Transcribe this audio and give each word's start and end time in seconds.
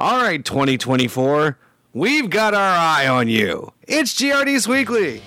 All 0.00 0.16
right, 0.22 0.42
2024, 0.42 1.58
we've 1.92 2.30
got 2.30 2.54
our 2.54 2.76
eye 2.78 3.06
on 3.06 3.28
you. 3.28 3.70
It's 3.86 4.14
GRD's 4.14 4.66
Weekly. 4.66 5.22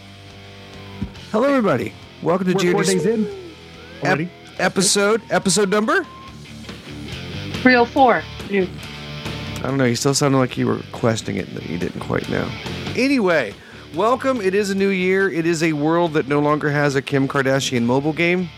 Hello, 1.32 1.48
everybody. 1.48 1.94
Welcome 2.24 2.48
to 2.48 2.54
We're 2.56 2.72
four 2.74 2.84
days 2.84 3.04
GRD's 3.04 3.06
in 3.06 3.52
ep- 4.02 4.30
episode. 4.60 5.22
Episode 5.30 5.70
number? 5.70 6.04
304. 7.62 8.24
I 8.50 8.68
don't 9.62 9.78
know. 9.78 9.86
You 9.86 9.96
still 9.96 10.16
sounded 10.16 10.40
like 10.40 10.58
you 10.58 10.66
were 10.66 10.82
questing 10.92 11.36
it, 11.38 11.54
but 11.54 11.70
you 11.70 11.78
didn't 11.78 12.00
quite 12.02 12.28
know. 12.30 12.50
Anyway, 12.96 13.54
welcome. 13.94 14.42
It 14.42 14.56
is 14.56 14.72
a 14.72 14.76
new 14.76 14.90
year. 14.90 15.30
It 15.30 15.46
is 15.46 15.62
a 15.62 15.74
world 15.74 16.14
that 16.14 16.28
no 16.28 16.40
longer 16.40 16.72
has 16.72 16.96
a 16.96 17.02
Kim 17.04 17.28
Kardashian 17.28 17.84
mobile 17.84 18.14
game. 18.14 18.50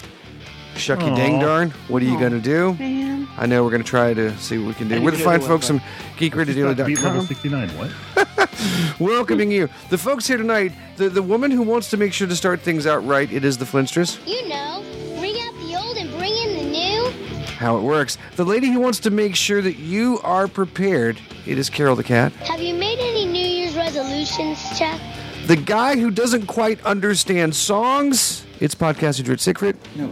Shucky 0.76 1.12
Aw. 1.12 1.16
dang 1.16 1.40
darn. 1.42 1.72
What 1.90 2.02
are 2.02 2.06
you 2.06 2.16
Aw. 2.16 2.20
going 2.20 2.32
to 2.32 2.40
do? 2.40 2.74
Man. 2.76 3.05
I 3.38 3.46
know 3.46 3.64
we're 3.64 3.70
going 3.72 3.84
to 3.84 3.88
try 3.88 4.14
to 4.14 4.38
see 4.38 4.58
what 4.58 4.68
we 4.68 4.74
can 4.74 4.88
do. 4.88 5.02
We're 5.02 5.12
the 5.12 5.18
didn't 5.18 5.30
fine 5.30 5.42
folks 5.42 5.70
what 5.70 5.82
from 5.82 5.90
Beat 6.20 6.36
level 6.36 6.86
geekradiodaily.com. 6.86 7.26
69. 7.26 7.70
What? 7.70 9.00
Welcoming 9.00 9.52
you. 9.52 9.70
The 9.90 9.98
folks 9.98 10.28
here 10.28 10.38
tonight, 10.38 10.72
the, 10.98 11.10
the 11.10 11.22
woman 11.22 11.52
who 11.52 11.62
wants 11.62 11.90
to 11.92 11.98
make 11.98 12.14
sure 12.14 12.28
to 12.28 12.36
start 12.36 12.62
things 12.62 12.88
out 12.88 13.06
right, 13.06 13.32
it 13.32 13.44
is 13.44 13.58
the 13.58 13.66
Flintstress. 13.66 14.20
You 14.26 14.48
know, 14.48 14.84
bring 15.20 15.36
out 15.42 15.54
the 15.56 15.76
old 15.76 15.98
and 15.98 16.10
bring 16.18 16.34
in 16.34 16.58
the 16.58 16.72
new. 16.72 17.10
How 17.58 17.78
it 17.78 17.82
works. 17.82 18.18
The 18.36 18.46
lady 18.46 18.72
who 18.72 18.80
wants 18.80 19.00
to 19.02 19.12
make 19.12 19.36
sure 19.36 19.62
that 19.62 19.78
you 19.78 20.20
are 20.24 20.48
prepared, 20.48 21.20
it 21.46 21.58
is 21.58 21.70
Carol 21.70 21.96
the 21.96 22.04
Cat. 22.04 22.32
Have 22.34 22.62
you 22.62 22.74
made 22.74 23.00
any 23.00 23.26
New 23.26 23.46
Year's 23.46 23.76
resolutions, 23.76 24.60
Chuck? 24.78 25.00
The 25.48 25.56
guy 25.56 25.96
who 25.96 26.10
doesn't 26.10 26.48
quite 26.48 26.84
understand 26.86 27.56
songs, 27.56 28.46
it's 28.60 28.74
podcaster 28.74 29.24
Drit 29.24 29.40
Siegfried. 29.40 29.78
No. 29.96 30.12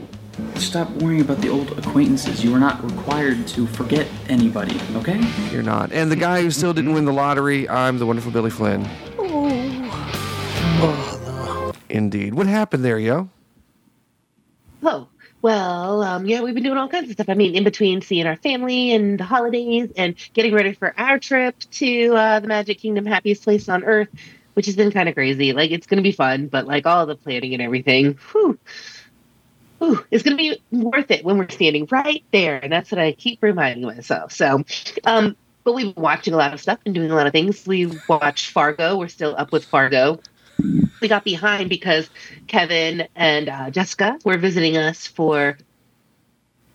Stop 0.55 0.89
worrying 0.91 1.21
about 1.21 1.39
the 1.39 1.49
old 1.49 1.77
acquaintances. 1.77 2.43
You 2.43 2.53
are 2.55 2.59
not 2.59 2.83
required 2.83 3.47
to 3.49 3.67
forget 3.67 4.07
anybody, 4.29 4.79
okay? 4.95 5.21
You're 5.51 5.63
not. 5.63 5.91
And 5.91 6.11
the 6.11 6.15
guy 6.15 6.41
who 6.41 6.51
still 6.51 6.73
didn't 6.73 6.93
win 6.93 7.05
the 7.05 7.13
lottery, 7.13 7.67
I'm 7.69 7.97
the 7.99 8.05
wonderful 8.05 8.31
Billy 8.31 8.49
Flynn. 8.49 8.87
oh 9.17 9.73
Indeed. 11.89 12.33
What 12.33 12.47
happened 12.47 12.83
there, 12.83 12.97
yo? 12.97 13.29
Oh, 14.81 15.07
well, 15.43 16.01
um, 16.03 16.25
yeah, 16.25 16.41
we've 16.41 16.53
been 16.53 16.63
doing 16.63 16.77
all 16.77 16.87
kinds 16.87 17.09
of 17.09 17.13
stuff. 17.13 17.29
I 17.29 17.33
mean, 17.33 17.53
in 17.53 17.63
between 17.63 18.01
seeing 18.01 18.25
our 18.25 18.37
family 18.37 18.93
and 18.93 19.19
the 19.19 19.25
holidays 19.25 19.91
and 19.97 20.15
getting 20.33 20.53
ready 20.53 20.73
for 20.73 20.97
our 20.97 21.19
trip 21.19 21.59
to 21.71 22.15
uh, 22.15 22.39
the 22.39 22.47
Magic 22.47 22.79
Kingdom, 22.79 23.05
happiest 23.05 23.43
place 23.43 23.67
on 23.67 23.83
earth, 23.83 24.07
which 24.53 24.65
has 24.67 24.75
been 24.75 24.91
kind 24.91 25.09
of 25.09 25.15
crazy. 25.15 25.51
Like, 25.51 25.71
it's 25.71 25.85
going 25.85 25.97
to 25.97 26.03
be 26.03 26.13
fun, 26.13 26.47
but 26.47 26.65
like 26.65 26.85
all 26.85 27.05
the 27.05 27.15
planning 27.15 27.53
and 27.53 27.61
everything, 27.61 28.17
whew, 28.31 28.57
whew, 29.83 30.05
it's 30.11 30.23
going 30.23 30.37
to 30.37 30.41
be 30.41 30.61
worth 30.71 31.11
it 31.11 31.25
when 31.25 31.37
we're 31.37 31.49
standing 31.49 31.87
right 31.91 32.23
there. 32.31 32.57
And 32.61 32.71
that's 32.71 32.91
what 32.91 32.99
I 32.99 33.11
keep 33.11 33.41
reminding 33.43 33.85
myself. 33.85 34.31
So, 34.31 34.63
um, 35.05 35.35
but 35.63 35.73
we've 35.73 35.93
been 35.93 36.01
watching 36.03 36.33
a 36.33 36.37
lot 36.37 36.53
of 36.53 36.61
stuff 36.61 36.79
and 36.85 36.95
doing 36.95 37.11
a 37.11 37.15
lot 37.15 37.27
of 37.27 37.33
things. 37.33 37.65
We 37.65 37.87
watched 38.07 38.51
Fargo. 38.51 38.97
We're 38.97 39.07
still 39.07 39.35
up 39.37 39.51
with 39.51 39.65
Fargo. 39.65 40.19
We 41.01 41.07
got 41.07 41.23
behind 41.25 41.69
because 41.69 42.09
Kevin 42.47 43.07
and 43.15 43.49
uh, 43.49 43.69
Jessica 43.71 44.17
were 44.23 44.37
visiting 44.37 44.77
us 44.77 45.07
for 45.07 45.57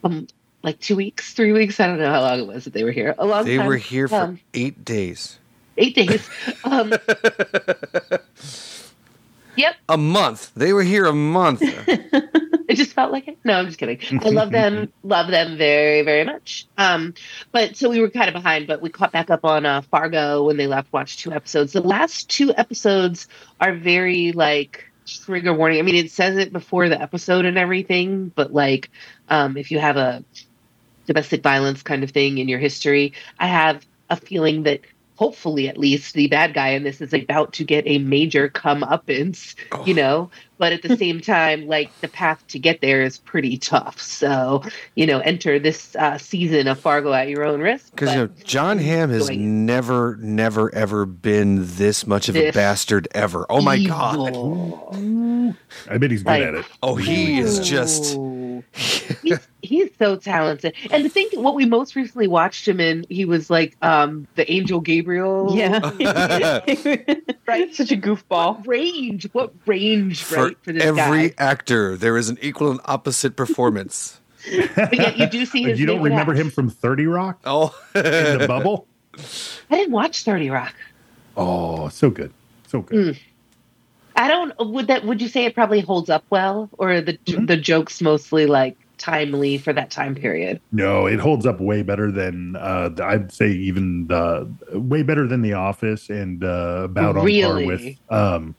um 0.04 0.26
like 0.62 0.80
two 0.80 0.96
weeks, 0.96 1.32
three 1.34 1.52
weeks. 1.52 1.80
I 1.80 1.86
don't 1.86 1.98
know 1.98 2.10
how 2.10 2.20
long 2.20 2.40
it 2.40 2.46
was 2.46 2.64
that 2.64 2.72
they 2.74 2.84
were 2.84 2.90
here. 2.90 3.14
A 3.18 3.24
long 3.24 3.44
They 3.44 3.56
time. 3.56 3.66
were 3.66 3.76
here 3.76 4.08
for 4.08 4.16
Um, 4.16 4.40
eight 4.54 4.84
days. 4.84 5.38
eight 5.76 5.94
days. 5.94 6.28
Yep, 9.58 9.74
A 9.88 9.98
month. 9.98 10.52
They 10.54 10.72
were 10.72 10.84
here 10.84 11.06
a 11.06 11.12
month. 11.12 11.62
it 12.68 12.74
just 12.76 12.92
felt 12.92 13.10
like 13.10 13.26
it. 13.26 13.38
No, 13.42 13.54
I'm 13.54 13.66
just 13.66 13.76
kidding. 13.78 13.98
I 14.22 14.28
love 14.28 14.52
them, 14.52 14.92
love 15.02 15.32
them 15.32 15.58
very, 15.58 16.02
very 16.02 16.24
much. 16.24 16.68
Um, 16.78 17.12
but 17.50 17.76
so 17.76 17.90
we 17.90 18.00
were 18.00 18.08
kind 18.08 18.28
of 18.28 18.34
behind, 18.34 18.68
but 18.68 18.80
we 18.80 18.88
caught 18.88 19.10
back 19.10 19.30
up 19.30 19.44
on 19.44 19.66
uh, 19.66 19.80
Fargo 19.80 20.44
when 20.44 20.58
they 20.58 20.68
left. 20.68 20.92
Watched 20.92 21.18
two 21.18 21.32
episodes. 21.32 21.72
The 21.72 21.80
last 21.80 22.30
two 22.30 22.54
episodes 22.54 23.26
are 23.60 23.74
very 23.74 24.30
like 24.30 24.84
trigger 25.06 25.52
warning. 25.52 25.80
I 25.80 25.82
mean, 25.82 25.96
it 25.96 26.12
says 26.12 26.36
it 26.36 26.52
before 26.52 26.88
the 26.88 27.02
episode 27.02 27.44
and 27.44 27.58
everything, 27.58 28.30
but 28.32 28.52
like, 28.52 28.90
um, 29.28 29.56
if 29.56 29.72
you 29.72 29.80
have 29.80 29.96
a 29.96 30.22
domestic 31.06 31.42
violence 31.42 31.82
kind 31.82 32.04
of 32.04 32.12
thing 32.12 32.38
in 32.38 32.46
your 32.46 32.60
history, 32.60 33.12
I 33.40 33.48
have 33.48 33.84
a 34.08 34.14
feeling 34.14 34.62
that 34.62 34.82
hopefully 35.18 35.68
at 35.68 35.76
least 35.76 36.14
the 36.14 36.28
bad 36.28 36.54
guy 36.54 36.68
in 36.68 36.84
this 36.84 37.00
is 37.00 37.12
about 37.12 37.52
to 37.52 37.64
get 37.64 37.82
a 37.88 37.98
major 37.98 38.48
comeuppance, 38.48 39.56
you 39.84 39.92
know. 39.92 40.30
But 40.58 40.72
at 40.72 40.82
the 40.82 40.96
same 41.04 41.20
time, 41.20 41.66
like 41.66 41.90
the 42.00 42.06
path 42.08 42.46
to 42.48 42.58
get 42.60 42.80
there 42.80 43.02
is 43.02 43.18
pretty 43.18 43.58
tough. 43.58 44.00
So, 44.00 44.62
you 44.94 45.06
know, 45.06 45.18
enter 45.18 45.58
this 45.58 45.96
uh, 45.96 46.18
season 46.18 46.68
of 46.68 46.78
Fargo 46.78 47.12
at 47.12 47.28
your 47.28 47.42
own 47.44 47.60
risk. 47.60 47.90
Because, 47.90 48.10
you 48.14 48.16
know, 48.16 48.28
Jon 48.44 48.78
Hamm 48.78 49.10
has 49.10 49.28
it. 49.28 49.38
never, 49.38 50.16
never, 50.20 50.72
ever 50.72 51.04
been 51.04 51.66
this 51.66 52.06
much 52.06 52.28
of 52.28 52.36
a 52.36 52.52
bastard 52.52 53.08
ever. 53.12 53.44
Oh, 53.50 53.60
my 53.60 53.82
God. 53.84 54.36
I 55.90 55.98
bet 55.98 56.12
he's 56.12 56.22
good 56.22 56.30
Like- 56.30 56.42
at 56.44 56.54
it. 56.54 56.66
Oh, 56.80 56.94
he 56.94 57.40
is 57.40 57.58
just. 57.58 58.16
Ooh. 58.76 58.80
he's, 59.22 59.48
he's 59.62 59.90
so 59.98 60.16
talented. 60.16 60.74
And 60.90 61.04
the 61.04 61.08
thing, 61.08 61.28
what 61.34 61.54
we 61.54 61.64
most 61.66 61.96
recently 61.96 62.28
watched 62.28 62.66
him 62.68 62.80
in, 62.80 63.04
he 63.08 63.24
was 63.24 63.50
like 63.50 63.76
um 63.82 64.26
the 64.34 64.50
Angel 64.50 64.80
Gabriel. 64.80 65.54
Yeah. 65.56 65.80
Right. 67.48 67.74
Such 67.74 67.90
a 67.92 67.96
goofball. 67.96 68.58
What 68.58 68.66
range? 68.66 69.26
What 69.32 69.54
range, 69.64 70.22
For 70.22 70.36
right? 70.48 70.56
For 70.62 70.70
this 70.72 70.82
every 70.84 71.30
guy. 71.30 71.34
actor, 71.38 71.96
there 71.96 72.18
is 72.18 72.28
an 72.28 72.36
equal 72.42 72.70
and 72.70 72.80
opposite 72.84 73.36
performance. 73.36 74.20
But 74.76 74.94
yet 74.94 75.16
you 75.16 75.26
do 75.28 75.46
see 75.46 75.62
his 75.62 75.80
you 75.80 75.86
don't 75.86 76.02
remember 76.02 76.32
ass. 76.34 76.40
him 76.40 76.50
from 76.50 76.68
30 76.68 77.06
Rock? 77.06 77.40
Oh, 77.46 77.74
In 77.94 78.38
the 78.38 78.44
bubble? 78.46 78.86
I 79.70 79.76
didn't 79.76 79.92
watch 79.92 80.24
30 80.24 80.50
Rock. 80.50 80.74
Oh, 81.38 81.88
so 81.88 82.10
good. 82.10 82.34
So 82.66 82.82
good. 82.82 83.14
Mm. 83.16 83.18
I 84.18 84.26
don't 84.28 84.52
would 84.58 84.88
that 84.88 85.04
would 85.04 85.22
you 85.22 85.28
say 85.28 85.44
it 85.44 85.54
probably 85.54 85.80
holds 85.80 86.10
up 86.10 86.24
well 86.30 86.68
or 86.72 87.00
the 87.00 87.16
Mm-hmm. 87.26 87.46
the 87.46 87.56
jokes 87.56 88.02
mostly 88.02 88.46
like 88.46 88.76
timely 88.98 89.58
for 89.58 89.72
that 89.72 89.90
time 89.92 90.14
period? 90.16 90.60
No, 90.72 91.06
it 91.06 91.20
holds 91.20 91.46
up 91.46 91.60
way 91.60 91.82
better 91.82 92.10
than 92.10 92.56
uh, 92.56 92.90
I'd 93.02 93.32
say 93.32 93.50
even 93.52 94.08
uh, 94.10 94.44
way 94.72 95.02
better 95.04 95.28
than 95.28 95.42
The 95.42 95.52
Office 95.52 96.10
and 96.10 96.42
uh, 96.42 96.82
about 96.84 97.16
on 97.16 97.24
Really? 97.24 97.40
par 97.40 97.66
with 97.66 97.96
um, 98.10 98.56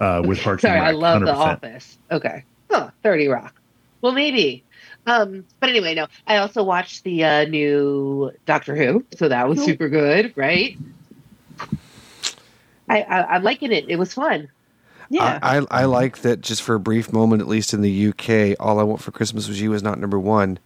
uh, 0.00 0.22
with 0.26 0.40
Parks 0.42 0.62
Sorry, 0.62 0.78
and 0.78 0.88
I 0.88 0.90
love 0.90 1.20
The 1.20 1.32
100%. 1.32 1.36
Office. 1.36 1.98
Okay. 2.10 2.44
Huh, 2.70 2.90
30 3.04 3.28
Rock. 3.28 3.54
Well, 4.02 4.12
maybe. 4.12 4.64
Um, 5.06 5.44
but 5.60 5.70
anyway, 5.70 5.94
no. 5.94 6.08
I 6.26 6.38
also 6.38 6.64
watched 6.64 7.04
the 7.04 7.22
uh, 7.24 7.44
new 7.44 8.32
Doctor 8.46 8.74
Who, 8.74 9.06
so 9.16 9.28
that 9.28 9.48
was 9.48 9.62
super 9.62 9.88
good, 9.88 10.32
right? 10.36 10.76
I, 12.88 13.02
I 13.02 13.34
I'm 13.36 13.42
liking 13.44 13.72
it. 13.72 13.88
It 13.88 13.96
was 13.96 14.14
fun. 14.14 14.48
Yeah. 15.10 15.40
I, 15.42 15.58
I, 15.58 15.66
I 15.70 15.84
like 15.86 16.18
that 16.18 16.40
just 16.40 16.62
for 16.62 16.76
a 16.76 16.80
brief 16.80 17.12
moment, 17.12 17.42
at 17.42 17.48
least 17.48 17.74
in 17.74 17.82
the 17.82 18.08
UK, 18.08 18.56
All 18.60 18.78
I 18.78 18.84
Want 18.84 19.02
for 19.02 19.10
Christmas 19.10 19.48
Was 19.48 19.60
You 19.60 19.72
is 19.74 19.82
not 19.82 19.98
number 19.98 20.18
one. 20.18 20.58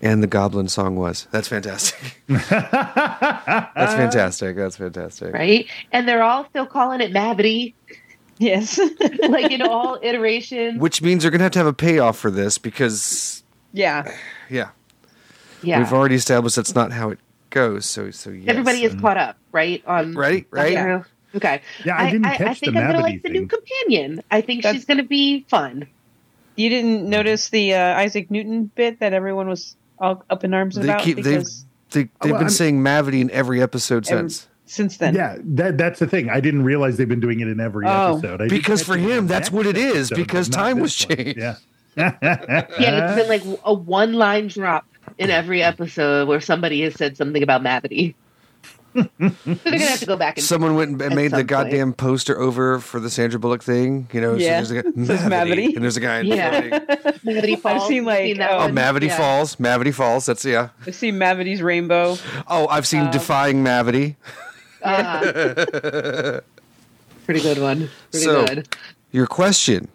And 0.00 0.22
the 0.22 0.26
Goblin 0.26 0.68
song 0.68 0.96
was. 0.96 1.26
That's 1.30 1.48
fantastic. 1.48 2.20
That's 2.28 3.94
fantastic. 3.94 4.56
That's 4.56 4.76
fantastic. 4.76 5.32
right? 5.32 5.66
And 5.92 6.06
they're 6.06 6.22
all 6.22 6.46
still 6.50 6.66
calling 6.66 7.00
it 7.00 7.12
Mavity, 7.12 7.74
yes. 8.38 8.78
like 9.28 9.50
in 9.50 9.62
all 9.62 9.98
iterations. 10.02 10.80
Which 10.80 11.02
means 11.02 11.22
they're 11.22 11.30
going 11.30 11.40
to 11.40 11.44
have 11.44 11.52
to 11.52 11.58
have 11.58 11.66
a 11.66 11.72
payoff 11.72 12.16
for 12.18 12.30
this 12.30 12.58
because, 12.58 13.42
yeah. 13.72 14.12
yeah, 14.50 14.70
yeah, 15.62 15.78
we've 15.78 15.92
already 15.92 16.16
established 16.16 16.56
that's 16.56 16.74
not 16.74 16.92
how 16.92 17.10
it 17.10 17.18
goes. 17.50 17.86
So, 17.86 18.10
so 18.10 18.30
yes. 18.30 18.48
everybody 18.48 18.82
is 18.82 18.92
mm-hmm. 18.92 19.00
caught 19.00 19.16
up, 19.16 19.36
right? 19.52 19.82
On 19.86 20.14
Right, 20.14 20.46
right. 20.50 20.74
Doctor 20.74 20.98
Who? 20.98 21.04
Okay. 21.34 21.60
Yeah, 21.84 21.96
I 21.98 22.10
didn't 22.10 22.26
I, 22.26 22.36
catch 22.36 22.60
think 22.60 22.74
the 22.74 22.80
I'm 22.80 22.86
gonna 22.92 22.98
Mavity 22.98 23.02
like 23.02 23.22
the 23.22 23.28
new 23.30 23.46
companion. 23.46 24.22
I 24.30 24.40
think 24.40 24.62
That's- 24.62 24.76
she's 24.76 24.84
gonna 24.84 25.02
be 25.02 25.44
fun. 25.48 25.86
You 26.56 26.68
didn't 26.68 27.08
notice 27.10 27.48
the 27.50 27.74
uh, 27.74 27.98
Isaac 27.98 28.30
Newton 28.30 28.70
bit 28.76 29.00
that 29.00 29.12
everyone 29.12 29.48
was 29.48 29.76
all 29.98 30.24
up 30.30 30.44
in 30.44 30.54
arms 30.54 30.76
They 30.76 30.84
about 30.84 31.02
keep- 31.02 31.16
they've- 31.16 31.24
because 31.40 31.64
They, 31.90 32.02
they've 32.02 32.10
Well, 32.22 32.32
been 32.34 32.46
I'm- 32.46 32.50
saying 32.50 32.80
Mavity 32.80 33.20
in 33.20 33.30
every 33.32 33.60
episode 33.62 34.08
Every- 34.08 34.30
since. 34.30 34.48
since 34.66 34.96
then. 34.98 35.14
Yeah, 35.14 35.36
that 35.44 35.76
that's 35.78 35.98
the 36.00 36.06
thing. 36.06 36.30
I 36.30 36.40
didn't 36.40 36.62
realize 36.64 36.96
they've 36.96 37.08
been 37.08 37.20
doing 37.20 37.40
it 37.40 37.48
in 37.48 37.58
every 37.60 37.86
Oh. 37.86 38.14
episode. 38.18 38.40
I 38.42 38.48
Because 38.48 38.82
for 38.82 38.96
him, 38.96 39.26
that's 39.26 39.50
what 39.50 39.66
it 39.66 39.76
is, 39.76 40.10
because 40.10 40.48
time 40.48 40.76
this 40.80 41.06
was 41.06 41.06
one. 41.08 41.16
changed. 41.18 41.38
Yeah. 41.38 41.54
Yeah, 41.96 42.16
it's 42.70 43.16
been 43.16 43.28
like 43.28 43.60
a 43.64 43.72
one 43.74 44.14
line 44.14 44.48
drop 44.48 44.86
in 45.18 45.30
every 45.30 45.62
episode 45.62 46.26
where 46.28 46.40
somebody 46.40 46.80
has 46.82 46.94
said 46.94 47.16
something 47.16 47.42
about 47.42 47.62
Mavity. 47.62 48.14
So 48.94 49.08
they're 49.18 49.54
gonna 49.64 49.78
have 49.86 49.98
to 50.00 50.06
go 50.06 50.16
back 50.16 50.36
and 50.38 50.44
Someone 50.44 50.74
went 50.76 50.90
and 50.92 51.02
at 51.02 51.12
made 51.14 51.26
the 51.32 51.38
some 51.38 51.38
point. 51.38 51.48
goddamn 51.48 51.92
poster 51.94 52.38
over 52.38 52.78
for 52.78 53.00
the 53.00 53.10
Sandra 53.10 53.38
Bullock 53.40 53.62
thing. 53.62 54.08
You 54.12 54.20
know, 54.20 54.34
so 54.38 54.44
Yeah. 54.44 54.60
there's 54.62 54.70
a 54.70 54.82
guy, 54.82 54.90
Says 55.04 55.20
Mavity. 55.22 55.74
and 55.74 55.82
there's 55.84 55.96
a 55.96 56.00
guy 56.00 56.20
in 56.20 56.26
Yeah. 56.26 56.50
floating. 56.50 56.70
Mavity 57.24 57.58
Falls. 57.60 57.82
I've 57.82 57.88
seen, 57.88 58.04
like, 58.04 58.26
You've 58.28 58.38
that 58.38 58.50
oh, 58.52 58.56
one? 58.58 58.74
Mavity 58.74 59.06
Yeah. 59.06 59.16
Falls. 59.16 59.56
Mavity 59.56 59.92
Falls. 59.92 60.26
That's 60.26 60.44
yeah. 60.44 60.68
I 60.86 60.90
see 60.92 61.10
Mavity's 61.10 61.62
rainbow. 61.62 62.16
Oh, 62.46 62.68
I've 62.68 62.86
seen 62.86 63.02
Um, 63.02 63.10
Defying 63.10 63.64
Mavity. 63.64 64.16
Ah. 64.84 65.20
pretty 67.24 67.40
good 67.40 67.58
one. 67.58 67.88
Pretty 68.10 68.24
So- 68.26 68.46
good. 68.46 68.68
Your 69.12 69.26
question 69.26 69.88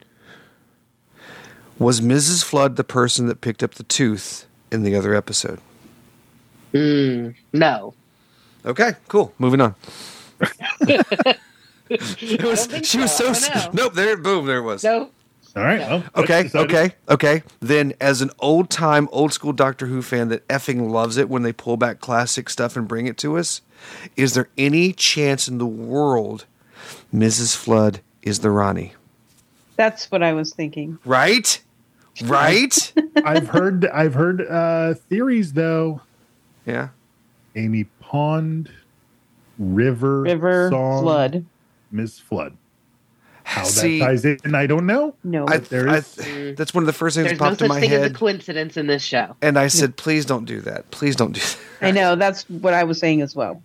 was 1.78 2.02
Mrs. 2.02 2.44
Flood 2.44 2.75
the 2.75 2.84
person 2.84 3.28
that 3.28 3.42
picked 3.42 3.63
up 3.63 3.75
the 3.75 3.84
tooth 3.84 4.45
in 4.72 4.84
the 4.84 4.95
other 4.95 5.13
episode? 5.13 5.60
Mm, 6.74 7.36
no. 7.54 7.94
Okay, 8.65 8.94
cool. 9.07 9.33
Moving 9.39 9.61
on. 9.61 9.75
it 10.81 11.38
was, 12.44 12.67
don't 12.67 12.71
think 12.71 12.85
she 12.85 12.97
was 13.00 13.15
so. 13.15 13.33
so. 13.33 13.51
I 13.51 13.59
don't 13.63 13.73
know. 13.73 13.83
Nope. 13.83 13.94
There. 13.94 14.17
Boom. 14.17 14.45
There 14.45 14.57
it 14.59 14.63
was. 14.63 14.83
No. 14.83 15.09
All 15.56 15.63
right. 15.63 15.79
Well, 15.79 16.00
that's 16.00 16.17
Okay, 16.17 16.44
decided. 16.44 16.69
okay, 16.75 16.95
okay. 17.09 17.44
Then, 17.59 17.94
as 18.00 18.21
an 18.21 18.29
old 18.39 18.69
time, 18.69 19.09
old 19.11 19.33
school 19.33 19.51
Doctor 19.51 19.88
Who 19.88 20.01
fan 20.03 20.29
that 20.29 20.47
effing 20.47 20.89
loves 20.91 21.17
it 21.17 21.27
when 21.27 21.41
they 21.41 21.51
pull 21.51 21.75
back 21.75 22.00
classic 22.00 22.50
stuff 22.50 22.77
and 22.77 22.88
bring 22.88 23.07
it 23.07 23.17
to 23.19 23.35
us, 23.38 23.61
is 24.15 24.35
there 24.35 24.47
any 24.57 24.94
chance 24.94 25.47
in 25.47 25.57
the 25.57 25.65
world 25.65 26.45
Mrs. 27.13 27.56
Flood 27.56 28.01
is 28.21 28.39
the 28.39 28.51
Rani? 28.51 28.94
That's 29.75 30.11
what 30.11 30.21
I 30.21 30.33
was 30.33 30.53
thinking. 30.53 31.00
Right? 31.03 31.59
Right? 32.23 32.94
I've 33.25 33.47
heard 33.47 33.88
I've 33.88 34.13
heard 34.13 34.41
uh 34.45 34.94
theories 34.94 35.53
though. 35.53 36.01
yeah. 36.65 36.89
Amy 37.56 37.85
Pond, 38.09 38.71
River, 39.59 40.21
River 40.21 40.69
Song, 40.71 41.03
flood. 41.03 41.45
Miss 41.91 42.17
Flood. 42.17 42.57
How 43.44 43.63
See, 43.65 44.00
that 44.00 44.06
ties 44.06 44.25
in, 44.25 44.56
I 44.56 44.65
don't 44.65 44.88
know. 44.88 45.13
No. 45.23 45.47
I, 45.47 45.57
there 45.57 45.88
I- 45.88 46.00
that's 46.57 46.73
one 46.73 46.81
of 46.81 46.85
the 46.88 46.94
first 46.94 47.15
things 47.15 47.27
There's 47.27 47.38
that 47.38 47.44
no 47.44 47.50
popped 47.51 47.61
in 47.61 47.67
such 47.67 47.69
my 47.69 47.79
thing 47.79 47.91
as 47.91 48.09
a 48.09 48.13
coincidence 48.13 48.77
in 48.77 48.88
this 48.88 49.03
show. 49.03 49.35
And 49.44 49.59
I 49.59 49.67
said, 49.67 49.95
please 49.95 50.25
don't 50.25 50.45
do 50.45 50.59
that. 50.61 50.89
Please 50.89 51.15
don't 51.15 51.33
do 51.33 51.39
that. 51.79 51.88
I 51.88 51.91
know. 51.91 52.15
That's 52.15 52.50
what 52.50 52.73
I 52.73 52.83
was 52.83 53.00
saying 53.00 53.21
as 53.21 53.35
well. 53.35 53.61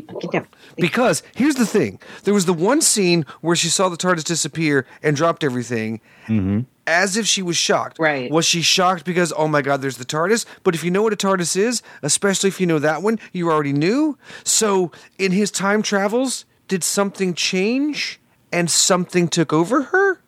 Get, 0.00 0.20
get 0.20 0.30
down. 0.30 0.46
Because 0.76 1.22
here's 1.34 1.56
the 1.56 1.66
thing 1.66 1.98
there 2.24 2.34
was 2.34 2.46
the 2.46 2.52
one 2.52 2.80
scene 2.80 3.24
where 3.40 3.56
she 3.56 3.68
saw 3.68 3.88
the 3.88 3.96
TARDIS 3.96 4.24
disappear 4.24 4.86
and 5.02 5.16
dropped 5.16 5.44
everything 5.44 6.00
mm-hmm. 6.26 6.60
as 6.86 7.16
if 7.16 7.26
she 7.26 7.42
was 7.42 7.56
shocked. 7.56 7.98
Right. 7.98 8.30
Was 8.30 8.46
she 8.46 8.62
shocked 8.62 9.04
because, 9.04 9.32
oh 9.36 9.48
my 9.48 9.62
God, 9.62 9.82
there's 9.82 9.96
the 9.96 10.04
TARDIS? 10.04 10.46
But 10.62 10.74
if 10.74 10.84
you 10.84 10.90
know 10.90 11.02
what 11.02 11.12
a 11.12 11.16
TARDIS 11.16 11.56
is, 11.56 11.82
especially 12.02 12.48
if 12.48 12.60
you 12.60 12.66
know 12.66 12.78
that 12.78 13.02
one, 13.02 13.18
you 13.32 13.50
already 13.50 13.72
knew. 13.72 14.18
So 14.44 14.92
in 15.18 15.32
his 15.32 15.50
time 15.50 15.82
travels, 15.82 16.44
did 16.68 16.84
something 16.84 17.34
change 17.34 18.20
and 18.52 18.70
something 18.70 19.28
took 19.28 19.52
over 19.52 19.82
her? 19.84 20.20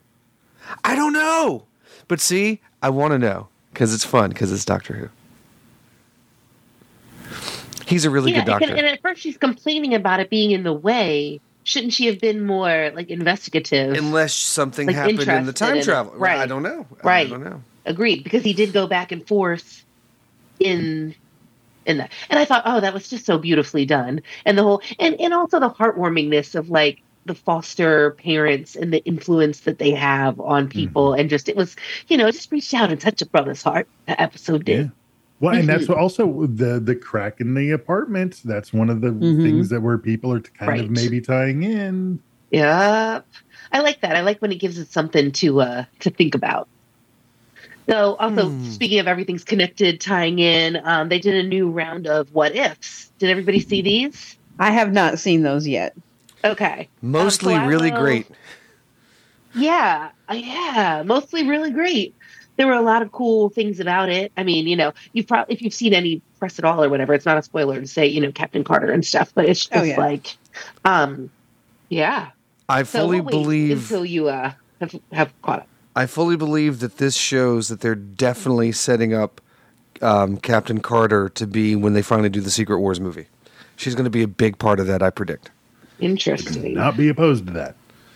I 0.84 0.94
don't 0.94 1.12
know. 1.12 1.64
But 2.08 2.20
see, 2.20 2.60
I 2.82 2.90
want 2.90 3.12
to 3.12 3.18
know 3.18 3.48
because 3.72 3.94
it's 3.94 4.04
fun 4.04 4.30
because 4.30 4.52
it's 4.52 4.64
Doctor 4.64 4.94
Who. 4.94 5.08
He's 7.90 8.04
a 8.04 8.10
really 8.10 8.32
yeah, 8.32 8.38
good 8.38 8.46
doctor. 8.46 8.70
And, 8.70 8.78
and 8.78 8.86
at 8.86 9.02
first 9.02 9.20
she's 9.20 9.36
complaining 9.36 9.94
about 9.94 10.20
it 10.20 10.30
being 10.30 10.52
in 10.52 10.62
the 10.62 10.72
way. 10.72 11.40
Shouldn't 11.64 11.92
she 11.92 12.06
have 12.06 12.20
been 12.20 12.46
more 12.46 12.90
like 12.94 13.10
investigative? 13.10 13.94
Unless 13.96 14.32
something 14.32 14.86
Like, 14.86 14.96
happened 14.96 15.20
in 15.20 15.46
the 15.46 15.52
time 15.52 15.74
in 15.74 15.78
it. 15.78 15.84
travel. 15.84 16.12
Right. 16.16 16.38
I 16.38 16.46
don't 16.46 16.62
know. 16.62 16.86
Right. 17.02 17.26
I 17.26 17.30
don't 17.30 17.44
know. 17.44 17.62
Agreed, 17.84 18.24
because 18.24 18.44
he 18.44 18.52
did 18.52 18.72
go 18.72 18.86
back 18.86 19.12
and 19.12 19.26
forth 19.26 19.84
in 20.58 21.14
in 21.86 21.98
that. 21.98 22.12
And 22.28 22.38
I 22.38 22.44
thought, 22.44 22.62
oh, 22.64 22.80
that 22.80 22.94
was 22.94 23.08
just 23.08 23.26
so 23.26 23.38
beautifully 23.38 23.84
done. 23.84 24.22
And 24.44 24.56
the 24.56 24.62
whole 24.62 24.82
and, 24.98 25.20
and 25.20 25.34
also 25.34 25.60
the 25.60 25.70
heartwarmingness 25.70 26.54
of 26.54 26.70
like 26.70 27.02
the 27.26 27.34
foster 27.34 28.12
parents 28.12 28.76
and 28.76 28.92
the 28.92 29.04
influence 29.04 29.60
that 29.60 29.78
they 29.78 29.90
have 29.90 30.40
on 30.40 30.64
mm-hmm. 30.64 30.70
people 30.70 31.12
and 31.12 31.28
just 31.28 31.48
it 31.48 31.56
was, 31.56 31.76
you 32.08 32.16
know, 32.16 32.30
just 32.30 32.50
reached 32.50 32.72
out 32.72 32.90
and 32.90 33.00
touched 33.00 33.22
a 33.22 33.26
brother's 33.26 33.62
heart. 33.62 33.88
That 34.06 34.20
episode 34.20 34.64
did. 34.64 34.90
Yeah. 35.40 35.46
Well, 35.46 35.58
and 35.58 35.68
that's 35.68 35.86
Mhm. 35.86 35.96
also 35.96 36.46
the 36.46 36.80
the 36.80 36.94
crack 36.94 37.40
in 37.40 37.54
the 37.54 37.70
apartment. 37.70 38.40
That's 38.44 38.72
one 38.72 38.90
of 38.90 39.00
the 39.00 39.08
Mhm. 39.10 39.42
things 39.42 39.68
that 39.70 39.80
where 39.80 39.98
people 39.98 40.32
are 40.32 40.40
kind 40.40 40.68
Right. 40.68 40.80
of 40.80 40.90
maybe 40.90 41.20
tying 41.20 41.62
in. 41.62 42.18
Yep. 42.50 43.26
I 43.72 43.80
like 43.80 44.00
that. 44.00 44.16
I 44.16 44.20
like 44.22 44.40
when 44.42 44.52
it 44.52 44.56
gives 44.58 44.78
us 44.78 44.88
something 44.90 45.32
to 45.32 45.60
uh 45.62 45.84
to 46.00 46.10
think 46.10 46.34
about. 46.34 46.68
So 47.88 48.16
also 48.16 48.50
Hmm. 48.50 48.64
speaking 48.70 48.98
of 49.00 49.08
everything's 49.08 49.44
connected, 49.44 50.00
tying 50.00 50.38
in, 50.38 50.78
um, 50.84 51.08
they 51.08 51.18
did 51.18 51.34
a 51.34 51.48
new 51.48 51.70
round 51.70 52.06
of 52.06 52.32
what 52.34 52.54
ifs. 52.54 53.10
Did 53.18 53.30
everybody 53.30 53.60
see 53.60 53.80
these? 53.82 54.36
I 54.58 54.70
have 54.70 54.92
not 54.92 55.18
seen 55.18 55.42
those 55.42 55.66
yet. 55.66 55.94
Okay. 56.44 56.88
Mostly 57.02 57.54
Um, 57.54 57.62
so 57.64 57.68
really 57.68 57.90
will- 57.90 58.00
great. 58.00 58.26
Yeah, 59.54 60.10
uh, 60.30 60.34
yeah, 60.34 61.02
mostly 61.04 61.46
really 61.48 61.70
great. 61.72 62.14
There 62.60 62.66
were 62.66 62.74
a 62.74 62.82
lot 62.82 63.00
of 63.00 63.10
cool 63.10 63.48
things 63.48 63.80
about 63.80 64.10
it. 64.10 64.32
I 64.36 64.42
mean, 64.42 64.66
you 64.66 64.76
know, 64.76 64.92
you've 65.14 65.26
probably 65.26 65.54
if 65.54 65.62
you've 65.62 65.72
seen 65.72 65.94
any 65.94 66.20
press 66.38 66.58
at 66.58 66.64
all 66.66 66.84
or 66.84 66.90
whatever, 66.90 67.14
it's 67.14 67.24
not 67.24 67.38
a 67.38 67.42
spoiler 67.42 67.80
to 67.80 67.86
say, 67.86 68.06
you 68.06 68.20
know, 68.20 68.30
Captain 68.32 68.64
Carter 68.64 68.92
and 68.92 69.02
stuff, 69.02 69.32
but 69.34 69.46
it's 69.46 69.60
just 69.64 69.74
Oh, 69.74 69.82
yeah. 69.82 69.96
like, 69.98 70.36
um, 70.84 71.30
yeah. 71.88 72.32
I 72.68 72.82
fully 72.82 73.22
we'll 73.22 73.30
believe 73.30 73.78
until 73.90 74.04
you 74.04 74.28
uh 74.28 74.52
have, 74.82 74.94
have 75.10 75.32
caught 75.40 75.60
up. 75.60 75.68
I 75.96 76.04
fully 76.04 76.36
believe 76.36 76.80
that 76.80 76.98
this 76.98 77.16
shows 77.16 77.68
that 77.68 77.80
they're 77.80 77.94
definitely 77.94 78.72
setting 78.72 79.14
up 79.14 79.40
um, 80.02 80.36
Captain 80.36 80.80
Carter 80.80 81.30
to 81.30 81.46
be 81.46 81.74
when 81.76 81.94
they 81.94 82.02
finally 82.02 82.28
do 82.28 82.42
the 82.42 82.50
Secret 82.50 82.78
Wars 82.80 83.00
movie. 83.00 83.24
She's 83.76 83.94
going 83.94 84.04
to 84.04 84.10
be 84.10 84.22
a 84.22 84.28
big 84.28 84.58
part 84.58 84.80
of 84.80 84.86
that, 84.86 85.02
I 85.02 85.08
predict. 85.08 85.50
Interesting. 85.98 86.74
Not 86.74 86.98
be 86.98 87.08
opposed 87.08 87.46
to 87.46 87.52
that. 87.54 87.74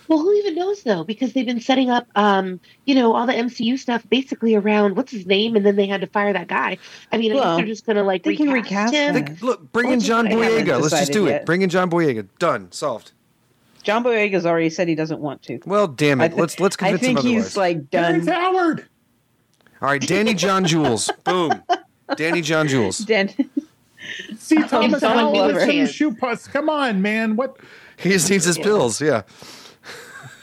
Well, 0.08 0.18
who 0.18 0.32
even 0.34 0.54
knows 0.54 0.82
though? 0.82 1.02
Because 1.04 1.32
they've 1.32 1.46
been 1.46 1.60
setting 1.60 1.88
up, 1.90 2.06
um, 2.14 2.60
you 2.84 2.94
know, 2.94 3.14
all 3.14 3.26
the 3.26 3.32
MCU 3.32 3.78
stuff 3.78 4.04
basically 4.10 4.54
around 4.54 4.96
what's 4.96 5.10
his 5.12 5.26
name, 5.26 5.56
and 5.56 5.64
then 5.64 5.76
they 5.76 5.86
had 5.86 6.00
to 6.02 6.06
fire 6.06 6.32
that 6.32 6.46
guy. 6.48 6.76
I 7.12 7.16
mean, 7.18 7.32
I 7.32 7.34
Well, 7.36 7.44
guess 7.44 7.56
they're 7.58 7.66
just 7.74 7.86
gonna 7.86 8.02
like 8.04 8.22
they 8.22 8.36
can 8.36 8.50
recast, 8.50 8.92
recast 8.92 8.94
him. 8.94 9.16
him. 9.16 9.24
Think- 9.26 9.42
look, 9.42 9.72
bring 9.72 9.90
in 9.92 10.00
John 10.00 10.26
Boyega. 10.26 10.80
Let's 10.80 10.90
just 10.90 10.90
decided 10.90 11.12
do 11.12 11.26
it. 11.28 11.46
Bring 11.46 11.62
in 11.62 11.70
John 11.70 11.90
Boyega. 11.90 12.26
Done. 12.38 12.70
Solved. 12.72 13.12
John 13.82 14.02
Boyega's 14.02 14.46
already 14.46 14.70
said 14.70 14.88
he 14.88 14.94
doesn't 14.94 15.20
want 15.20 15.42
to. 15.42 15.58
Well, 15.66 15.86
damn 15.88 16.20
it. 16.20 16.32
thi- 16.34 16.40
let's 16.40 16.58
let's 16.60 16.76
convince 16.76 17.00
him 17.02 17.04
I 17.04 17.06
think 17.06 17.18
otherwise. 17.20 17.44
he's 17.44 17.56
like 17.56 17.90
Terrence 17.90 18.26
done. 18.26 18.34
Howard. 18.40 18.86
All 19.82 19.88
right, 19.88 20.00
Danny 20.00 20.32
John 20.34 20.64
Jules. 20.64 21.10
Boom. 21.24 21.62
Danny 22.16 22.40
John 22.40 22.66
Jules. 22.68 22.98
Done. 22.98 23.28
See 24.38 24.56
Thomas 24.62 25.00
Donald 25.00 25.34
Howard 25.36 25.54
with 25.54 25.64
some 25.66 25.86
shoe 25.86 26.14
puss. 26.14 26.46
Come 26.46 26.68
on, 26.68 27.00
man. 27.02 27.36
What? 27.36 27.56
He 27.98 28.10
just 28.10 28.28
needs 28.30 28.44
his 28.44 28.58
pills. 28.58 29.00
Yeah. 29.00 29.22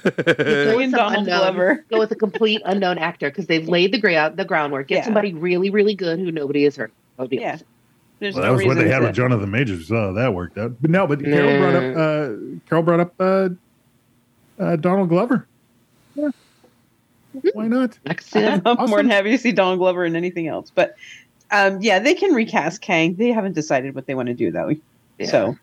Go 0.03 0.11
with 0.77 0.91
Donald 0.91 1.19
unknown- 1.19 1.25
Glover. 1.25 1.85
Go 1.89 1.99
with 1.99 2.11
a 2.11 2.15
complete 2.15 2.61
unknown 2.65 2.97
actor 2.97 3.29
because 3.29 3.47
they've 3.47 3.67
laid 3.67 3.91
the 3.93 3.99
gra- 3.99 4.33
the 4.35 4.45
groundwork. 4.45 4.87
Get 4.87 4.97
Yeah. 4.97 5.03
somebody 5.05 5.33
really, 5.33 5.69
really 5.69 5.95
good 5.95 6.19
who 6.19 6.31
nobody 6.31 6.63
has 6.63 6.75
heard. 6.75 6.91
That 7.17 7.23
would 7.23 7.29
be 7.29 7.37
Yeah. 7.37 7.57
There's 8.19 8.35
Well, 8.35 8.43
no 8.43 8.49
that 8.51 8.57
was 8.57 8.65
what 8.65 8.83
they 8.83 8.89
had 8.89 9.01
with 9.01 9.15
Jonathan 9.15 9.49
Majors. 9.49 9.87
So 9.87 10.13
that 10.13 10.33
worked 10.33 10.57
out. 10.57 10.73
But 10.81 10.91
no, 10.91 11.07
but 11.07 11.23
Carol 11.23 11.59
brought 11.59 11.75
up 11.75 11.97
uh, 11.97 12.59
Carol 12.69 12.83
brought 12.83 12.99
up 12.99 13.13
uh, 13.19 13.49
uh, 14.59 14.75
Donald 14.75 15.09
Glover. 15.09 15.47
Yeah. 16.15 16.29
Why 17.53 17.67
not? 17.67 17.97
I 18.05 18.13
can 18.13 18.23
see 18.23 18.41
that. 18.41 18.61
I'm 18.65 18.89
more 18.89 18.97
than 18.99 19.09
happy 19.09 19.31
to 19.31 19.37
see 19.37 19.51
Donald 19.51 19.79
Glover 19.79 20.05
in 20.05 20.15
anything 20.15 20.47
else. 20.47 20.71
But 20.73 20.95
um, 21.49 21.81
yeah, 21.81 21.97
they 21.99 22.13
can 22.13 22.33
recast 22.33 22.81
Kang. 22.81 23.15
They 23.15 23.29
haven't 23.29 23.53
decided 23.53 23.95
what 23.95 24.05
they 24.05 24.15
want 24.15 24.27
to 24.27 24.33
do 24.35 24.51
though. 24.51 24.73
So 25.25 25.57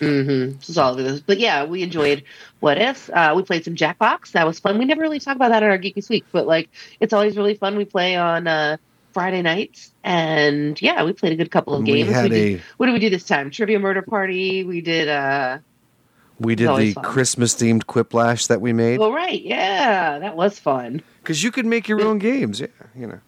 Mm-hmm. 0.00 0.58
This 0.58 0.68
is 0.68 0.78
all 0.78 0.92
of 0.98 1.04
this. 1.04 1.20
But 1.20 1.38
yeah, 1.38 1.64
we 1.64 1.82
enjoyed 1.82 2.24
What 2.60 2.78
If. 2.78 3.08
Uh, 3.10 3.34
we 3.36 3.42
played 3.42 3.64
some 3.64 3.76
Jackbox. 3.76 4.32
That 4.32 4.46
was 4.46 4.58
fun. 4.58 4.78
We 4.78 4.84
never 4.84 5.00
really 5.02 5.20
talk 5.20 5.36
about 5.36 5.50
that 5.50 5.62
in 5.62 5.70
our 5.70 5.78
Geeky 5.78 6.08
Week, 6.08 6.24
but 6.32 6.46
like 6.46 6.68
it's 7.00 7.12
always 7.12 7.36
really 7.36 7.54
fun. 7.54 7.76
We 7.76 7.84
play 7.84 8.16
on 8.16 8.46
uh, 8.46 8.76
Friday 9.12 9.42
nights, 9.42 9.92
and 10.02 10.80
yeah, 10.82 11.04
we 11.04 11.12
played 11.12 11.32
a 11.32 11.36
good 11.36 11.50
couple 11.50 11.74
of 11.74 11.82
We 11.82 12.02
games. 12.02 12.10
had 12.12 12.30
did, 12.30 12.60
a 12.60 12.62
what 12.76 12.86
did 12.86 12.92
we 12.92 12.98
do 12.98 13.10
this 13.10 13.24
time? 13.24 13.50
Trivia 13.50 13.78
Murder 13.78 14.02
Party. 14.02 14.64
We 14.64 14.80
did. 14.80 15.08
uh 15.08 15.58
we 16.40 16.56
did 16.56 16.68
the. 16.68 16.94
Christmas 17.00 17.54
themed 17.54 17.84
quiplash 17.84 18.48
that 18.48 18.60
we 18.60 18.72
made 18.72 18.98
Oh 19.00 19.12
right, 19.12 19.40
yeah, 19.40 20.18
that 20.18 20.34
was 20.36 20.58
fun. 20.58 21.00
because 21.22 21.44
you 21.44 21.52
could 21.52 21.64
make 21.66 21.86
your 21.88 22.02
own 22.02 22.18
games. 22.18 22.58
Yeah, 22.58 22.66
you 22.96 23.06
know. 23.06 23.20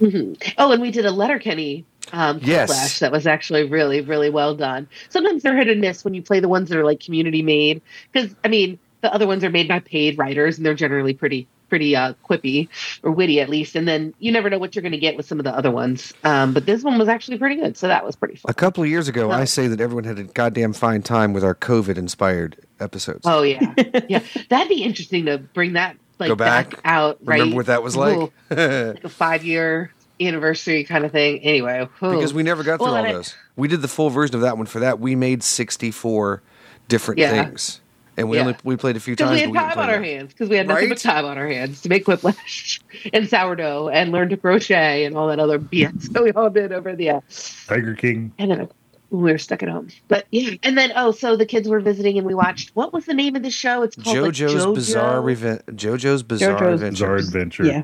Mm-hmm. 0.00 0.52
Oh, 0.58 0.72
and 0.72 0.82
we 0.82 0.90
did 0.90 1.06
a 1.06 1.10
Letterkenny 1.10 1.84
um, 2.12 2.38
Yes. 2.42 2.68
flash 2.68 2.98
that 3.00 3.12
was 3.12 3.26
actually 3.26 3.64
really, 3.64 4.00
really 4.00 4.30
well 4.30 4.54
done. 4.54 4.88
Sometimes 5.08 5.42
they're 5.42 5.56
hit 5.56 5.68
and 5.68 5.80
miss 5.80 6.04
when 6.04 6.14
you 6.14 6.22
play 6.22 6.40
the 6.40 6.48
ones 6.48 6.68
that 6.68 6.78
are 6.78 6.84
like 6.84 7.00
community 7.00 7.42
made, 7.42 7.82
because 8.12 8.34
I 8.44 8.48
mean 8.48 8.78
the 9.02 9.12
other 9.12 9.26
ones 9.26 9.44
are 9.44 9.50
made 9.50 9.68
by 9.68 9.78
paid 9.80 10.18
writers 10.18 10.56
and 10.56 10.64
they're 10.66 10.74
generally 10.74 11.12
pretty, 11.14 11.46
pretty 11.68 11.94
uh, 11.94 12.14
quippy 12.28 12.68
or 13.02 13.10
witty 13.12 13.40
at 13.40 13.48
least. 13.48 13.76
And 13.76 13.86
then 13.86 14.14
you 14.18 14.32
never 14.32 14.48
know 14.48 14.58
what 14.58 14.74
you're 14.74 14.82
going 14.82 14.92
to 14.92 14.98
get 14.98 15.16
with 15.16 15.26
some 15.26 15.38
of 15.38 15.44
the 15.44 15.54
other 15.54 15.70
ones. 15.70 16.12
Um, 16.24 16.54
but 16.54 16.64
this 16.64 16.82
one 16.82 16.98
was 16.98 17.08
actually 17.08 17.38
pretty 17.38 17.56
good, 17.56 17.76
so 17.76 17.88
that 17.88 18.04
was 18.04 18.16
pretty 18.16 18.36
fun. 18.36 18.50
A 18.50 18.54
couple 18.54 18.82
of 18.82 18.88
years 18.88 19.06
ago. 19.08 19.30
I 19.30 19.44
say 19.44 19.66
that 19.68 19.80
everyone 19.80 20.04
had 20.04 20.18
a 20.18 20.24
goddamn 20.24 20.72
fine 20.72 21.02
time 21.02 21.32
with 21.32 21.44
our 21.44 21.54
COVID 21.54 21.98
inspired 21.98 22.56
episodes. 22.80 23.22
Oh 23.24 23.42
yeah, 23.42 23.74
yeah, 24.08 24.22
that'd 24.48 24.68
be 24.68 24.82
interesting 24.82 25.26
to 25.26 25.38
bring 25.38 25.74
that 25.74 25.96
like 26.18 26.28
Go 26.28 26.34
back? 26.36 26.74
out. 26.84 27.18
Right, 27.22 27.38
Remember 27.40 27.56
what 27.56 27.66
that 27.66 27.82
was 27.82 27.94
like? 27.96 28.32
Like 28.50 29.04
a 29.04 29.08
five 29.08 29.44
year 29.44 29.92
anniversary 30.20 30.84
kind 30.84 31.04
of 31.04 31.12
thing. 31.12 31.38
Anyway, 31.40 31.88
because 32.00 32.32
we 32.34 32.42
never 32.42 32.62
got 32.62 32.78
through 32.78 32.86
Well, 32.86 32.94
all 32.96 32.98
and 33.04 33.08
I- 33.08 33.12
those. 33.12 33.34
We 33.56 33.68
did 33.68 33.82
the 33.82 33.88
full 33.88 34.10
version 34.10 34.34
of 34.36 34.42
that 34.42 34.56
one. 34.58 34.66
For 34.66 34.80
that, 34.80 35.00
we 35.00 35.14
made 35.16 35.42
sixty-four 35.42 36.42
different 36.88 37.18
Yeah. 37.18 37.30
things, 37.44 37.80
and 38.16 38.28
we 38.28 38.36
Yeah. 38.36 38.42
only 38.42 38.56
we 38.64 38.76
played 38.76 38.96
a 38.96 39.00
few 39.00 39.16
times. 39.16 39.30
we 39.32 39.40
had 39.40 39.46
but 39.46 39.52
we 39.52 39.58
time 39.58 39.72
play 39.72 39.82
on 39.82 39.88
our 39.88 39.94
enough. 39.96 40.04
hands. 40.06 40.32
Because 40.32 40.48
we 40.50 40.56
had 40.56 40.68
nothing 40.68 40.84
Right? 40.84 40.88
but 40.90 40.98
time 40.98 41.24
on 41.24 41.38
our 41.38 41.48
hands 41.48 41.80
to 41.82 41.88
make 41.88 42.06
whiplash 42.06 42.80
and 43.14 43.28
sourdough 43.28 43.88
and 43.88 44.12
learn 44.12 44.28
to 44.28 44.36
crochet 44.36 45.04
and 45.04 45.16
all 45.16 45.28
that 45.28 45.38
other 45.40 45.58
BS 45.58 46.12
that 46.12 46.22
we 46.22 46.32
all 46.32 46.50
did 46.50 46.72
over 46.72 46.94
the. 46.94 47.10
Uh, 47.10 47.20
Tiger 47.66 47.94
King. 47.94 48.32
and 48.38 48.50
then 48.50 48.68
we 49.10 49.32
were 49.32 49.38
stuck 49.38 49.62
at 49.62 49.68
home. 49.70 49.88
But 50.08 50.26
yeah, 50.30 50.50
and 50.62 50.76
then 50.76 50.92
oh, 50.96 51.12
so 51.12 51.36
the 51.36 51.46
kids 51.46 51.66
were 51.68 51.80
visiting 51.80 52.18
and 52.18 52.26
we 52.26 52.34
watched. 52.34 52.72
What 52.74 52.92
was 52.92 53.06
the 53.06 53.14
name 53.14 53.36
of 53.36 53.42
the 53.42 53.50
show? 53.50 53.82
It's 53.82 53.96
called 53.96 54.18
like, 54.18 54.32
JoJo's 54.32 54.64
JoJo. 54.66 54.74
Bizarre 54.74 55.20
Reven- 55.22 55.62
JoJo's 55.70 56.22
Bizarre 56.22 56.60
JoJo's 56.60 56.72
Adventure. 56.74 56.90
Bizarre 56.90 57.16
Adventure. 57.16 57.64
yeah, 57.64 57.82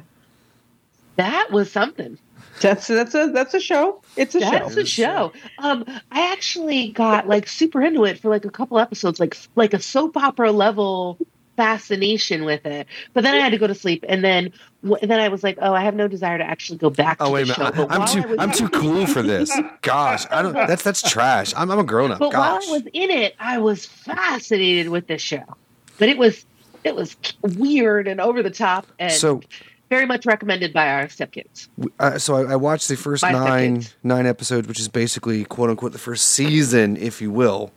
That 1.17 1.51
was 1.51 1.71
something. 1.71 2.19
That's 2.61 2.87
that's 2.87 3.15
a 3.15 3.31
that's 3.33 3.55
a 3.55 3.61
show. 3.61 4.03
It's 4.17 4.35
a 4.35 4.41
show. 4.41 4.51
That's 4.51 4.75
show. 4.75 4.81
a 4.81 4.85
show. 4.87 5.33
Um, 5.59 5.85
I 6.11 6.33
actually 6.33 6.89
got 6.91 7.27
like 7.27 7.49
super 7.49 7.83
into 7.83 8.05
it 8.05 8.19
for 8.21 8.29
like 8.29 8.45
a 8.45 8.51
couple 8.51 8.79
episodes, 8.79 9.19
like 9.19 9.37
like 9.57 9.75
a 9.75 9.81
soap 9.81 10.17
opera 10.17 10.53
level 10.53 11.19
fascination 11.57 12.45
with 12.45 12.65
it. 12.67 12.87
But 13.15 13.25
then 13.25 13.35
I 13.35 13.39
had 13.39 13.53
to 13.53 13.59
go 13.59 13.67
to 13.67 13.75
sleep, 13.75 14.05
and 14.09 14.23
then 14.25 14.53
w- 14.83 15.07
then 15.07 15.19
I 15.21 15.29
was 15.29 15.43
like, 15.43 15.59
oh, 15.61 15.75
I 15.75 15.83
have 15.83 15.95
no 15.95 16.09
desire 16.09 16.39
to 16.39 16.45
actually 16.45 16.79
go 16.79 16.91
back. 16.91 17.19
Oh 17.21 17.27
to 17.27 17.31
wait 17.33 17.43
a 17.43 17.47
the 17.47 17.55
show. 17.55 17.63
minute! 17.63 17.77
But 17.77 17.91
I, 17.91 17.97
I'm 17.97 18.07
too 18.09 18.21
I 18.21 18.27
was- 18.27 18.39
I'm 18.39 18.53
too 18.53 18.69
cool 18.69 19.07
for 19.07 19.23
this. 19.23 19.53
Gosh, 19.83 20.27
I 20.31 20.43
don't. 20.43 20.53
That's 20.55 20.83
that's 20.83 21.03
trash. 21.09 21.53
I'm 21.57 21.71
I'm 21.71 21.79
a 21.79 21.85
grown 21.85 22.13
up. 22.13 22.19
But 22.21 22.33
while 22.35 22.55
I 22.55 22.71
was 22.71 22.83
in 22.93 23.11
it, 23.11 23.35
I 23.41 23.59
was 23.59 23.87
fascinated 23.87 24.89
with 24.89 25.07
this 25.07 25.23
show. 25.23 25.45
But 25.99 26.09
it 26.11 26.19
was 26.19 26.45
it 26.85 26.95
was 26.95 27.17
weird 27.43 28.09
and 28.09 28.21
over 28.21 28.43
the 28.43 28.51
top, 28.51 28.87
and 28.99 29.13
So 29.13 29.41
very 29.93 30.07
much 30.07 30.25
recommended 30.25 30.73
by 30.73 30.89
our 30.89 31.07
stepkids. 31.07 31.69
uh, 31.99 32.17
so 32.17 32.35
I, 32.35 32.53
I 32.53 32.57
watched 32.57 32.89
the 32.89 32.97
first 32.97 33.21
Five 33.21 33.35
nine 33.35 33.85
nine 34.03 34.27
episodes, 34.27 34.67
which 34.67 34.81
is 34.81 34.89
basically 34.89 35.45
quote 35.45 35.69
unquote 35.69 35.93
the 35.93 35.99
first 35.99 36.29
season, 36.29 36.97
if 36.97 37.21
you 37.21 37.31
will. 37.31 37.71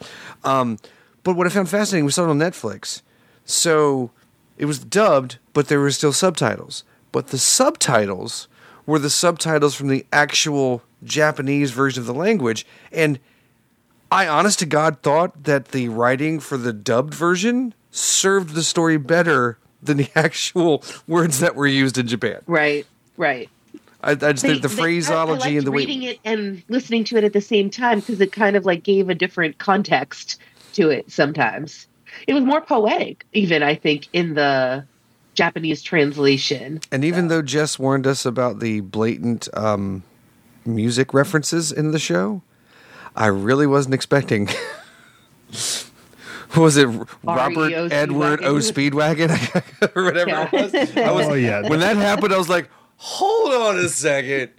Um, 0.45 0.77
but 1.23 1.35
what 1.35 1.45
I 1.45 1.49
found 1.49 1.67
fascinating, 1.67 2.05
we 2.05 2.11
saw 2.11 2.23
it 2.23 2.29
on 2.29 2.39
Netflix. 2.39 3.01
So 3.43 4.11
it 4.57 4.63
was 4.63 4.79
dubbed, 4.79 5.39
but 5.51 5.67
there 5.67 5.81
were 5.81 5.91
still 5.91 6.13
subtitles. 6.13 6.85
But 7.11 7.27
the 7.27 7.37
subtitles 7.37 8.47
were 8.85 8.99
the 8.99 9.09
subtitles 9.09 9.75
from 9.75 9.89
the 9.89 10.05
actual 10.13 10.83
Japanese 11.03 11.71
version 11.71 11.99
of 11.99 12.07
the 12.07 12.13
language, 12.13 12.65
and 12.93 13.19
I 14.09 14.25
honest 14.25 14.59
to 14.59 14.65
God 14.65 15.01
thought 15.01 15.43
that 15.43 15.69
the 15.69 15.89
writing 15.89 16.39
for 16.39 16.57
the 16.57 16.71
dubbed 16.71 17.13
version 17.13 17.73
served 17.91 18.53
the 18.55 18.63
story 18.63 18.97
better 18.97 19.57
than 19.85 19.97
the 19.97 20.09
actual 20.15 20.83
words 21.07 21.39
that 21.39 21.55
were 21.55 21.67
used 21.67 21.97
in 21.97 22.07
Japan. 22.07 22.41
Right, 22.47 22.85
right. 23.17 23.49
I, 24.03 24.11
I 24.11 24.15
just 24.15 24.41
think 24.45 24.61
the 24.61 24.67
They- 24.67 24.75
they- 24.75 24.81
phraseology 24.81 25.43
I, 25.43 25.45
I 25.45 25.49
liked 25.49 25.57
and 25.57 25.67
the 25.67 25.71
way 25.71 25.77
reading 25.79 26.03
it 26.03 26.19
and 26.23 26.63
listening 26.69 27.03
to 27.05 27.17
it 27.17 27.23
at 27.23 27.33
the 27.33 27.41
same 27.41 27.69
time 27.69 27.99
because 28.01 28.21
it 28.21 28.31
kind 28.31 28.55
of 28.55 28.65
like 28.65 28.83
gave 28.83 29.09
a 29.09 29.15
different 29.15 29.57
context 29.57 30.39
to 30.73 30.89
it. 30.89 31.09
Sometimes 31.11 31.87
it 32.27 32.33
was 32.33 32.43
more 32.43 32.61
poetic, 32.61 33.25
even 33.33 33.63
I 33.63 33.75
think 33.75 34.07
in 34.13 34.35
the 34.35 34.85
Japanese 35.33 35.81
translation. 35.81 36.79
And 36.91 37.03
even 37.03 37.27
though 37.29 37.41
Jess 37.41 37.77
warned 37.79 38.05
us 38.07 38.25
about 38.25 38.59
the 38.59 38.81
blatant 38.81 39.49
um, 39.57 40.03
music 40.65 41.13
references 41.13 41.71
in 41.71 41.91
the 41.91 41.99
show, 41.99 42.41
I 43.15 43.27
really 43.27 43.67
wasn't 43.67 43.95
expecting. 43.95 44.49
What 46.55 46.63
was 46.63 46.77
it 46.77 46.85
Robert 47.23 47.57
R.E.O. 47.73 47.87
Edward 47.87 48.43
O 48.43 48.55
Speedwagon 48.55 49.29
or 49.95 50.03
whatever 50.05 50.29
Yeah. 50.29 50.49
it 50.51 50.73
was? 50.73 50.97
I 50.97 51.11
was 51.11 51.27
Oh, 51.27 51.33
yeah. 51.33 51.67
When 51.67 51.79
that 51.81 51.97
happened, 51.97 52.33
I 52.33 52.37
was 52.37 52.49
like, 52.49 52.69
"Hold 52.97 53.53
on 53.53 53.77
a 53.77 53.89
second. 53.89 54.51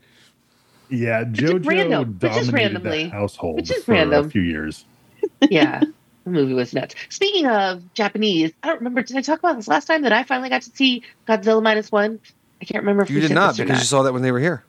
Yeah, 0.89 1.25
JoJo 1.25 1.67
random, 1.67 2.13
but 2.21 2.29
just 2.33 2.47
dominated 2.51 2.75
randomly. 2.75 3.05
that 3.05 3.13
household 3.13 3.57
But 3.57 3.65
just 3.65 3.87
for 3.87 3.93
random. 3.93 4.27
a 4.27 4.31
few 4.31 4.43
years. 4.43 4.85
yeah, 5.51 5.81
the 6.25 6.31
movie 6.31 6.55
was 6.55 6.73
nuts. 6.73 6.95
Speaking 7.09 7.47
of 7.47 7.83
Japanese, 7.95 8.53
I 8.63 8.69
don't 8.69 8.79
remember. 8.79 9.03
Did 9.03 9.17
I 9.17 9.21
talk 9.23 9.39
about 9.41 9.57
this 9.57 9.67
last 9.69 9.87
time 9.87 10.03
that 10.03 10.13
I 10.13 10.23
finally 10.23 10.49
got 10.49 10.63
to 10.63 10.71
see 10.71 11.03
Godzilla 11.27 11.63
minus 11.63 11.91
one? 11.91 12.21
I 12.63 12.65
can't 12.67 12.83
remember 12.83 13.03
if 13.03 13.11
You 13.11 13.21
did 13.21 13.33
not 13.33 13.53
this 13.53 13.61
or 13.61 13.65
because 13.65 13.81
you 13.81 13.85
saw 13.87 14.03
that 14.05 14.13
when 14.13 14.23
they 14.23 14.33
were 14.33 14.41
here. 14.41 14.65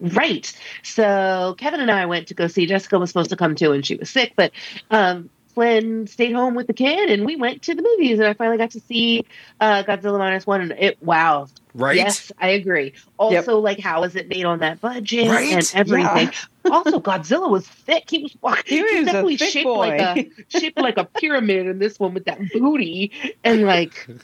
Right. 0.00 0.52
So 0.82 1.54
Kevin 1.58 1.80
and 1.80 1.90
I 1.92 2.06
went 2.06 2.26
to 2.28 2.34
go 2.34 2.48
see. 2.48 2.66
Jessica 2.66 2.98
was 2.98 3.10
supposed 3.10 3.30
to 3.30 3.36
come 3.36 3.54
too, 3.54 3.70
and 3.72 3.86
she 3.86 3.94
was 3.94 4.10
sick. 4.10 4.32
But 4.34 4.50
um, 4.90 5.30
Flynn 5.54 6.06
stayed 6.06 6.32
home 6.32 6.54
with 6.54 6.66
the 6.66 6.72
kid, 6.72 7.10
and 7.10 7.26
we 7.26 7.36
went 7.36 7.62
to 7.62 7.74
the 7.74 7.82
movies. 7.82 8.18
And 8.18 8.26
I 8.28 8.32
finally 8.34 8.58
got 8.58 8.70
to 8.72 8.80
see 8.80 9.24
uh, 9.60 9.82
Godzilla 9.84 10.18
minus 10.18 10.46
one. 10.46 10.60
And 10.62 10.72
it 10.72 11.02
wow, 11.02 11.48
Right? 11.74 11.96
yes, 11.96 12.30
I 12.38 12.48
agree. 12.50 12.94
Also, 13.18 13.58
like 13.58 13.78
how 13.80 14.02
is 14.04 14.16
it 14.16 14.28
made 14.28 14.44
on 14.44 14.60
that 14.60 14.80
budget 14.80 15.28
Right? 15.28 15.52
and 15.52 15.70
everything. 15.74 16.30
also, 16.70 17.00
Godzilla 17.00 17.50
was 17.50 17.66
thick. 17.66 18.04
He 18.10 18.22
was 18.22 18.36
walking. 18.40 18.78
He 18.78 18.82
was 18.82 19.02
a 19.02 19.04
definitely 19.06 19.36
thick 19.36 19.50
shaped 19.50 19.64
boy. 19.64 19.76
like 19.78 20.00
a 20.00 20.58
shaped 20.58 20.78
like 20.78 20.96
a 20.98 21.04
pyramid 21.04 21.66
in 21.66 21.78
this 21.78 21.98
one 22.00 22.14
with 22.14 22.24
that 22.26 22.38
booty 22.52 23.12
and 23.44 23.62
like. 23.64 24.06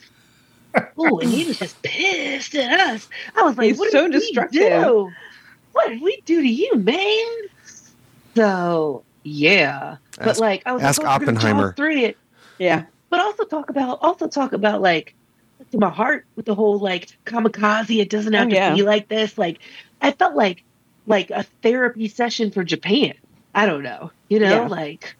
Oh, 0.99 1.17
and 1.17 1.31
he 1.31 1.45
was 1.45 1.57
just 1.57 1.81
pissed 1.81 2.53
at 2.53 2.79
us. 2.79 3.09
I 3.35 3.41
was 3.41 3.57
like, 3.57 3.69
He's 3.69 3.79
"What 3.79 3.91
so 3.91 4.03
did 4.07 4.13
we 4.13 4.19
destructive. 4.19 4.61
do? 4.61 5.11
What 5.71 5.89
did 5.89 5.99
we 5.99 6.21
do 6.25 6.41
to 6.43 6.47
you, 6.47 6.75
man?" 6.75 7.27
So 8.35 9.03
yeah, 9.23 9.97
but 10.17 10.37
like 10.39 10.63
I 10.65 10.71
was 10.73 10.83
ask 10.83 11.01
like, 11.01 11.07
oh, 11.07 11.23
Oppenheimer. 11.23 11.67
talk 11.69 11.75
through 11.77 11.97
it, 11.97 12.17
Yeah. 12.57 12.85
but 13.09 13.19
also 13.19 13.43
talk 13.45 13.69
about 13.69 13.99
also 14.01 14.27
talk 14.27 14.53
about 14.53 14.81
like 14.81 15.15
to 15.71 15.77
my 15.77 15.89
heart 15.89 16.25
with 16.35 16.45
the 16.45 16.55
whole 16.55 16.79
like 16.79 17.09
kamikaze. 17.25 17.99
It 17.99 18.09
doesn't 18.09 18.33
have 18.33 18.47
Oh, 18.47 18.49
to 18.49 18.55
yeah. 18.55 18.73
be 18.75 18.83
like 18.83 19.07
this. 19.07 19.37
Like 19.37 19.59
I 20.01 20.11
felt 20.11 20.35
like 20.35 20.63
like 21.07 21.31
a 21.31 21.43
therapy 21.63 22.07
session 22.07 22.51
for 22.51 22.63
Japan. 22.63 23.13
I 23.55 23.65
don't 23.65 23.83
know, 23.83 24.11
you 24.29 24.39
know, 24.39 24.49
Yeah. 24.63 24.67
like. 24.67 25.15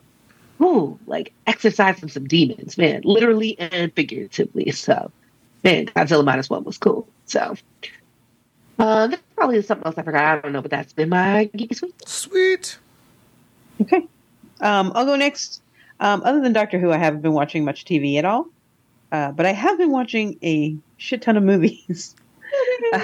Ooh, 0.62 1.00
like 1.08 1.32
exercising 1.48 2.10
some 2.10 2.27
demons, 2.27 2.77
man, 2.77 3.00
literally 3.06 3.58
and 3.58 3.94
figuratively. 3.94 4.72
So, 4.72 5.10
man, 5.63 5.86
Godzilla 5.86 6.25
minus 6.25 6.50
one 6.50 6.65
was 6.65 6.77
cool. 6.77 7.08
So, 7.27 7.56
uh, 8.77 9.08
there's 9.08 9.22
probably 9.38 9.56
is 9.56 9.68
something 9.68 9.86
else 9.86 9.98
I 9.98 10.03
forgot. 10.03 10.25
I 10.38 10.41
don't 10.41 10.51
know, 10.51 10.62
but 10.62 10.70
that's 10.72 10.91
been 10.91 11.08
my 11.08 11.50
geeky 11.56 11.74
sweet. 11.75 12.08
Sweet. 12.08 12.77
Okay. 13.82 14.08
Um, 14.62 14.92
I'll 14.96 15.06
go 15.06 15.16
next. 15.16 15.62
Um, 16.00 16.22
other 16.24 16.42
than 16.42 16.54
Doctor 16.54 16.80
Who, 16.80 16.92
I 16.92 16.98
haven't 16.98 17.22
been 17.22 17.34
watching 17.34 17.64
much 17.66 17.86
TV 17.86 18.18
at 18.18 18.26
all. 18.26 18.48
Uh, 19.12 19.32
but 19.32 19.46
I 19.46 19.52
have 19.54 19.78
been 19.78 19.92
watching 19.92 20.38
a 20.44 20.76
shit 20.98 21.22
ton 21.22 21.38
of 21.38 21.44
movies. 21.44 22.16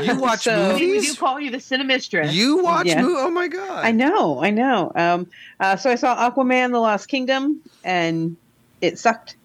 You 0.01 0.15
watch 0.19 0.39
So- 0.45 0.73
We 0.73 0.99
do 0.99 1.13
call 1.13 1.39
you 1.39 1.51
the 1.51 1.57
cinemistress. 1.59 2.33
You 2.33 2.63
watch 2.63 2.87
Yeah. 2.87 3.01
mo- 3.03 3.15
Oh 3.19 3.29
my 3.29 3.47
god! 3.47 3.85
I 3.85 3.91
know, 3.91 4.41
I 4.43 4.49
know. 4.49 4.91
Um, 4.95 5.27
uh, 5.59 5.75
so 5.75 5.91
I 5.91 5.95
saw 5.95 6.15
Aquaman: 6.31 6.71
The 6.71 6.79
Lost 6.79 7.07
Kingdom, 7.07 7.61
and 7.83 8.35
it 8.81 8.97
sucked. 8.97 9.35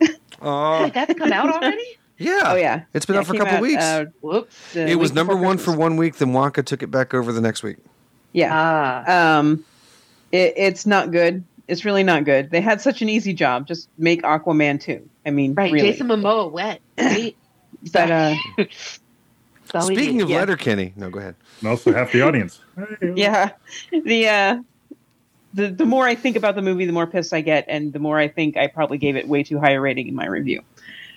Aw. 0.40 0.82
Wait, 0.84 0.94
that's 0.94 1.12
come 1.18 1.32
out 1.34 1.50
already? 1.52 1.84
yeah. 2.16 2.44
oh 2.46 2.54
yeah, 2.54 2.84
It's 2.94 3.04
been 3.04 3.14
Yeah, 3.14 3.20
out 3.20 3.26
for 3.26 3.34
a 3.34 3.38
couple 3.40 3.56
out, 3.56 3.60
weeks. 3.62 3.82
uh, 3.82 4.06
Whoops. 4.22 4.72
the 4.72 4.88
it 4.88 4.94
was 4.94 5.12
number 5.12 5.34
before 5.34 5.46
one 5.46 5.58
for 5.58 5.76
one 5.76 5.98
week. 5.98 6.16
Then 6.16 6.32
Wonka 6.32 6.64
took 6.64 6.82
it 6.82 6.90
back 6.90 7.12
over 7.12 7.30
the 7.30 7.42
next 7.42 7.62
week. 7.62 7.76
Yeah. 8.32 8.48
Ah. 9.06 9.38
Um, 9.40 9.66
it, 10.32 10.54
it's 10.56 10.86
not 10.86 11.10
good. 11.10 11.44
It's 11.68 11.84
really 11.84 12.02
not 12.02 12.24
good. 12.24 12.50
They 12.50 12.60
had 12.60 12.80
such 12.80 13.00
an 13.00 13.08
easy 13.08 13.32
job. 13.32 13.66
Just 13.66 13.88
make 13.98 14.22
Aquaman 14.22 14.80
two. 14.80 15.08
I 15.24 15.30
mean, 15.30 15.54
right. 15.54 15.72
really. 15.72 15.90
Jason 15.90 16.08
Momoa 16.08 16.50
wet. 16.50 16.80
But 17.92 18.10
uh, 18.10 18.34
That's 19.72 19.84
all 19.84 19.88
we 19.88 19.94
Speaking 19.94 20.20
of 20.22 20.28
yeah. 20.28 20.40
Letterkenny, 20.40 20.92
no, 20.96 21.10
go 21.10 21.20
ahead. 21.20 21.36
And 21.60 21.68
also 21.68 21.92
half 21.92 22.12
the 22.12 22.22
audience. 22.22 22.60
yeah, 23.14 23.52
the 23.92 24.28
uh, 24.28 24.62
the 25.54 25.68
the 25.68 25.86
more 25.86 26.06
I 26.06 26.14
think 26.14 26.36
about 26.36 26.56
the 26.56 26.62
movie, 26.62 26.86
the 26.86 26.92
more 26.92 27.06
pissed 27.06 27.32
I 27.32 27.40
get, 27.40 27.64
and 27.68 27.92
the 27.92 27.98
more 27.98 28.18
I 28.18 28.28
think 28.28 28.56
I 28.56 28.66
probably 28.66 28.98
gave 28.98 29.16
it 29.16 29.28
way 29.28 29.42
too 29.42 29.58
high 29.58 29.72
a 29.72 29.80
rating 29.80 30.08
in 30.08 30.14
my 30.14 30.26
review. 30.26 30.62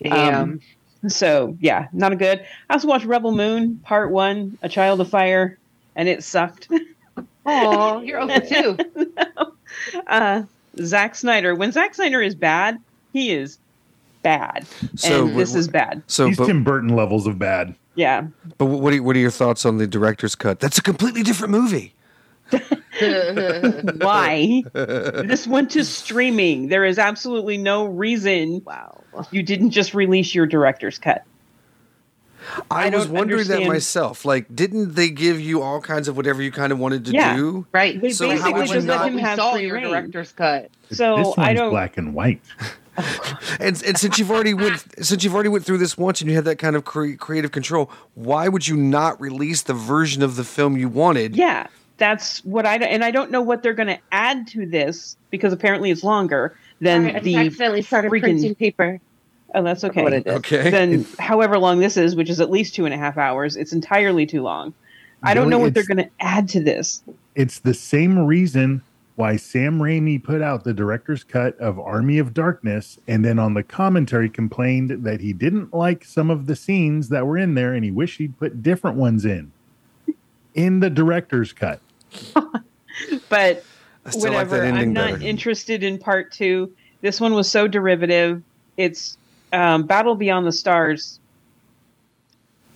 Damn. 0.01 0.35
Um, 0.35 0.61
So 1.07 1.57
yeah, 1.59 1.87
not 1.91 2.13
a 2.13 2.15
good. 2.15 2.45
I 2.69 2.73
also 2.73 2.87
watched 2.87 3.05
Rebel 3.05 3.33
Moon 3.33 3.77
Part 3.83 4.11
One, 4.11 4.57
A 4.61 4.69
Child 4.69 5.01
of 5.01 5.09
Fire, 5.09 5.57
and 5.95 6.07
it 6.07 6.23
sucked. 6.23 6.69
Aw, 7.45 7.99
you're 8.01 8.19
over 8.19 8.39
too. 8.39 8.77
uh, 10.07 10.43
Zack 10.79 11.15
Snyder. 11.15 11.55
When 11.55 11.71
Zack 11.71 11.95
Snyder 11.95 12.21
is 12.21 12.35
bad, 12.35 12.79
he 13.11 13.31
is 13.31 13.57
bad, 14.21 14.65
So 14.95 15.27
and 15.27 15.37
this 15.37 15.53
is 15.55 15.67
bad. 15.67 16.01
So, 16.07 16.27
He's 16.27 16.37
but, 16.37 16.47
Tim 16.47 16.63
Burton 16.63 16.89
levels 16.89 17.27
of 17.27 17.37
bad. 17.37 17.75
Yeah, 17.95 18.27
but 18.57 18.65
what 18.65 18.93
are, 18.93 19.03
what 19.03 19.15
are 19.15 19.19
your 19.19 19.31
thoughts 19.31 19.65
on 19.65 19.77
the 19.77 19.85
director's 19.85 20.35
cut? 20.35 20.59
That's 20.59 20.79
a 20.79 20.81
completely 20.81 21.21
different 21.21 21.51
movie. 21.51 21.93
why? 23.97 24.63
this 24.73 25.47
went 25.47 25.71
to 25.71 25.83
streaming. 25.83 26.69
There 26.69 26.85
is 26.85 26.97
absolutely 26.99 27.57
no 27.57 27.85
reason 27.85 28.61
wow. 28.65 29.03
you 29.31 29.43
didn't 29.43 29.71
just 29.71 29.93
release 29.93 30.33
your 30.33 30.45
director's 30.45 30.97
cut. 30.97 31.23
I, 32.71 32.87
I 32.87 32.89
was 32.89 33.05
don't 33.05 33.13
wondering 33.15 33.47
that 33.47 33.65
myself. 33.67 34.25
Like, 34.25 34.53
didn't 34.53 34.95
they 34.95 35.09
give 35.09 35.39
you 35.39 35.61
all 35.61 35.79
kinds 35.81 36.07
of 36.07 36.17
whatever 36.17 36.41
you 36.41 36.51
kind 36.51 36.71
of 36.71 36.79
wanted 36.79 37.05
to 37.05 37.11
Yeah. 37.11 37.35
do? 37.35 37.65
Right. 37.71 37.99
They 38.01 38.11
So 38.11 38.27
how 38.29 38.33
basically 38.35 38.53
would 38.53 38.67
you 38.69 38.73
just 38.75 38.87
let 38.87 38.97
not- 38.97 39.07
him 39.11 39.17
have 39.19 39.37
saw 39.39 39.55
your 39.55 39.75
reign. 39.75 39.83
director's 39.89 40.31
cut. 40.31 40.69
So 40.91 41.17
this 41.17 41.25
one's 41.27 41.37
I 41.37 41.53
don't. 41.53 41.69
black 41.71 41.97
and 41.97 42.13
white. 42.13 42.41
And, 43.59 43.81
and 43.83 43.97
since 43.97 44.19
you've 44.19 44.29
already 44.29 44.53
went 44.53 44.83
since 45.03 45.23
you've 45.23 45.33
already 45.33 45.49
went 45.49 45.65
through 45.65 45.79
this 45.79 45.97
once 45.97 46.21
and 46.21 46.29
you 46.29 46.35
had 46.35 46.45
that 46.45 46.57
kind 46.59 46.75
of 46.75 46.85
cre- 46.85 47.13
creative 47.15 47.51
control, 47.51 47.89
why 48.13 48.47
would 48.47 48.67
you 48.67 48.77
not 48.77 49.19
release 49.19 49.63
the 49.63 49.73
version 49.73 50.21
of 50.21 50.35
the 50.35 50.43
film 50.43 50.77
you 50.77 50.87
wanted? 50.89 51.35
Yeah, 51.35 51.65
that's 51.97 52.45
what 52.45 52.67
I 52.67 52.75
and 52.75 53.03
I 53.03 53.09
don't 53.09 53.31
know 53.31 53.41
what 53.41 53.63
they're 53.63 53.73
going 53.73 53.87
to 53.87 53.97
add 54.11 54.45
to 54.49 54.67
this 54.67 55.17
because 55.31 55.51
apparently 55.51 55.89
it's 55.89 56.03
longer 56.03 56.55
than 56.81 57.01
Sorry, 57.05 57.09
I 57.09 57.13
just 57.13 57.23
the. 57.25 57.35
accidentally 57.37 57.81
started 57.81 58.11
freaking- 58.11 58.21
printing 58.21 58.53
paper. 58.55 58.99
Oh, 59.53 59.63
that's 59.63 59.83
okay. 59.83 60.03
What 60.03 60.13
it 60.13 60.25
is. 60.27 60.33
Okay. 60.35 60.69
Then, 60.69 61.05
however 61.19 61.57
long 61.59 61.79
this 61.79 61.95
is, 61.97 62.15
which 62.15 62.29
is 62.29 62.39
at 62.39 62.49
least 62.49 62.73
two 62.75 62.85
and 62.85 62.93
a 62.93 62.97
half 62.97 63.17
hours, 63.17 63.55
it's 63.55 63.71
entirely 63.73 64.25
too 64.25 64.41
long. 64.41 64.73
I 65.21 65.33
don't 65.33 65.43
Really, 65.43 65.51
know 65.51 65.59
what 65.59 65.73
they're 65.73 65.85
going 65.85 65.97
to 65.97 66.09
add 66.19 66.49
to 66.49 66.59
this. 66.61 67.01
It's 67.35 67.59
the 67.59 67.73
same 67.73 68.19
reason 68.19 68.81
why 69.15 69.37
Sam 69.37 69.79
Raimi 69.79 70.21
put 70.21 70.41
out 70.41 70.63
the 70.63 70.73
director's 70.73 71.23
cut 71.23 71.57
of 71.59 71.79
Army 71.79 72.17
of 72.17 72.33
Darkness 72.33 72.97
and 73.07 73.23
then 73.23 73.37
on 73.37 73.53
the 73.53 73.61
commentary 73.63 74.27
complained 74.27 74.89
that 75.03 75.21
he 75.21 75.33
didn't 75.33 75.73
like 75.73 76.03
some 76.03 76.31
of 76.31 76.47
the 76.47 76.55
scenes 76.55 77.09
that 77.09 77.25
were 77.27 77.37
in 77.37 77.53
there 77.53 77.73
and 77.73 77.85
he 77.85 77.91
wished 77.91 78.17
he'd 78.17 78.37
put 78.39 78.63
different 78.63 78.97
ones 78.97 79.23
in. 79.23 79.51
in 80.55 80.79
the 80.79 80.89
director's 80.89 81.53
cut. 81.53 81.79
but 83.29 83.63
I 84.05 84.09
still 84.09 84.33
like 84.33 84.49
whatever. 84.49 84.63
I'm 84.63 84.93
not 84.93 85.11
better. 85.13 85.23
interested 85.23 85.83
in 85.83 85.99
part 85.99 86.31
two. 86.31 86.73
This 87.01 87.21
one 87.21 87.33
was 87.33 87.49
so 87.49 87.67
derivative. 87.67 88.41
It's 88.77 89.17
um, 89.53 89.83
Battle 89.83 90.15
Beyond 90.15 90.45
the 90.45 90.51
Stars. 90.51 91.19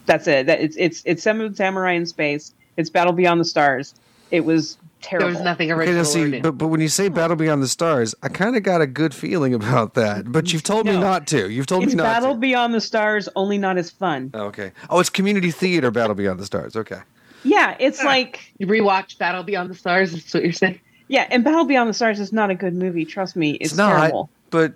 That's 0.05 0.27
it. 0.27 0.45
That 0.45 0.61
it's 0.61 0.77
it's 0.77 1.03
it's 1.05 1.23
Seven 1.23 1.53
Samurai 1.53 1.93
in 1.93 2.05
space. 2.05 2.53
It's 2.77 2.89
Battle 2.89 3.13
Beyond 3.13 3.41
the 3.41 3.45
Stars. 3.45 3.93
It 4.31 4.45
was 4.45 4.77
terrible. 5.01 5.27
There 5.27 5.33
terrible. 5.33 5.39
was 5.39 5.43
nothing 5.45 5.71
original 5.71 5.97
now 5.97 6.03
see, 6.03 6.39
but, 6.39 6.51
but 6.53 6.67
when 6.67 6.79
you 6.79 6.87
say 6.87 7.09
Battle 7.09 7.35
Beyond 7.35 7.61
the 7.61 7.67
Stars, 7.67 8.15
I 8.23 8.29
kind 8.29 8.55
of 8.55 8.63
got 8.63 8.81
a 8.81 8.87
good 8.87 9.13
feeling 9.13 9.53
about 9.53 9.95
that. 9.95 10.31
But 10.31 10.53
you've 10.53 10.63
told 10.63 10.85
me 10.85 10.93
not 10.97 11.27
to. 11.27 11.49
You've 11.49 11.65
told 11.65 11.85
me 11.85 11.93
not 11.93 12.03
Battle 12.03 12.33
to. 12.35 12.39
Beyond 12.39 12.73
the 12.73 12.81
Stars, 12.81 13.27
only 13.35 13.57
not 13.57 13.77
as 13.77 13.89
fun. 13.91 14.31
Oh, 14.33 14.45
okay. 14.45 14.71
Oh, 14.89 14.99
it's 14.99 15.09
community 15.09 15.51
theater 15.51 15.91
Battle 15.91 16.15
Beyond 16.15 16.39
the 16.39 16.45
Stars. 16.45 16.75
Okay. 16.75 16.99
Yeah, 17.43 17.75
it's 17.79 18.03
like 18.03 18.53
You 18.57 18.67
rewatch 18.67 19.17
Battle 19.17 19.43
Beyond 19.43 19.69
the 19.69 19.75
Stars. 19.75 20.11
That's 20.11 20.33
what 20.33 20.43
you're 20.43 20.51
saying. 20.53 20.79
yeah, 21.07 21.27
and 21.29 21.43
Battle 21.43 21.65
Beyond 21.65 21.89
the 21.89 21.93
Stars 21.93 22.19
is 22.19 22.31
not 22.33 22.49
a 22.49 22.55
good 22.55 22.73
movie. 22.73 23.05
Trust 23.05 23.35
me, 23.35 23.51
it's, 23.51 23.71
It's, 23.71 23.77
not, 23.77 23.97
terrible. 23.97 24.29
but 24.49 24.73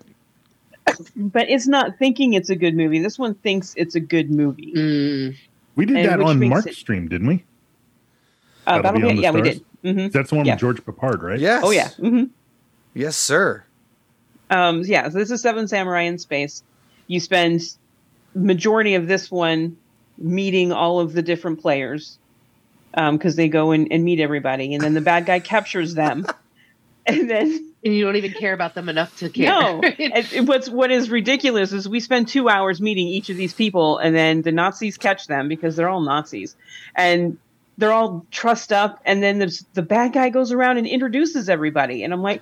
But 1.15 1.49
it's 1.49 1.67
not 1.67 1.97
thinking 1.97 2.33
it's 2.33 2.49
a 2.49 2.55
good 2.55 2.75
movie. 2.75 2.99
This 2.99 3.17
one 3.19 3.33
thinks 3.35 3.73
it's 3.77 3.95
a 3.95 3.99
good 3.99 4.31
movie. 4.31 4.73
Mm. 4.75 5.35
We 5.75 5.85
did 5.85 5.97
And 5.97 6.05
that 6.07 6.21
on 6.21 6.39
makes 6.39 6.49
Mark's 6.49 6.67
it- 6.67 6.75
stream, 6.75 7.07
didn't 7.07 7.27
we? 7.27 7.43
Uh, 8.67 8.81
Battle 8.81 8.83
Battle 8.83 8.99
Beyond 9.01 9.19
Beyond, 9.19 9.23
yeah, 9.23 9.31
we 9.31 9.51
Stars? 9.51 9.61
did. 9.83 9.95
hmm 9.95 10.07
That's 10.11 10.29
the 10.29 10.35
one 10.35 10.45
Yeah. 10.45 10.53
with 10.53 10.59
George 10.59 10.85
Peppard, 10.85 11.21
right? 11.23 11.39
yes. 11.39 11.61
Oh 11.65 11.71
yeah. 11.71 11.89
hmm 11.89 12.23
Yes, 12.93 13.15
sir. 13.17 13.63
Um, 14.49 14.81
yeah, 14.85 15.07
so 15.09 15.17
this 15.17 15.31
is 15.31 15.41
Seven 15.41 15.67
Samurai 15.67 16.01
in 16.01 16.17
Space. 16.17 16.61
You 17.07 17.19
spend 17.21 17.61
majority 18.35 18.95
of 18.95 19.07
this 19.07 19.31
one 19.31 19.77
meeting 20.17 20.71
all 20.71 20.99
of 20.99 21.13
the 21.13 21.21
different 21.21 21.61
players 21.61 22.17
because 22.93 23.35
they 23.37 23.47
go 23.47 23.71
and, 23.71 23.87
and 23.91 24.03
meet 24.03 24.19
everybody, 24.19 24.73
and 24.73 24.83
then 24.83 24.93
the 24.93 25.01
bad 25.01 25.25
guy 25.25 25.39
captures 25.39 25.93
them, 25.95 26.25
and 27.05 27.29
then 27.29 27.70
And 27.83 27.95
you 27.95 28.05
don't 28.05 28.15
even 28.15 28.33
care 28.33 28.53
about 28.53 28.75
them 28.75 28.89
enough 28.89 29.17
to 29.17 29.29
care. 29.29 29.49
no, 29.49 29.81
and- 29.99 30.27
and 30.33 30.47
what's 30.47 30.69
what 30.69 30.91
is 30.91 31.09
ridiculous 31.09 31.71
is 31.73 31.89
we 31.89 31.99
spend 31.99 32.27
two 32.27 32.47
hours 32.49 32.79
meeting 32.79 33.07
each 33.07 33.29
of 33.29 33.37
these 33.37 33.53
people, 33.53 33.97
and 33.97 34.15
then 34.15 34.43
the 34.43 34.51
Nazis 34.51 34.97
catch 34.97 35.27
them 35.27 35.47
because 35.47 35.75
they're 35.75 35.89
all 35.89 36.01
Nazis, 36.01 36.55
and 36.95 37.37
they're 37.77 37.91
all 37.93 38.25
trussed 38.29 38.71
up, 38.71 39.01
and 39.05 39.23
then 39.23 39.39
there's 39.39 39.65
the 39.73 39.81
bad 39.81 40.13
guy 40.13 40.29
goes 40.29 40.51
around 40.51 40.77
and 40.77 40.85
introduces 40.85 41.49
everybody, 41.49 42.03
and 42.03 42.13
I'm 42.13 42.21
like. 42.21 42.41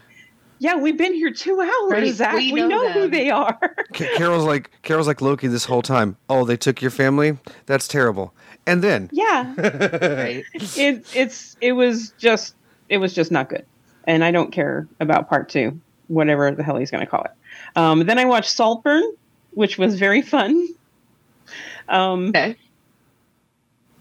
Yeah, 0.61 0.75
we've 0.75 0.97
been 0.97 1.13
here 1.13 1.31
two 1.31 1.57
hours, 1.61 1.89
Right, 1.89 2.13
Zach. 2.13 2.35
we 2.35 2.51
We, 2.51 2.59
know 2.63 2.67
know, 2.67 2.91
who 2.91 3.07
they 3.07 3.29
are. 3.29 3.57
Carol's 3.93 4.43
like 4.43 4.69
Carol's 4.81 5.07
like 5.07 5.21
Loki 5.21 5.47
this 5.47 5.63
whole 5.63 5.81
time. 5.81 6.17
Oh, 6.29 6.43
they 6.43 6.57
took 6.57 6.81
your 6.81 6.91
family. 6.91 7.37
That's 7.65 7.87
terrible. 7.87 8.33
And 8.67 8.81
then 8.83 9.09
Yeah, 9.13 9.53
right? 9.57 10.43
it 10.53 11.05
it's 11.15 11.55
it 11.61 11.71
was 11.71 12.11
just 12.17 12.55
it 12.89 12.97
was 12.97 13.13
just 13.13 13.31
not 13.31 13.47
good, 13.47 13.65
and 14.09 14.23
I 14.23 14.31
don't 14.31 14.51
care 14.51 14.87
about 14.99 15.29
part 15.29 15.49
two, 15.49 15.79
whatever 16.07 16.49
the 16.51 16.63
hell 16.63 16.77
he's 16.77 16.89
going 16.89 17.05
to 17.05 17.09
call 17.09 17.23
it. 17.23 17.31
Um, 17.75 18.05
then 18.07 18.17
I 18.17 18.25
watched 18.25 18.49
Saltburn, 18.49 19.03
which 19.51 19.77
was 19.77 19.99
very 19.99 20.23
fun. 20.23 20.67
Um, 21.87 22.29
Okay. 22.29 22.55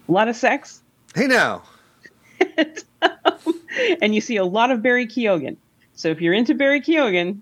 a 0.07 0.11
lot 0.11 0.27
of 0.27 0.35
sex, 0.35 0.81
hey 1.15 1.27
now, 1.27 1.61
and 4.01 4.13
you 4.15 4.21
see 4.21 4.37
a 4.37 4.45
lot 4.45 4.71
of 4.71 4.81
Barry 4.81 5.07
Keoghan. 5.07 5.57
So 5.93 6.09
if 6.09 6.21
you're 6.21 6.33
into 6.33 6.53
Barry 6.55 6.81
Keoghan, 6.81 7.39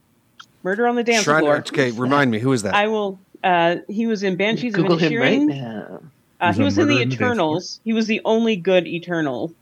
Murder 0.63 0.87
on 0.87 0.95
the 0.95 1.03
Dance 1.03 1.23
Shrine- 1.23 1.41
Floor, 1.41 1.57
Okay, 1.57 1.91
remind 1.91 2.31
me 2.31 2.39
who 2.39 2.51
is 2.53 2.63
that? 2.63 2.75
I 2.75 2.87
will. 2.87 3.19
Uh, 3.43 3.77
he 3.87 4.07
was 4.07 4.23
in 4.23 4.35
Banshees 4.35 4.73
Google 4.73 4.93
of 4.95 4.99
him 5.01 5.15
right 5.19 5.39
now. 5.41 6.01
Uh, 6.41 6.53
he 6.53 6.63
was 6.63 6.77
in 6.77 6.87
the 6.87 6.95
Murder 6.95 7.05
the 7.09 7.13
Eternals. 7.15 7.79
He 7.83 7.93
was 7.93 8.07
the 8.07 8.21
only 8.25 8.55
good 8.55 8.87
Eternal 8.87 9.53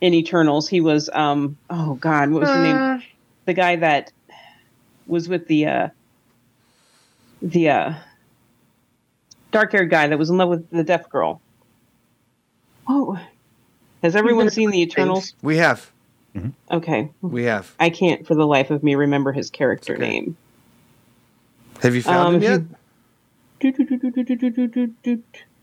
in 0.00 0.14
Eternals. 0.14 0.68
He 0.68 0.80
was 0.80 1.08
um 1.12 1.56
oh 1.70 1.94
god, 1.94 2.30
what 2.30 2.40
was 2.40 2.50
uh, 2.50 2.56
the 2.56 2.62
name? 2.62 3.02
The 3.44 3.54
guy 3.54 3.76
that 3.76 4.12
was 5.06 5.28
with 5.28 5.46
the 5.46 5.66
uh 5.66 5.88
the 7.42 7.68
uh 7.70 7.94
dark 9.52 9.72
haired 9.72 9.90
guy 9.90 10.08
that 10.08 10.18
was 10.18 10.30
in 10.30 10.36
love 10.36 10.48
with 10.48 10.68
the 10.70 10.84
deaf 10.84 11.08
girl. 11.08 11.40
Oh 12.88 13.18
has 14.02 14.14
everyone 14.14 14.50
seen 14.50 14.70
the 14.70 14.80
Eternals? 14.82 15.34
We 15.42 15.56
have. 15.56 15.90
Mm-hmm. 16.36 16.50
Okay. 16.76 17.10
We 17.22 17.44
have. 17.44 17.74
I 17.80 17.90
can't 17.90 18.26
for 18.26 18.34
the 18.34 18.46
life 18.46 18.70
of 18.70 18.82
me 18.82 18.94
remember 18.94 19.32
his 19.32 19.50
character 19.50 19.94
okay. 19.94 20.08
name. 20.08 20.36
Have 21.82 21.94
you 21.94 22.02
found 22.02 22.36
um, 22.36 22.42
him 22.42 22.42
yet? 22.42 22.62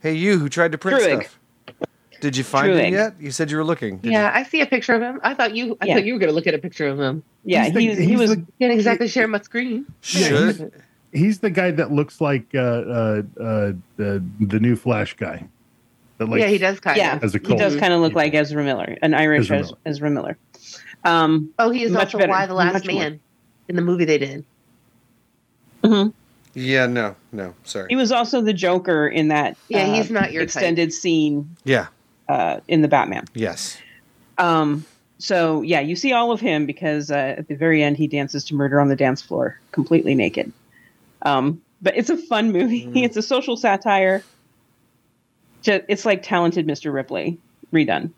Hey, 0.00 0.14
you 0.14 0.38
who 0.38 0.48
tried 0.48 0.72
to 0.72 0.78
print 0.78 1.00
Druig. 1.00 1.22
stuff. 1.22 1.38
Did 2.24 2.38
you 2.38 2.42
find 2.44 2.72
Druig. 2.72 2.86
him 2.86 2.94
yet? 2.94 3.14
You 3.20 3.30
said 3.30 3.50
you 3.50 3.58
were 3.58 3.64
looking. 3.64 3.98
Did 3.98 4.12
yeah, 4.12 4.32
I 4.34 4.44
see 4.44 4.62
a 4.62 4.66
picture 4.66 4.94
of 4.94 5.02
him. 5.02 5.20
I 5.22 5.34
thought 5.34 5.54
you. 5.54 5.76
I 5.82 5.84
Yeah. 5.86 5.94
thought 5.96 6.06
you 6.06 6.14
were 6.14 6.18
going 6.18 6.30
to 6.30 6.34
look 6.34 6.46
at 6.46 6.54
a 6.54 6.58
picture 6.58 6.88
of 6.88 6.98
him. 6.98 7.22
Yeah, 7.44 7.64
He's 7.64 7.74
the- 7.74 7.80
he's, 7.80 7.98
he 7.98 8.16
was 8.16 8.30
the- 8.30 8.46
Can't 8.58 8.72
exactly 8.72 9.08
share 9.08 9.28
my 9.28 9.42
screen. 9.42 9.84
You 10.04 10.20
Yeah, 10.20 10.28
should. 10.52 10.72
He's 11.12 11.40
the 11.40 11.50
guy 11.50 11.70
that 11.72 11.92
looks 11.92 12.22
like 12.22 12.46
uh, 12.54 12.58
uh, 12.58 13.22
uh, 13.38 13.72
the 13.98 14.24
the 14.40 14.58
new 14.58 14.74
Flash 14.74 15.12
guy. 15.14 15.44
That 16.16 16.30
like 16.30 16.40
yeah, 16.40 16.46
he 16.48 16.56
does 16.56 16.80
kind 16.80 16.96
yeah, 16.96 17.16
of. 17.16 17.24
As 17.24 17.34
a 17.34 17.38
he 17.38 17.56
does 17.56 17.76
kind 17.76 17.92
of 17.92 18.00
look 18.00 18.14
like 18.14 18.32
Ezra 18.34 18.64
Miller, 18.64 18.96
an 19.02 19.12
Irish 19.12 19.42
Ezra 19.42 19.58
Ezra, 19.58 19.76
Ezra 19.84 20.10
Miller. 20.10 20.38
Um, 21.04 21.50
Oh, 21.58 21.68
he 21.68 21.82
is 21.82 21.92
Much 21.92 22.06
also 22.14 22.18
better. 22.18 22.30
why 22.32 22.46
the 22.46 22.54
last 22.54 22.72
Much 22.72 22.86
more. 22.86 23.00
man 23.02 23.20
in 23.68 23.76
the 23.76 23.82
movie 23.82 24.06
they 24.06 24.16
did. 24.16 24.44
Hmm. 25.84 26.08
Yeah, 26.56 26.86
no, 26.86 27.16
no, 27.32 27.52
sorry. 27.64 27.86
he 27.90 27.96
was 27.96 28.12
also 28.12 28.40
the 28.40 28.52
Joker 28.52 29.08
in 29.08 29.28
that. 29.28 29.56
Yeah, 29.68 29.82
uh, 29.88 29.94
he's 29.94 30.08
not 30.10 30.30
your 30.32 30.42
type. 30.42 30.46
extended 30.46 30.92
scene 30.92 31.50
yeah, 31.64 31.88
uh, 32.28 32.60
in 32.68 32.82
the 32.82 32.88
Batman. 32.88 33.24
yes. 33.34 33.78
Um, 34.38 34.84
so 35.18 35.62
yeah, 35.62 35.80
you 35.80 35.94
see 35.96 36.12
all 36.12 36.32
of 36.32 36.40
him 36.40 36.66
because 36.66 37.10
uh, 37.10 37.36
at 37.38 37.46
the 37.48 37.54
very 37.54 37.82
end 37.82 37.96
he 37.96 38.06
dances 38.08 38.44
to 38.46 38.54
"Murder 38.54 38.80
on 38.80 38.88
the 38.88 38.96
Dance 38.96 39.22
Floor" 39.22 39.58
completely 39.72 40.14
naked. 40.14 40.52
Um, 41.22 41.62
but 41.80 41.96
it's 41.96 42.10
a 42.10 42.16
fun 42.16 42.50
movie. 42.52 42.86
Mm. 42.86 43.02
It's 43.04 43.16
a 43.16 43.22
social 43.22 43.56
satire. 43.56 44.22
It's 45.66 46.04
like 46.04 46.22
Talented 46.22 46.66
Mr. 46.66 46.92
Ripley 46.92 47.38
redone. 47.72 48.10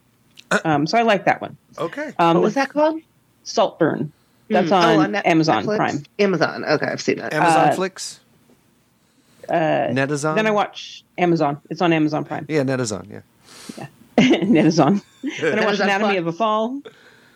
Uh. 0.50 0.58
Um, 0.64 0.86
so 0.86 0.98
I 0.98 1.02
like 1.02 1.26
that 1.26 1.40
one. 1.40 1.56
Okay. 1.78 2.12
Um, 2.18 2.34
what 2.38 2.42
was 2.42 2.54
that 2.54 2.70
called? 2.70 3.00
Saltburn. 3.44 4.10
That's 4.48 4.68
Hmm. 4.68 4.74
on, 4.74 4.84
Oh, 4.98 5.06
Net- 5.06 5.26
Amazon 5.26 5.64
Netflix? 5.64 5.76
Prime. 5.76 6.02
Amazon. 6.18 6.64
Okay, 6.64 6.86
I've 6.86 7.00
seen 7.00 7.18
that. 7.18 7.32
Amazon 7.34 7.68
uh, 7.68 7.72
Flicks? 7.74 8.20
Uh, 9.48 9.52
Netazon? 9.90 10.34
then 10.34 10.46
I 10.46 10.50
watch 10.50 11.04
Amazon. 11.18 11.60
It's 11.70 11.80
on 11.82 11.92
Amazon 11.92 12.24
Prime. 12.24 12.46
Yeah, 12.48 12.62
Netazon, 12.62 13.08
yeah. 13.10 13.20
Netazon. 14.18 15.02
Then 15.40 15.58
I 15.58 15.64
watched 15.64 15.80
Anatomy 15.80 16.12
Plus. 16.14 16.18
of 16.20 16.26
a 16.26 16.32
Fall. 16.32 16.80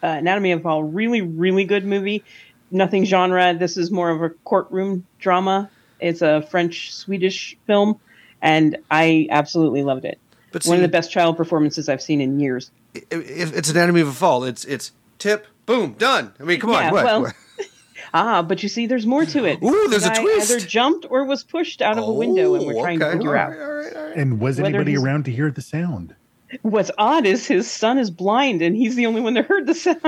Uh, 0.03 0.07
Anatomy 0.07 0.53
of 0.53 0.61
a 0.61 0.62
Fall, 0.62 0.83
really, 0.83 1.20
really 1.20 1.64
good 1.64 1.85
movie. 1.85 2.25
Nothing 2.70 3.05
genre. 3.05 3.55
This 3.55 3.77
is 3.77 3.90
more 3.90 4.11
of 4.11 4.23
a 4.23 4.31
courtroom 4.31 5.05
drama. 5.18 5.68
It's 5.99 6.23
a 6.23 6.40
French 6.51 6.94
Swedish 6.94 7.57
film, 7.66 8.01
and 8.40 8.79
I 8.90 9.27
absolutely 9.31 9.83
loved 9.83 10.05
it. 10.05 10.18
But 10.53 10.64
One 10.64 10.77
of 10.77 10.83
the 10.83 10.88
best 10.88 11.11
child 11.12 11.37
performances 11.37 11.88
I've 11.88 12.01
seen 12.03 12.20
in 12.20 12.40
years. 12.40 12.70
i- 12.96 13.03
if 13.11 13.55
it's 13.57 13.68
Anatomy 13.70 14.01
of 14.01 14.09
a 14.09 14.12
Fall, 14.12 14.44
it's 14.44 14.64
it's 14.64 14.92
tip, 15.18 15.46
boom, 15.66 15.92
done. 15.99 16.33
I 16.40 16.44
mean, 16.44 16.59
come 16.61 16.70
on, 16.70 16.83
Yeah, 16.85 16.92
what? 16.92 17.05
well, 17.05 17.20
what? 17.23 17.35
Ah, 18.12 18.42
but 18.42 18.62
you 18.62 18.68
see, 18.68 18.87
there's 18.87 19.07
more 19.07 19.25
to 19.27 19.44
it. 19.44 19.62
Ooh, 19.62 19.88
there's 19.88 20.03
The 20.05 20.12
a 20.12 20.16
twist. 20.20 20.51
Either 20.51 20.61
jumped 20.66 21.07
or 21.11 21.25
was 21.25 21.44
pushed 21.44 21.81
out 21.83 21.99
of 21.99 22.05
a 22.09 22.12
window, 22.12 22.55
and 22.55 22.66
we're 22.66 22.75
Oh, 22.77 22.83
trying 22.83 22.99
to 23.01 23.12
figure 23.12 23.37
All 23.37 23.42
out. 23.44 23.51
right, 23.51 23.61
all 23.61 23.73
right, 23.73 23.96
all 23.96 24.05
right. 24.09 24.16
And 24.16 24.40
was 24.40 24.57
Whether 24.59 24.68
anybody 24.68 24.96
around 24.96 25.25
to 25.27 25.31
hear 25.31 25.51
the 25.51 25.62
sound? 25.62 26.14
What's 26.62 26.90
odd 26.99 27.27
is 27.27 27.46
his 27.46 27.70
son 27.70 27.96
is 27.99 28.11
blind, 28.11 28.61
and 28.62 28.75
he's 28.75 28.96
the 28.96 29.07
only 29.07 29.20
one 29.20 29.35
that 29.35 29.46
heard 29.46 29.66
the 29.66 29.75
sounds. 29.75 30.01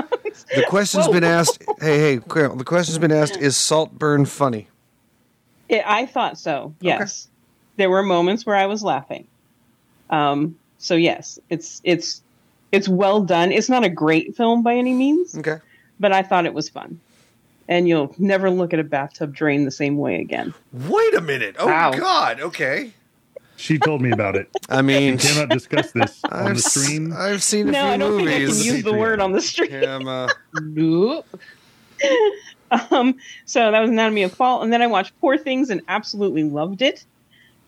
The 0.55 0.65
question's 0.69 1.07
Whoa. 1.07 1.13
been 1.13 1.25
asked. 1.39 1.63
Hey, 1.81 1.99
hey, 2.17 2.19
Carol, 2.29 2.57
the 2.57 2.65
question's 2.65 2.99
been 2.99 3.13
asked: 3.13 3.37
Is 3.37 3.57
Saltburn 3.57 4.25
funny? 4.27 4.67
It, 5.69 5.83
I 5.87 6.07
thought 6.07 6.39
so. 6.39 6.75
Yes, 6.81 7.29
there 7.77 7.89
were 7.91 8.03
moments 8.03 8.45
where 8.45 8.57
I 8.57 8.67
was 8.67 8.83
laughing. 8.83 9.29
Um, 10.11 10.59
so 10.79 10.97
yes, 10.97 11.39
it's 11.49 11.81
it's 11.85 12.21
it's 12.73 12.89
well 12.89 13.23
done. 13.23 13.53
It's 13.53 13.69
not 13.69 13.85
a 13.85 13.89
great 13.89 14.37
film 14.37 14.65
by 14.65 14.75
any 14.75 14.95
means, 14.95 15.39
Okay. 15.39 15.59
but 16.01 16.11
I 16.11 16.23
thought 16.25 16.45
it 16.45 16.55
was 16.55 16.69
fun. 16.69 16.99
And 17.73 17.89
you'll 17.89 18.15
never 18.19 18.51
look 18.51 18.75
at 18.75 18.81
a 18.81 18.85
bathtub 18.85 19.35
drain 19.35 19.65
the 19.65 19.71
same 19.71 19.97
way 19.97 20.17
again. 20.21 20.53
Wait 20.75 21.15
a 21.15 21.23
minute. 21.23 21.57
Oh 21.59 21.67
Wow. 21.69 21.93
God. 21.93 22.39
Okay. 22.39 22.93
She 23.57 23.79
told 23.79 24.03
me 24.03 24.11
about 24.11 24.37
it. 24.37 24.47
I 24.69 24.83
mean, 24.83 25.17
Cannot 25.17 25.49
discuss 25.49 25.91
this 25.93 26.23
on 26.25 26.49
I've 26.49 26.57
the 26.57 26.61
stream. 26.63 27.15
I've 27.17 27.43
seen 27.43 27.69
a 27.71 27.73
No, 27.73 27.81
few 27.85 27.91
I 27.93 27.97
don't 27.97 28.17
think 28.19 28.29
I 28.29 28.33
can 28.33 28.41
movies. 28.49 28.67
use 28.67 28.85
the 28.85 28.93
word 28.93 29.21
on 29.21 29.33
the 29.33 29.41
street. 29.41 29.71
Him, 29.71 30.07
uh, 30.07 30.29
Nope. 30.53 31.27
Um, 32.91 33.17
so 33.45 33.71
that 33.71 33.81
was 33.81 33.91
Anatomy 33.91 34.23
of 34.23 34.33
Fall, 34.33 34.63
and 34.63 34.73
then 34.73 34.81
I 34.81 34.87
watched 34.87 35.13
Poor 35.21 35.37
Things 35.37 35.69
and 35.69 35.83
absolutely 35.89 36.43
loved 36.45 36.81
it. 36.83 37.05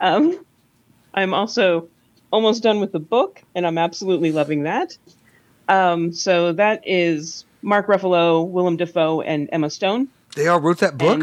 Um, 0.01 0.45
I'm 1.15 1.35
also 1.35 1.89
almost 2.31 2.63
done 2.63 2.81
with 2.81 2.93
the 2.93 3.01
book, 3.01 3.43
and 3.55 3.67
I'm 3.67 3.77
absolutely 3.79 4.33
loving 4.33 4.63
that. 4.63 4.97
Um, 5.69 6.13
so 6.13 6.53
that 6.55 6.83
is 6.87 7.45
Mark 7.65 7.87
Ruffalo, 7.89 8.47
Willem 8.49 8.77
Dafoe, 8.77 9.23
and 9.23 9.49
Emma 9.51 9.71
Stone. 9.71 10.09
they 10.37 10.47
all 10.49 10.61
wrote 10.61 10.79
that 10.79 10.99
book. 10.99 11.21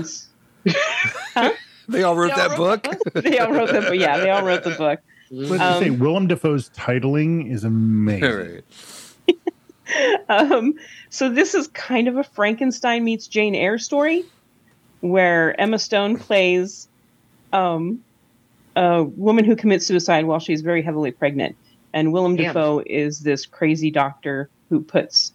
And 1.36 1.54
They 1.88 2.04
all 2.04 2.16
wrote 2.16 2.34
They 2.36 2.42
all 2.42 2.50
that 2.50 2.58
wrote 2.58 2.84
book. 2.84 3.14
that 3.14 3.24
they 3.24 3.40
all 3.40 3.52
wrote 3.52 3.72
the 3.72 3.82
book. 3.82 3.96
yeah, 3.96 4.18
they 4.18 4.30
all 4.30 4.44
wrote 4.46 4.64
the 4.64 4.72
book. 4.72 5.00
Let's 5.32 5.50
just 5.52 5.62
Um, 5.62 5.84
say 5.84 5.90
Willem 5.90 6.28
Dafoe's 6.28 6.70
titling 6.70 7.52
is 7.52 7.64
amazing. 7.64 8.24
All 8.24 8.38
right. 8.38 8.64
Um, 10.30 10.76
so 11.10 11.30
this 11.30 11.54
is 11.54 11.68
kind 11.70 12.08
of 12.08 12.16
a 12.16 12.24
Frankenstein 12.24 13.04
meets 13.04 13.28
Jane 13.28 13.56
Eyre 13.56 13.78
story, 13.78 14.24
where 15.02 15.60
Emma 15.60 15.78
Stone 15.80 16.18
plays 16.18 16.88
um, 17.52 18.02
a 18.76 19.04
woman 19.04 19.44
who 19.44 19.56
commits 19.58 19.86
suicide 19.86 20.26
while 20.26 20.40
she's 20.40 20.62
very 20.62 20.82
heavily 20.82 21.12
pregnant, 21.12 21.58
and 21.94 22.14
Willem 22.14 22.38
Damn. 22.38 22.54
Dafoe 22.54 22.84
is 22.86 23.20
this 23.20 23.46
crazy 23.46 23.92
doctor 23.92 24.50
who 24.70 24.82
puts 24.82 25.34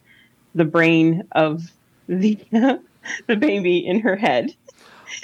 the 0.57 0.65
brain 0.65 1.23
of 1.33 1.63
the 2.09 2.39
the 3.27 3.37
baby 3.37 3.79
in 3.87 4.01
her 4.01 4.17
head 4.17 4.55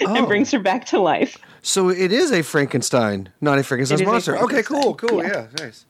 Oh. 0.01 0.15
and 0.15 0.27
brings 0.27 0.49
her 0.51 0.59
back 0.59 0.85
to 0.87 0.99
life. 0.99 1.37
So 1.61 1.89
it 1.89 2.11
is 2.13 2.31
a 2.31 2.41
Frankenstein, 2.41 3.29
not 3.41 3.59
a 3.59 3.63
Frankenstein's 3.63 3.99
It 4.01 4.03
is 4.05 4.07
a 4.07 4.11
monster. 4.11 4.37
okay, 4.39 4.63
cool, 4.63 4.95
cool. 4.95 5.21
yeah. 5.21 5.29
Yeah, 5.29 5.47
nice. 5.65 5.85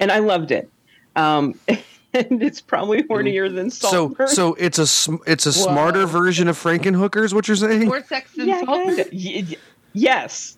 And 0.00 0.10
I 0.10 0.18
loved 0.18 0.50
it. 0.50 0.68
Um, 1.14 1.54
and 1.68 2.42
it's 2.42 2.60
probably 2.60 3.04
hornier 3.04 3.52
than 3.54 3.70
So, 3.70 3.88
Saltburn. 3.88 4.28
so 4.28 4.54
it's 4.54 4.78
a 4.78 4.86
sm- 4.86 5.16
it's 5.26 5.46
a 5.46 5.52
smarter 5.52 6.06
version 6.06 6.48
of 6.48 6.56
Frankenhookers. 6.60 7.32
What 7.32 7.46
you're 7.48 7.56
saying? 7.56 7.86
More 7.86 8.04
sex 8.04 8.32
than 8.34 8.48
yeah, 8.48 8.64
Saltburn? 8.64 8.96
Y- 9.12 9.44
y- 9.50 9.56
yes. 9.92 10.56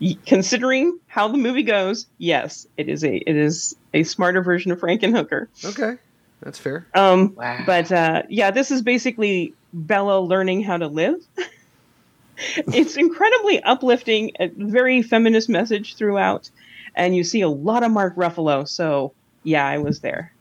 Y- 0.00 0.16
Considering 0.26 0.98
how 1.06 1.28
the 1.28 1.38
movie 1.38 1.62
goes, 1.62 2.06
yes, 2.18 2.66
it 2.78 2.88
is 2.88 3.04
a 3.04 3.16
it 3.16 3.36
is 3.36 3.76
a 3.94 4.02
smarter 4.02 4.42
version 4.42 4.72
of 4.72 4.80
Frankenhooker. 4.80 5.46
Okay, 5.64 5.98
that's 6.42 6.58
fair. 6.58 6.86
Um, 6.94 7.34
Wow. 7.36 7.60
but 7.66 7.90
uh, 7.92 8.22
yeah, 8.28 8.50
this 8.50 8.70
is 8.70 8.82
basically 8.82 9.54
Bella 9.72 10.20
learning 10.20 10.62
how 10.62 10.76
to 10.76 10.88
live. 10.88 11.16
it's 12.36 12.96
incredibly 12.96 13.62
uplifting, 13.62 14.32
a 14.40 14.48
very 14.48 15.02
feminist 15.02 15.48
message 15.48 15.96
throughout, 15.96 16.50
and 16.94 17.14
you 17.16 17.24
see 17.24 17.40
a 17.42 17.48
lot 17.48 17.82
of 17.82 17.90
Mark 17.92 18.16
Ruffalo. 18.16 18.68
So 18.68 19.12
yeah, 19.44 19.66
I 19.66 19.78
was 19.78 20.00
there. 20.00 20.32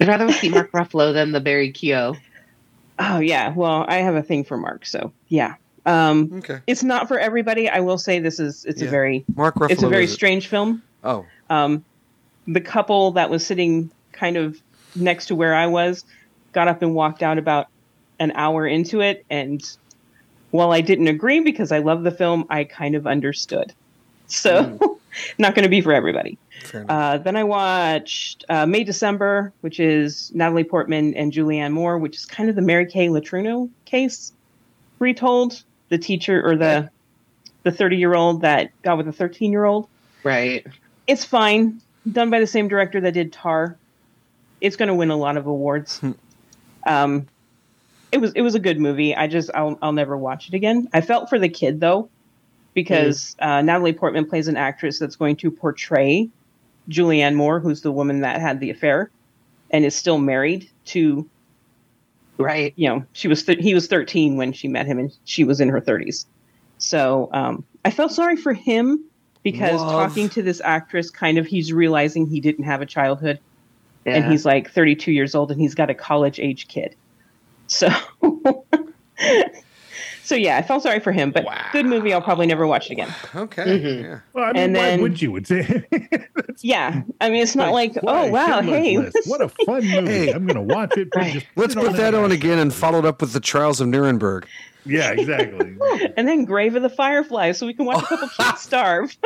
I'd 0.00 0.08
rather 0.08 0.30
see 0.32 0.48
Mark 0.48 0.70
Ruffalo 0.72 1.12
than 1.12 1.32
the 1.32 1.40
Barry 1.40 1.72
Keogh. 1.72 2.16
Oh 3.00 3.18
yeah, 3.18 3.52
well 3.54 3.84
I 3.88 3.96
have 3.96 4.14
a 4.14 4.22
thing 4.22 4.44
for 4.44 4.56
Mark, 4.56 4.86
so 4.86 5.12
yeah. 5.28 5.54
Um, 5.86 6.30
Okay, 6.38 6.60
it's 6.66 6.82
not 6.82 7.08
for 7.08 7.18
everybody. 7.18 7.68
I 7.68 7.80
will 7.80 7.98
say 7.98 8.18
this 8.20 8.38
is 8.38 8.64
it's 8.64 8.80
Yeah. 8.82 8.88
a 8.88 8.90
very 8.90 9.24
Mark 9.34 9.56
Ruffalo. 9.56 9.70
it's 9.70 9.82
a 9.82 9.88
very 9.88 10.04
is 10.04 10.10
it? 10.12 10.14
strange 10.14 10.46
film. 10.48 10.82
Oh, 11.04 11.26
Um, 11.50 11.84
the 12.46 12.60
couple 12.60 13.12
that 13.12 13.30
was 13.30 13.44
sitting 13.46 13.90
kind 14.18 14.36
of 14.36 14.60
next 14.96 15.26
to 15.26 15.34
where 15.34 15.54
I 15.54 15.66
was 15.66 16.04
got 16.52 16.66
up 16.68 16.82
and 16.82 16.94
walked 16.94 17.22
out 17.22 17.38
about 17.38 17.68
an 18.18 18.32
hour 18.34 18.66
into 18.66 19.00
it. 19.00 19.24
And 19.30 19.62
while 20.50 20.72
I 20.72 20.80
didn't 20.80 21.08
agree 21.08 21.40
because 21.40 21.70
I 21.72 21.78
love 21.78 22.02
the 22.02 22.10
film, 22.10 22.46
I 22.50 22.64
kind 22.64 22.94
of 22.94 23.06
understood. 23.06 23.72
So, 24.26 24.98
not 25.38 25.54
going 25.54 25.64
to 25.64 25.68
be 25.68 25.80
for 25.80 25.92
everybody. 25.92 26.38
Uh, 26.88 27.18
then 27.18 27.36
I 27.36 27.44
watched 27.44 28.44
uh, 28.48 28.66
May 28.66 28.82
December, 28.82 29.52
which 29.60 29.78
is 29.78 30.32
Natalie 30.34 30.64
Portman 30.64 31.14
and 31.14 31.32
Julianne 31.32 31.72
Moore, 31.72 31.98
which 31.98 32.16
is 32.16 32.26
kind 32.26 32.50
of 32.50 32.56
the 32.56 32.62
Mary 32.62 32.86
Kay 32.86 33.08
Letourneau 33.08 33.70
case 33.84 34.32
retold. 34.98 35.62
The 35.90 35.98
teacher 35.98 36.44
or 36.44 36.56
the 36.56 36.90
the 37.62 37.70
thirty 37.72 37.96
year 37.96 38.14
old 38.14 38.42
that 38.42 38.70
got 38.82 38.98
with 38.98 39.08
a 39.08 39.12
thirteen 39.12 39.52
year 39.52 39.64
old 39.64 39.88
Right. 40.24 40.66
it's 41.06 41.24
fine. 41.24 41.80
Done 42.10 42.28
by 42.28 42.40
the 42.40 42.46
same 42.46 42.68
director 42.68 43.00
that 43.00 43.12
did 43.14 43.32
Tar. 43.32 43.76
It's 44.60 44.76
going 44.76 44.88
to 44.88 44.94
win 44.94 45.10
a 45.10 45.16
lot 45.16 45.36
of 45.36 45.46
awards. 45.46 46.00
um, 46.86 47.26
it 48.10 48.18
was 48.18 48.32
it 48.32 48.40
was 48.42 48.54
a 48.54 48.60
good 48.60 48.80
movie. 48.80 49.14
I 49.14 49.26
just 49.26 49.50
I'll 49.54 49.78
I'll 49.82 49.92
never 49.92 50.16
watch 50.16 50.48
it 50.48 50.54
again. 50.54 50.88
I 50.92 51.00
felt 51.00 51.28
for 51.28 51.38
the 51.38 51.48
kid 51.48 51.80
though, 51.80 52.08
because 52.74 53.36
uh, 53.40 53.60
Natalie 53.62 53.92
Portman 53.92 54.26
plays 54.26 54.48
an 54.48 54.56
actress 54.56 54.98
that's 54.98 55.16
going 55.16 55.36
to 55.36 55.50
portray 55.50 56.28
Julianne 56.88 57.34
Moore, 57.34 57.60
who's 57.60 57.82
the 57.82 57.92
woman 57.92 58.20
that 58.22 58.40
had 58.40 58.60
the 58.60 58.70
affair, 58.70 59.10
and 59.70 59.84
is 59.84 59.94
still 59.94 60.18
married 60.18 60.70
to 60.86 61.28
Right. 62.38 62.72
you 62.76 62.88
know 62.88 63.04
she 63.12 63.26
was 63.26 63.42
th- 63.42 63.58
he 63.58 63.74
was 63.74 63.88
13 63.88 64.36
when 64.36 64.52
she 64.52 64.68
met 64.68 64.86
him 64.86 64.98
and 65.00 65.12
she 65.24 65.42
was 65.42 65.60
in 65.60 65.68
her 65.70 65.80
30s 65.80 66.24
so 66.78 67.28
um, 67.32 67.64
i 67.84 67.90
felt 67.90 68.12
sorry 68.12 68.36
for 68.36 68.52
him 68.52 69.04
because 69.42 69.80
Love. 69.80 69.90
talking 69.90 70.28
to 70.28 70.42
this 70.42 70.60
actress 70.64 71.10
kind 71.10 71.36
of 71.38 71.46
he's 71.46 71.72
realizing 71.72 72.28
he 72.28 72.40
didn't 72.40 72.64
have 72.64 72.80
a 72.80 72.86
childhood 72.86 73.40
and 74.16 74.30
he's 74.30 74.44
like 74.44 74.70
32 74.70 75.12
years 75.12 75.34
old 75.34 75.50
and 75.50 75.60
he's 75.60 75.74
got 75.74 75.90
a 75.90 75.94
college 75.94 76.38
age 76.40 76.68
kid 76.68 76.94
so 77.66 77.88
so 80.22 80.34
yeah 80.34 80.56
i 80.56 80.62
felt 80.62 80.82
sorry 80.82 81.00
for 81.00 81.12
him 81.12 81.30
but 81.30 81.46
good 81.72 81.86
movie 81.86 82.12
i'll 82.12 82.20
probably 82.20 82.46
never 82.46 82.66
watch 82.66 82.86
it 82.86 82.92
again 82.92 83.14
okay. 83.34 83.62
Mhm. 83.64 84.02
Yeah. 84.02 84.20
Well, 84.32 84.44
I 84.44 84.52
mean, 84.52 84.62
And 84.62 84.74
why 84.74 84.82
then- 84.82 85.00
would 85.02 85.20
you? 85.22 85.36
It's, 85.36 85.50
it's 85.50 86.62
yeah 86.64 87.02
i 87.20 87.28
mean 87.30 87.42
it's 87.42 87.54
not 87.56 87.72
like, 87.72 87.94
why? 87.96 88.28
oh 88.28 88.30
wow 88.30 88.60
hey 88.62 88.96
what 89.26 89.40
a 89.40 89.48
fun 89.48 89.86
movie! 89.88 90.10
Hey. 90.10 90.32
I'm 90.32 90.46
going 90.46 90.56
to 90.68 90.74
watch 90.74 90.96
it. 90.96 91.08
Right. 91.14 91.32
Just 91.34 91.46
Let's 91.56 91.74
it 91.74 91.78
put 91.80 91.96
that 91.96 92.14
on 92.14 92.32
again 92.32 92.58
and 92.58 92.72
followed 92.74 93.04
up 93.04 93.20
with 93.20 93.32
the 93.32 93.40
Trials 93.40 93.80
of 93.80 93.88
Nuremberg. 93.88 94.46
Yeah, 94.86 95.10
exactly. 95.12 95.76
and 96.16 96.26
then 96.26 96.44
grave 96.46 96.74
of 96.74 96.82
the 96.82 96.88
fireflies 96.88 97.58
so 97.58 97.66
we 97.66 97.74
can 97.74 97.84
watch 97.84 98.02
a 98.04 98.06
couple 98.06 98.28
kids 98.28 98.60
starve 98.62 99.16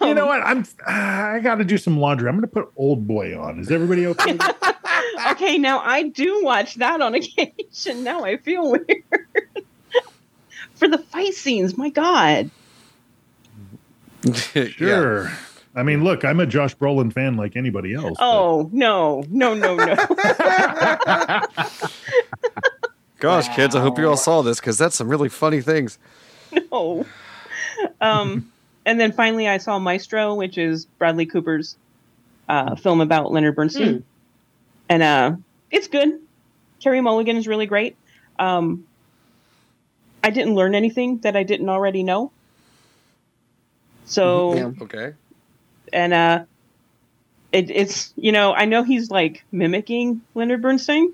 you 0.00 0.14
know 0.14 0.26
what? 0.26 0.42
I'm. 0.42 0.64
I 0.86 1.40
got 1.42 1.56
to 1.56 1.64
do 1.64 1.78
some 1.78 1.98
laundry. 1.98 2.28
I'm 2.28 2.34
going 2.36 2.42
to 2.42 2.48
put 2.48 2.70
Old 2.76 3.06
Boy 3.06 3.38
on. 3.38 3.58
Is 3.58 3.70
everybody 3.70 4.06
okay? 4.06 4.38
okay, 5.30 5.58
now 5.58 5.80
I 5.80 6.04
do 6.08 6.42
watch 6.44 6.74
that 6.76 7.00
on 7.00 7.14
occasion. 7.16 8.04
Now 8.04 8.24
I 8.24 8.36
feel 8.36 8.70
weird. 8.70 8.86
For 10.74 10.88
the 10.88 10.98
fight 10.98 11.34
scenes, 11.34 11.76
my 11.78 11.88
God. 11.88 12.50
Yeah. 14.54 14.66
Sure. 14.68 15.32
I 15.76 15.82
mean, 15.82 16.04
look, 16.04 16.24
I'm 16.24 16.38
a 16.40 16.46
Josh 16.46 16.76
Brolin 16.76 17.12
fan 17.12 17.36
like 17.36 17.56
anybody 17.56 17.94
else. 17.94 18.16
but- 18.18 18.24
Oh, 18.24 18.70
no, 18.72 19.24
no, 19.28 19.54
no, 19.54 19.74
no. 19.76 19.94
Gosh, 23.18 23.48
kids, 23.56 23.74
I 23.74 23.80
hope 23.80 23.98
you 23.98 24.08
all 24.08 24.16
saw 24.16 24.42
this 24.42 24.60
because 24.60 24.76
that's 24.78 24.94
some 24.96 25.08
really 25.08 25.28
funny 25.28 25.60
things. 25.60 25.98
no. 26.70 27.06
Um, 28.00 28.50
and 28.86 28.98
then 29.00 29.12
finally, 29.12 29.48
I 29.48 29.58
saw 29.58 29.78
Maestro, 29.78 30.34
which 30.34 30.58
is 30.58 30.84
Bradley 30.84 31.26
Cooper's 31.26 31.76
uh, 32.48 32.76
film 32.76 33.00
about 33.00 33.32
Leonard 33.32 33.56
Bernstein. 33.56 33.96
Hmm. 33.96 34.02
And 34.88 35.02
uh, 35.02 35.36
it's 35.70 35.88
good. 35.88 36.20
Carey 36.80 37.00
Mulligan 37.00 37.36
is 37.36 37.48
really 37.48 37.66
great. 37.66 37.96
Um, 38.38 38.86
I 40.22 40.30
didn't 40.30 40.54
learn 40.54 40.74
anything 40.74 41.18
that 41.18 41.36
I 41.36 41.42
didn't 41.42 41.68
already 41.68 42.02
know. 42.02 42.30
So 44.04 44.54
Yeah. 44.54 44.72
Okay. 44.82 45.14
and 45.92 46.12
uh 46.12 46.44
it, 47.52 47.70
it's 47.70 48.12
you 48.16 48.32
know 48.32 48.52
i 48.52 48.64
know 48.64 48.82
he's 48.82 49.10
like 49.10 49.44
mimicking 49.52 50.20
leonard 50.34 50.60
bernstein 50.60 51.12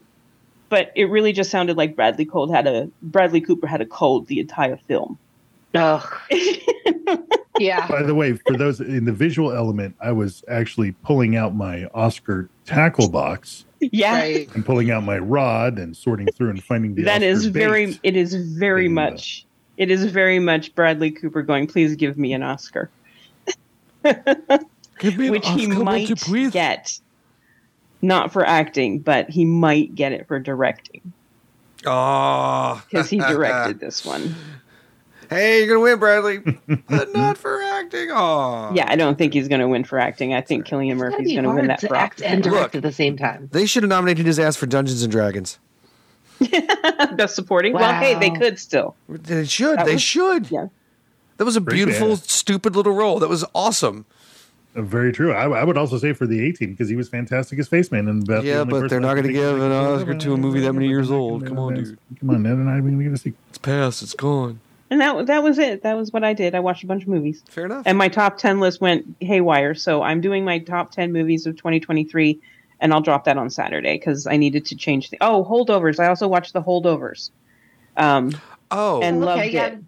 but 0.71 0.91
it 0.97 1.05
really 1.05 1.33
just 1.33 1.51
sounded 1.51 1.77
like 1.77 1.95
bradley 1.97 2.25
cold 2.25 2.51
had 2.51 2.67
a 2.67 2.91
bradley 3.03 3.41
cooper 3.41 3.67
had 3.67 3.81
a 3.81 3.87
cold 3.87 4.27
the 4.27 4.41
entire 4.41 4.77
film 4.77 5.19
Oh, 5.75 6.21
yeah. 7.59 7.87
By 7.87 8.03
the 8.03 8.15
way, 8.15 8.35
for 8.35 8.57
those 8.57 8.81
in 8.81 9.05
the 9.05 9.13
visual 9.13 9.53
element, 9.53 9.95
I 10.01 10.13
was 10.13 10.43
actually 10.49 10.93
pulling 10.93 11.37
out 11.37 11.55
my 11.55 11.87
Oscar 11.95 12.49
tackle 12.65 13.09
box 13.09 13.65
yeah. 13.81 14.15
Right. 14.15 14.55
and 14.55 14.65
pulling 14.65 14.91
out 14.91 15.05
my 15.05 15.19
rod 15.19 15.79
and 15.79 15.97
sorting 15.97 16.29
through 16.29 16.51
and 16.51 16.63
finding 16.63 16.95
the 16.95 17.03
that 17.05 17.23
Oscar 17.23 17.27
is 17.27 17.47
very 17.47 17.99
it 18.03 18.17
is 18.17 18.35
very 18.35 18.87
in 18.87 18.95
the- 18.95 19.01
uh, 19.01 19.11
much 19.11 19.47
it 19.77 19.91
is 19.91 20.05
very 20.05 20.39
much 20.39 20.75
bradley 20.75 21.11
cooper 21.11 21.43
going 21.43 21.67
please 21.67 21.97
give 21.97 22.19
me 22.19 22.33
an 22.33 22.43
oscar. 22.43 22.91
Give 24.99 25.17
me 25.17 25.31
which 25.31 25.47
he 25.49 25.67
might 25.67 26.11
get. 26.53 27.01
Not 28.03 28.33
for 28.33 28.47
acting 28.47 29.01
but 29.01 29.31
he 29.31 29.45
might 29.45 29.95
get 29.95 30.13
it 30.13 30.27
for 30.27 30.39
directing. 30.39 31.13
Oh, 31.87 32.83
because 32.89 33.09
he 33.09 33.19
directed 33.19 33.81
this 33.81 34.05
one 34.05 34.35
hey, 35.31 35.59
you're 35.61 35.69
gonna 35.69 35.81
win, 35.81 35.99
Bradley, 35.99 36.39
but 36.89 37.13
not 37.15 37.39
for 37.39 37.63
acting. 37.63 38.11
Oh, 38.13 38.73
yeah 38.75 38.85
i 38.89 38.95
don't 38.97 39.17
think 39.17 39.33
he's 39.33 39.49
going 39.49 39.61
to 39.61 39.69
win 39.69 39.85
for 39.85 39.99
acting 39.99 40.35
i 40.35 40.41
think 40.41 40.67
Cillian 40.67 40.93
It's 40.93 41.01
murphy's 41.01 41.33
going 41.33 41.45
to 41.45 41.51
win 41.55 41.67
that 41.69 41.79
to 41.81 41.89
for 41.89 41.97
act 41.97 42.21
acting 42.21 42.27
and 42.35 42.43
direct 42.43 42.75
Look. 42.75 42.75
at 42.77 42.83
the 42.83 42.93
same 42.93 43.17
time. 43.17 43.49
They 43.53 43.65
should 43.67 43.83
have 43.83 43.89
nominated 43.91 44.27
his 44.27 44.39
ass 44.39 44.57
for 44.57 44.67
Dungeons 44.67 45.03
and 45.03 45.11
Dragons. 45.11 45.59
Best 47.17 47.35
supporting. 47.35 47.73
Well, 47.75 47.93
hey, 48.01 48.15
they 48.19 48.31
could 48.31 48.59
still. 48.59 48.95
They 49.09 49.45
should. 49.45 49.79
That 49.79 49.87
they 49.87 49.95
was- 49.95 50.03
should. 50.03 50.51
yeah. 50.51 50.67
That 51.37 51.45
was 51.45 51.57
a 51.57 51.61
Great 51.61 51.77
beautiful, 51.77 52.09
band. 52.09 52.19
stupid 52.25 52.77
little 52.77 52.93
role. 52.93 53.19
That 53.19 53.29
was 53.31 53.45
awesome. 53.55 54.05
Uh, 54.77 54.83
Very 54.83 55.11
true. 55.13 55.33
I, 55.33 55.45
I 55.49 55.65
would 55.65 55.77
also 55.79 55.97
say 55.99 56.13
for 56.13 56.27
the 56.27 56.47
A-Team 56.49 56.71
because 56.73 56.89
he 56.89 56.97
was 56.97 57.09
fantastic 57.09 57.59
as 57.59 57.69
Faceman. 57.69 58.09
And 58.11 58.23
about 58.23 58.43
the 58.43 58.49
Yeah, 58.49 58.59
only 58.61 58.81
but 58.81 58.91
they're 58.91 59.01
not 59.01 59.15
gonna 59.15 59.33
give 59.33 59.61
an 59.61 59.73
Oscar 59.73 60.15
to 60.15 60.35
a 60.35 60.37
movie 60.37 60.61
that 60.61 60.73
many 60.75 60.87
years 60.89 61.11
old. 61.11 61.47
Come 61.47 61.59
on, 61.59 61.75
dude. 61.75 61.99
Come 62.21 62.31
on, 62.31 62.43
Ned 62.43 62.53
and 62.53 62.69
I 62.71 62.75
are 62.77 62.81
going 62.81 62.97
to 62.99 63.05
get 63.05 63.13
a 63.13 63.17
sequel. 63.17 63.39
It's 63.49 63.59
past. 63.59 64.03
It's 64.03 64.15
gone. 64.15 64.61
And 64.91 65.01
that 65.01 65.27
that 65.27 65.43
was 65.43 65.59
it. 65.59 65.83
That 65.83 65.97
was 65.97 66.13
what 66.13 66.25
I 66.25 66.35
did. 66.35 66.55
I 66.55 66.61
watched 66.61 66.83
a 66.83 66.87
bunch 66.87 67.03
of 67.05 67.09
movies, 67.09 67.43
Fair 67.49 67.67
enough. 67.67 67.85
and 67.87 67.97
my 67.97 68.09
top 68.09 68.39
ten 68.39 68.59
list 68.59 68.81
went 68.81 69.07
haywire. 69.21 69.75
So 69.75 70.03
I'm 70.03 70.21
doing 70.21 70.45
my 70.45 70.59
top 70.59 70.91
ten 70.91 71.13
movies 71.13 71.47
of 71.47 71.57
2023, 71.57 72.39
and 72.81 72.93
I'll 72.93 73.01
drop 73.01 73.25
that 73.25 73.39
on 73.39 73.51
Saturday 73.51 73.99
because 73.99 74.27
I 74.27 74.37
needed 74.37 74.65
to 74.67 74.75
change 74.77 75.11
the. 75.11 75.19
Oh, 75.21 75.45
holdovers! 75.49 76.01
I 76.01 76.09
also 76.09 76.27
watched 76.27 76.53
the 76.55 76.63
holdovers. 76.63 77.31
Um, 77.97 78.33
oh, 78.73 79.01
and 79.01 79.21
loved 79.21 79.47
yeah. 79.53 79.67
it. 79.67 79.79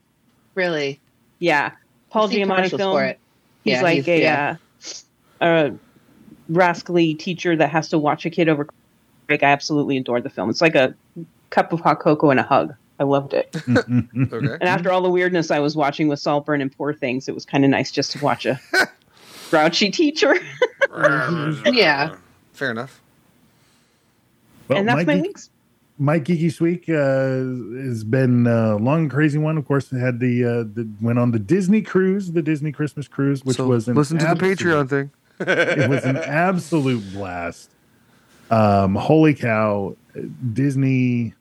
Really? 0.55 1.01
yeah, 1.41 1.73
Paul 2.11 2.25
I've 2.25 2.31
Giamatti 2.31 2.77
film. 2.77 2.95
for 2.95 3.05
it. 3.05 3.19
He's 3.65 3.73
Yeah, 3.75 3.83
like 3.83 4.05
he's- 4.05 4.09
a 4.09 4.23
yeah. 4.23 4.57
uh, 5.41 5.71
a 5.71 5.73
rascally 6.49 7.15
teacher 7.15 7.57
that 7.57 7.71
has 7.71 7.89
to 7.89 7.99
watch 7.99 8.25
a 8.27 8.31
kid 8.31 8.49
over 8.49 8.69
Like 9.29 9.43
I 9.43 9.47
absolutely 9.49 9.97
adored 9.97 10.23
the 10.23 10.31
film. 10.31 10.49
It's 10.51 10.61
like 10.61 10.75
a 10.77 10.95
cup 11.51 11.73
of 11.73 11.81
hot 11.81 11.99
cocoa 12.01 12.31
and 12.31 12.39
a 12.39 12.43
hug. 12.45 12.75
I 13.01 13.05
loved 13.05 13.35
it. 13.35 13.55
Okay. 13.67 14.55
And 14.61 14.63
after 14.65 14.93
all 14.93 15.01
the 15.03 15.11
weirdness 15.11 15.51
I 15.51 15.59
was 15.59 15.75
watching 15.77 16.09
with 16.09 16.19
Saltburn 16.21 16.61
and 16.61 16.71
Poor 16.77 16.93
Things, 16.95 17.29
it 17.29 17.35
was 17.35 17.45
kind 17.45 17.65
of 17.65 17.71
nice 17.71 17.91
just 17.91 18.13
to 18.13 18.23
watch 18.25 18.47
a 18.47 18.61
grouchy 19.51 19.91
teacher. 19.91 20.35
Yeah. 21.65 22.17
Fair 22.53 22.71
enough. 22.71 23.01
Well, 24.69 24.79
and 24.79 24.87
that's 24.89 24.99
my, 24.99 25.05
my 25.05 25.15
geek- 25.17 25.23
week's. 25.25 25.51
my 25.99 26.21
geeky 26.21 26.61
week 26.61 26.89
uh, 26.89 27.83
has 27.89 28.05
been 28.05 28.47
a 28.47 28.77
long, 28.77 29.09
crazy 29.09 29.39
one. 29.39 29.57
Of 29.57 29.67
course, 29.67 29.91
it 29.91 29.99
had 29.99 30.21
the, 30.21 30.45
uh, 30.45 30.49
the 30.75 30.87
went 31.01 31.19
on 31.19 31.31
the 31.31 31.39
Disney 31.39 31.81
cruise, 31.81 32.33
the 32.33 32.43
Disney 32.43 32.73
Christmas 32.73 33.09
cruise, 33.09 33.43
which 33.45 33.57
So 33.57 33.67
was 33.67 33.89
an 33.89 33.95
listen 33.95 34.19
to 34.19 34.27
the 34.27 34.35
Patreon 34.35 34.89
thing. 34.91 35.11
it 35.41 35.89
was 35.89 36.05
an 36.05 36.19
absolute 36.19 37.03
blast. 37.15 37.71
Um, 38.51 38.95
holy 38.95 39.33
cow, 39.35 39.97
Disney. 40.53 41.33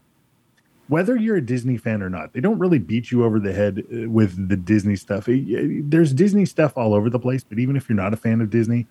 Whether 0.92 1.16
you're 1.16 1.38
a 1.38 1.42
Disney 1.42 1.78
fan 1.78 2.04
or 2.04 2.10
not, 2.10 2.34
they 2.34 2.42
don't 2.42 2.60
really 2.60 2.78
beat 2.78 3.12
you 3.12 3.24
over 3.24 3.40
the 3.40 3.54
head 3.54 3.82
uh, 3.94 4.10
with 4.10 4.50
the 4.50 4.58
Disney 4.58 4.98
stuff. 4.98 5.24
There's 5.26 6.12
Disney 6.12 6.44
stuff 6.46 6.74
all 6.76 6.94
over 6.94 7.10
the 7.10 7.18
place, 7.18 7.46
but 7.46 7.60
even 7.60 7.78
if 7.78 7.88
you're 7.88 7.96
not 7.96 8.14
a 8.14 8.18
fan 8.18 8.42
of 8.42 8.50
Disney, 8.50 8.88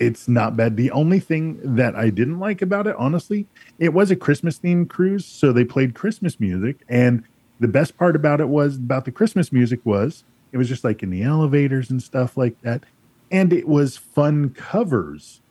it's 0.00 0.28
not 0.28 0.56
bad. 0.56 0.78
The 0.78 0.90
only 0.92 1.20
thing 1.20 1.60
that 1.76 1.94
I 1.94 2.08
didn't 2.08 2.38
like 2.38 2.62
about 2.62 2.86
it, 2.86 2.96
honestly, 2.96 3.44
it 3.78 3.92
was 3.92 4.10
a 4.10 4.16
Christmas 4.16 4.58
themed 4.58 4.88
cruise, 4.88 5.26
so 5.26 5.52
they 5.52 5.62
played 5.62 5.94
Christmas 5.94 6.40
music, 6.40 6.76
and 6.88 7.22
the 7.60 7.68
best 7.68 7.98
part 7.98 8.16
about 8.16 8.40
it 8.40 8.48
was 8.48 8.76
about 8.76 9.04
the 9.04 9.12
Christmas 9.12 9.52
music 9.52 9.80
was 9.84 10.24
it 10.52 10.56
was 10.56 10.68
just 10.70 10.84
like 10.84 11.02
in 11.02 11.10
the 11.10 11.22
elevators 11.22 11.90
and 11.90 12.02
stuff 12.02 12.38
like 12.38 12.58
that, 12.62 12.84
and 13.30 13.52
it 13.52 13.68
was 13.68 13.98
fun 13.98 14.48
covers 14.54 15.42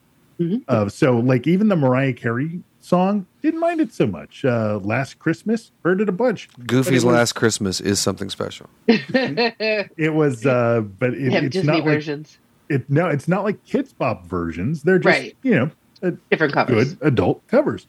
Mhm. 0.41 0.63
of 0.67 0.91
so 0.91 1.19
like 1.19 1.45
even 1.45 1.67
the 1.67 1.76
Mariah 1.76 2.12
Carey 2.13 2.62
song 2.86 3.26
didn't 3.41 3.60
mind 3.60 3.82
it 3.82 3.91
so 3.93 4.06
much. 4.08 4.45
Uh, 4.45 4.80
Last 4.84 5.19
Christmas 5.19 5.71
heard 5.84 6.02
it 6.02 6.10
a 6.10 6.12
bunch. 6.12 6.48
Goofy's 6.65 7.04
was- 7.06 7.13
Last 7.15 7.34
Christmas 7.34 7.82
is 7.82 8.00
something 8.00 8.30
special. 8.30 8.69
It 8.88 10.13
was, 10.13 10.45
uh, 10.45 10.82
but 10.82 11.13
it, 11.13 11.32
have 11.32 11.43
it's 11.45 11.54
Disney 11.54 11.67
not 11.67 11.76
like 11.78 11.84
versions, 11.86 12.38
it. 12.69 12.89
No, 12.89 13.08
it's 13.08 13.28
not 13.28 13.43
like 13.43 13.63
Kidz 13.65 13.95
Bop 13.98 14.26
versions. 14.26 14.84
They're 14.84 15.00
just 15.00 15.06
Right. 15.19 15.38
you 15.43 15.56
know 15.56 15.71
a 16.02 16.12
different 16.30 16.54
covers. 16.54 16.93
good 16.95 17.08
adult 17.08 17.45
covers. 17.48 17.88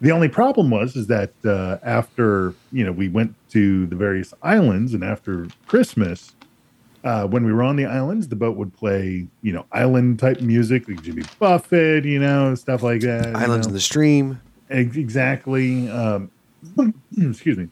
The 0.00 0.12
only 0.12 0.28
problem 0.28 0.70
was 0.70 0.94
is 0.94 1.08
that 1.08 1.32
uh, 1.44 1.78
after 1.82 2.54
you 2.72 2.84
know 2.84 2.92
we 2.92 3.08
went 3.08 3.34
to 3.50 3.86
the 3.86 3.96
various 3.96 4.32
islands 4.42 4.94
and 4.94 5.02
after 5.02 5.48
Christmas, 5.66 6.34
uh, 7.08 7.26
when 7.26 7.42
we 7.42 7.54
were 7.54 7.62
on 7.62 7.76
the 7.76 7.86
islands, 7.86 8.28
the 8.28 8.36
boat 8.36 8.54
would 8.58 8.76
play 8.76 9.26
you 9.40 9.52
know 9.52 9.64
island 9.72 10.18
type 10.18 10.42
music 10.42 10.86
like 10.86 11.02
Jimmy 11.02 11.22
Buffett, 11.38 12.04
you 12.04 12.18
know 12.18 12.54
stuff 12.54 12.82
like 12.82 13.00
that. 13.00 13.28
you 13.28 13.32
Islands 13.32 13.66
know. 13.66 13.70
in 13.70 13.74
the 13.74 13.80
Stream. 13.80 14.38
Exactly. 14.68 15.88
Um, 15.88 16.30
excuse 17.18 17.56
me. 17.56 17.68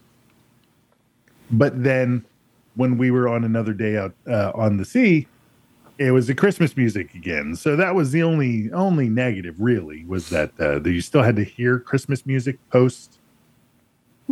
But 1.51 1.83
then, 1.83 2.25
when 2.73 2.97
we 2.97 3.11
were 3.11 3.29
on 3.29 3.43
another 3.43 3.73
day 3.73 3.95
out 3.95 4.15
uh, 4.27 4.53
on 4.55 4.77
the 4.77 4.85
sea, 4.85 5.27
it 5.99 6.09
was 6.09 6.25
the 6.25 6.33
Christmas 6.33 6.75
music 6.75 7.13
again. 7.13 7.55
So 7.55 7.75
that 7.75 7.93
was 7.93 8.11
the 8.11 8.23
only 8.23 8.71
only 8.71 9.07
negative, 9.07 9.61
really, 9.61 10.03
was 10.05 10.29
that 10.29 10.49
uh, 10.59 10.79
that 10.79 10.91
you 10.91 11.01
still 11.01 11.21
had 11.21 11.35
to 11.35 11.43
hear 11.43 11.77
Christmas 11.77 12.25
music 12.25 12.57
post 12.71 13.19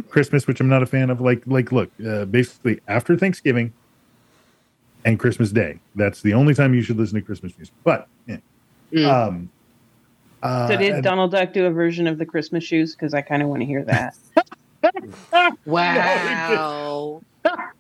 Christmas, 0.10 0.48
which 0.48 0.60
I'm 0.60 0.68
not 0.68 0.82
a 0.82 0.88
fan 0.88 1.12
of. 1.12 1.22
Like, 1.22 1.44
like, 1.46 1.72
look, 1.72 1.92
uh, 2.04 2.26
basically 2.26 2.80
after 2.88 3.16
Thanksgiving 3.16 3.72
and 5.06 5.20
Christmas 5.20 5.52
Day, 5.52 5.80
that's 5.96 6.22
the 6.22 6.34
only 6.34 6.54
time 6.54 6.74
you 6.74 6.82
should 6.82 6.98
listen 6.98 7.16
to 7.16 7.22
Christmas 7.22 7.56
music. 7.58 7.74
But 7.84 8.08
yeah. 8.28 8.38
Mm. 8.92 9.28
um, 9.28 9.50
uh, 10.44 10.68
So 10.68 10.78
did 10.78 11.04
Donald 11.04 11.32
Duck 11.32 11.54
do 11.54 11.66
a 11.66 11.72
version 11.72 12.08
of 12.08 12.18
the 12.18 12.26
Christmas 12.26 12.64
shoes? 12.64 12.96
Because 12.96 13.14
I 13.14 13.22
kind 13.22 13.42
of 13.42 13.48
want 13.48 13.62
to 13.62 13.66
hear 13.66 13.84
that. 13.86 14.16
Wow. 15.66 17.22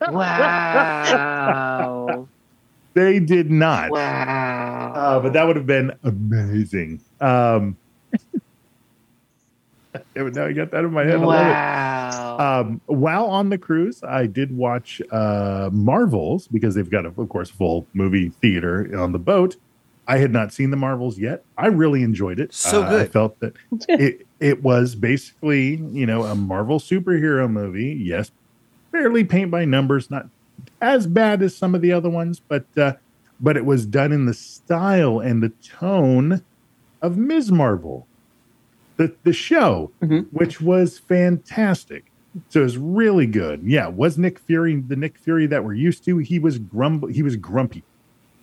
wow. 0.10 2.28
They 2.94 3.20
did 3.20 3.52
not. 3.52 3.92
Wow. 3.92 4.94
Uh, 4.96 5.20
but 5.20 5.34
that 5.34 5.46
would 5.46 5.56
have 5.56 5.68
been 5.68 5.92
amazing. 6.04 7.02
Um, 7.22 7.26
it 7.26 7.68
would- 7.68 7.76
now 10.16 10.46
I 10.46 10.54
got 10.54 10.72
that 10.72 10.84
in 10.84 10.92
my 10.92 11.04
head. 11.06 11.20
Wow. 11.22 12.38
Um, 12.40 12.82
while 12.86 13.26
on 13.26 13.50
the 13.50 13.58
cruise, 13.58 14.04
I 14.04 14.28
did 14.28 14.56
watch 14.56 15.02
uh, 15.12 15.70
Marvels 15.72 16.48
because 16.48 16.76
they've 16.76 16.90
got, 16.90 17.06
a, 17.06 17.10
of 17.10 17.30
course, 17.30 17.50
full 17.50 17.88
movie 17.94 18.30
theater 18.30 18.90
on 18.98 19.12
the 19.12 19.20
boat. 19.20 19.56
I 20.08 20.18
had 20.18 20.32
not 20.32 20.54
seen 20.54 20.70
the 20.70 20.78
Marvels 20.78 21.18
yet. 21.18 21.44
I 21.58 21.68
really 21.68 22.04
enjoyed 22.04 22.40
it. 22.40 22.54
So 22.54 22.84
Uh, 22.84 22.98
I 22.98 23.08
felt 23.08 23.40
that 23.40 23.54
it 23.90 24.28
it 24.40 24.62
was 24.62 24.94
basically 24.94 25.78
you 25.78 26.06
know 26.06 26.24
a 26.24 26.36
Marvel 26.36 26.80
superhero 26.80 27.50
movie. 27.50 28.00
Yes, 28.00 28.30
fairly 28.92 29.24
paint 29.24 29.50
by 29.50 29.66
numbers, 29.66 30.12
not 30.12 30.28
as 30.80 31.08
bad 31.08 31.42
as 31.42 31.56
some 31.56 31.74
of 31.74 31.82
the 31.82 31.92
other 31.92 32.10
ones, 32.10 32.40
but 32.40 32.66
uh, 32.78 32.94
but 33.40 33.58
it 33.58 33.66
was 33.66 33.86
done 33.88 34.12
in 34.12 34.26
the 34.28 34.34
style 34.36 35.20
and 35.20 35.42
the 35.42 35.50
tone 35.50 36.44
of 37.02 37.18
Ms. 37.18 37.52
Marvel, 37.52 38.06
the 38.98 39.14
the 39.24 39.34
show, 39.34 39.92
Mhm. 40.02 40.28
which 40.32 40.62
was 40.62 41.00
fantastic. 41.00 42.06
So 42.50 42.60
it 42.62 42.64
was 42.64 42.78
really 42.78 43.28
good. 43.28 43.62
Yeah, 43.64 43.88
was 43.88 44.18
Nick 44.18 44.40
Fury 44.40 44.76
the 44.82 44.96
Nick 44.96 45.18
Fury 45.18 45.46
that 45.48 45.64
we're 45.64 45.74
used 45.74 46.04
to? 46.06 46.18
He 46.18 46.38
was 46.40 46.58
grumble. 46.58 47.08
He 47.08 47.24
was 47.24 47.36
grumpy. 47.36 47.84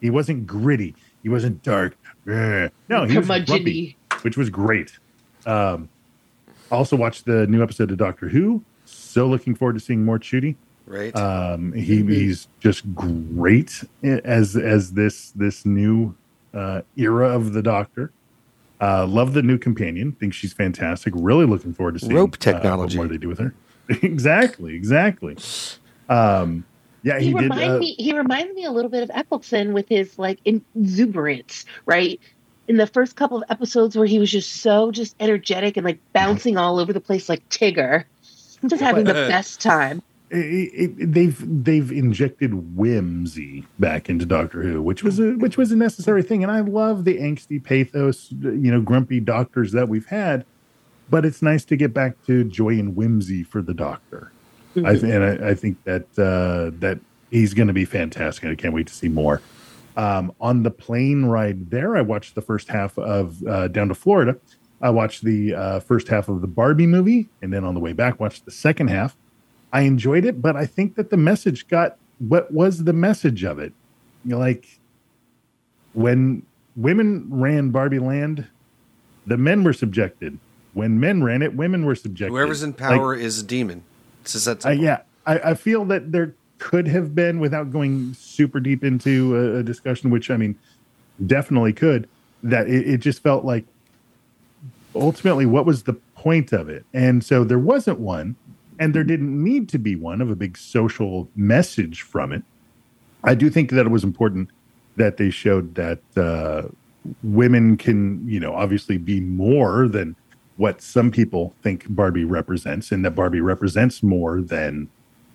He 0.01 0.11
wasn't 0.11 0.47
gritty. 0.47 0.95
He 1.23 1.29
wasn't 1.29 1.63
dark. 1.63 1.97
No, 2.25 3.05
he 3.05 3.17
was 3.19 3.27
grumpy 3.27 3.97
which 4.23 4.37
was 4.37 4.51
great. 4.51 4.99
Um, 5.47 5.89
also 6.71 6.97
watched 6.97 7.25
the 7.27 7.47
new 7.49 7.63
episode 7.63 7.91
of 7.91 7.99
Doctor 7.99 8.29
Who. 8.29 8.63
So 8.85 9.27
looking 9.29 9.55
forward 9.55 9.75
to 9.75 9.81
seeing 9.81 10.05
more 10.05 10.19
Ncuti. 10.19 10.55
Right. 10.87 11.15
Um, 11.17 11.73
he, 11.73 12.03
he's 12.05 12.49
just 12.61 12.95
great 12.95 13.85
as 14.03 14.57
as 14.57 14.93
this 14.93 15.31
this 15.33 15.65
new 15.67 16.15
uh, 16.55 16.83
era 16.97 17.29
of 17.29 17.53
the 17.53 17.63
Doctor. 17.63 18.11
Uh, 18.83 19.07
love 19.07 19.33
the 19.33 19.43
new 19.43 19.57
companion. 19.57 20.11
Think 20.13 20.35
she's 20.35 20.53
fantastic. 20.53 21.15
Really 21.17 21.47
looking 21.47 21.73
forward 21.73 21.95
to 21.95 22.01
seeing 22.01 22.15
Rope 22.15 22.35
uh, 22.35 22.39
technology. 22.39 22.99
what 22.99 23.05
more 23.05 23.13
they 23.13 23.19
do 23.19 23.29
with 23.29 23.39
her. 23.39 23.55
exactly, 24.03 24.75
exactly. 24.75 25.37
Um, 26.09 26.65
yeah, 27.05 27.21
he, 27.21 27.27
he, 27.27 27.35
did. 27.35 27.53
Uh, 27.53 27.79
me 27.79 27.95
he 27.95 28.13
reminded 28.17 28.55
me 28.57 28.65
a 28.65 28.73
little 28.73 28.91
bit 28.91 29.05
of 29.05 29.11
Eccleston 29.15 29.73
with 29.73 29.89
his 29.89 30.19
like 30.19 30.41
exuberance, 30.45 31.65
right? 31.87 32.21
In 32.67 32.77
the 32.77 32.89
first 32.89 33.15
couple 33.15 33.37
of 33.37 33.45
episodes 33.49 33.97
where 33.97 34.07
he 34.07 34.19
was 34.19 34.31
just 34.31 34.53
so 34.63 34.91
just 34.91 35.15
energetic 35.21 35.77
and 35.77 35.85
like 35.85 36.01
bouncing 36.13 36.57
all 36.57 36.81
over 36.81 36.93
the 36.93 37.01
place 37.01 37.29
like 37.29 37.49
Tigger. 37.49 38.05
Just 38.69 38.81
having 38.81 39.03
the 39.03 39.13
best 39.29 39.61
time. 39.61 40.01
It, 40.33 40.93
it, 40.99 41.13
they've 41.13 41.65
they've 41.65 41.93
injected 41.93 42.77
whimsy 42.77 43.67
back 43.79 44.09
into 44.09 44.25
Doctor 44.25 44.63
Who, 44.63 44.83
which 44.83 45.03
was 45.03 45.19
a 45.19 45.33
which 45.33 45.57
was 45.57 45.71
a 45.73 45.77
necessary 45.77 46.23
thing. 46.23 46.43
And 46.43 46.51
I 46.51 46.61
love 46.61 47.05
the 47.05 47.19
angsty 47.19 47.63
pathos, 47.63 48.33
you 48.33 48.71
know, 48.71 48.81
grumpy 48.81 49.21
doctors 49.21 49.73
that 49.73 49.89
we've 49.89 50.07
had. 50.07 50.45
But 51.11 51.27
it's 51.27 51.43
nice 51.43 51.65
to 51.67 51.77
get 51.77 51.93
back 51.93 52.15
to 52.27 52.45
joy 52.45 52.79
and 52.79 52.97
whimsy 52.97 53.43
for 53.43 53.61
the 53.61 53.75
Doctor. 53.75 54.33
I 54.77 54.93
th- 54.93 55.03
and 55.03 55.23
I, 55.23 55.51
I 55.51 55.55
think 55.55 55.83
that 55.85 56.05
uh, 56.19 56.75
that 56.81 56.99
he's 57.31 57.53
going 57.53 57.69
to 57.69 57.75
be 57.75 57.85
fantastic. 57.85 58.45
I 58.45 58.55
can't 58.55 58.73
wait 58.73 58.87
to 58.87 58.95
see 58.95 59.09
more. 59.09 59.43
Um, 59.97 60.33
on 60.41 60.63
the 60.63 60.71
plane 60.71 61.27
ride 61.27 61.71
there, 61.71 61.97
I 61.97 62.01
watched 62.01 62.35
the 62.35 62.41
first 62.41 62.69
half 62.69 62.97
of 62.97 63.47
uh, 63.47 63.69
Down 63.69 63.89
to 63.89 63.95
Florida. 63.95 64.39
I 64.81 64.89
watched 64.89 65.23
the 65.23 65.55
uh, 65.55 65.81
first 65.81 66.09
half 66.09 66.29
of 66.29 66.41
the 66.41 66.47
Barbie 66.47 66.87
movie, 66.87 67.29
and 67.43 67.53
then 67.53 67.65
on 67.65 67.75
the 67.75 67.81
way 67.81 67.93
back, 67.93 68.19
watched 68.19 68.47
the 68.47 68.51
second 68.51 68.89
half. 68.89 69.15
I 69.73 69.83
enjoyed 69.83 70.25
it, 70.25 70.43
but 70.43 70.57
I 70.57 70.67
think 70.67 70.97
that 70.97 71.11
the 71.11 71.17
message 71.17 71.69
got 71.69 71.97
what 72.19 72.53
was 72.53 72.85
the 72.85 72.93
message 72.93 73.43
of 73.43 73.59
it? 73.59 73.73
You 74.25 74.33
know, 74.33 74.39
like 74.39 74.79
when 75.93 76.43
women 76.77 77.27
ran 77.31 77.71
Barbie 77.71 77.99
Land, 77.99 78.47
the 79.27 79.37
men 79.37 79.65
were 79.65 79.73
subjected. 79.73 80.39
When 80.75 81.01
men 81.01 81.23
ran 81.23 81.43
it, 81.43 81.55
women 81.55 81.85
were 81.85 81.95
subjected. 81.95 82.33
Whoever's 82.33 82.63
in 82.63 82.71
Like, 82.71 82.79
power 82.79 83.15
is 83.15 83.41
a 83.41 83.43
demon. 83.43 83.83
It's 84.23 84.33
just 84.33 84.45
that 84.47 84.65
uh, 84.65 84.71
yeah, 84.71 85.01
I, 85.27 85.39
I 85.39 85.55
feel 85.55 85.85
that 85.87 86.13
there 86.13 86.35
could 86.59 86.87
have 86.87 87.15
been, 87.15 87.41
without 87.41 87.73
going 87.73 88.15
super 88.15 88.61
deep 88.61 88.85
into 88.85 89.37
a, 89.37 89.59
a 89.59 89.63
discussion, 89.63 90.11
which 90.11 90.31
I 90.31 90.37
mean, 90.37 90.57
definitely 91.27 91.73
could, 91.73 92.09
that 92.43 92.69
it, 92.69 92.89
it 92.89 92.99
just 92.99 93.23
felt 93.23 93.45
like 93.45 93.65
ultimately 94.95 95.45
what 95.45 95.67
was 95.67 95.83
the 95.83 95.95
point 96.15 96.53
of 96.53 96.69
it? 96.69 96.85
And 96.95 97.25
so 97.25 97.43
there 97.43 97.59
wasn't 97.59 97.99
one, 97.99 98.37
and 98.79 98.95
there 98.95 99.05
didn't 99.05 99.43
need 99.43 99.69
to 99.71 99.79
be 99.79 99.97
one 99.97 100.21
of 100.21 100.31
a 100.31 100.37
big 100.37 100.57
social 100.57 101.29
message 101.37 102.03
from 102.03 102.33
it. 102.33 102.43
I 103.25 103.35
do 103.35 103.51
think 103.51 103.71
that 103.71 103.87
it 103.87 103.91
was 103.91 104.05
important 104.05 104.51
that 104.97 105.17
they 105.17 105.31
showed 105.31 105.75
that 105.75 106.01
uh, 106.17 106.69
women 107.23 107.77
can, 107.77 108.27
you 108.29 108.41
know, 108.41 108.55
obviously 108.55 108.99
be 108.99 109.21
more 109.21 109.89
than 109.89 110.17
what 110.57 110.83
some 110.83 111.11
people 111.11 111.55
think 111.63 111.87
Barbie 111.89 112.25
represents, 112.25 112.93
and 112.93 113.05
that 113.05 113.13
Barbie 113.13 113.41
represents 113.41 114.03
more 114.03 114.41
than 114.41 114.89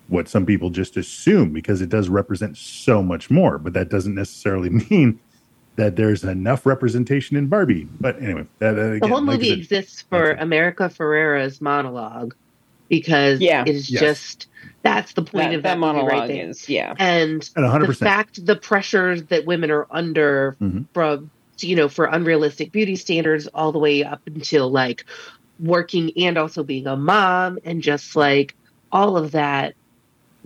what 0.07 0.27
some 0.27 0.45
people 0.45 0.69
just 0.69 0.95
assume 0.95 1.51
because 1.51 1.81
it 1.81 1.89
does 1.89 2.07
represent 2.07 2.55
so 2.57 3.03
much 3.03 3.29
more, 3.29 3.57
but 3.57 3.73
that 3.73 3.89
doesn't 3.89 4.15
necessarily 4.15 4.69
mean 4.89 5.19
that 5.75 5.95
there's 5.95 6.23
enough 6.23 6.65
representation 6.65 7.37
in 7.37 7.47
Barbie. 7.47 7.87
But 7.99 8.21
anyway, 8.21 8.45
that, 8.59 8.73
that 8.73 8.99
the 9.01 9.07
whole 9.07 9.21
movie 9.21 9.49
said, 9.49 9.59
exists 9.59 10.01
for. 10.01 10.31
America 10.31 10.89
Ferrera's 10.89 11.61
monologue 11.61 12.35
because 12.89 13.39
Yeah. 13.39 13.63
it 13.65 13.69
is 13.75 13.89
Yes. 13.89 14.01
just 14.01 14.47
that's 14.83 15.13
the 15.13 15.21
point 15.21 15.49
That, 15.51 15.55
of 15.55 15.63
that 15.63 15.73
that, 15.73 15.79
monologue 15.79 16.11
right 16.11 16.27
there. 16.27 16.49
is 16.49 16.67
yeah. 16.69 16.93
and 16.99 17.49
And 17.55 17.65
100%. 17.65 17.87
the 17.87 17.93
fact 17.93 18.45
the 18.45 18.55
pressures 18.55 19.23
that 19.25 19.45
women 19.45 19.71
are 19.71 19.87
under 19.91 20.55
Mhm. 20.61 20.85
from 20.93 21.29
you 21.59 21.75
know 21.75 21.89
for 21.89 22.05
unrealistic 22.05 22.71
beauty 22.71 22.95
standards 22.95 23.47
all 23.47 23.71
the 23.71 23.79
way 23.79 24.03
up 24.03 24.21
until 24.27 24.69
like 24.69 25.05
working 25.59 26.11
and 26.17 26.37
also 26.37 26.63
being 26.63 26.85
a 26.87 26.95
mom 26.95 27.57
and 27.65 27.81
just 27.81 28.15
like 28.15 28.55
all 28.91 29.17
of 29.17 29.31
that 29.31 29.73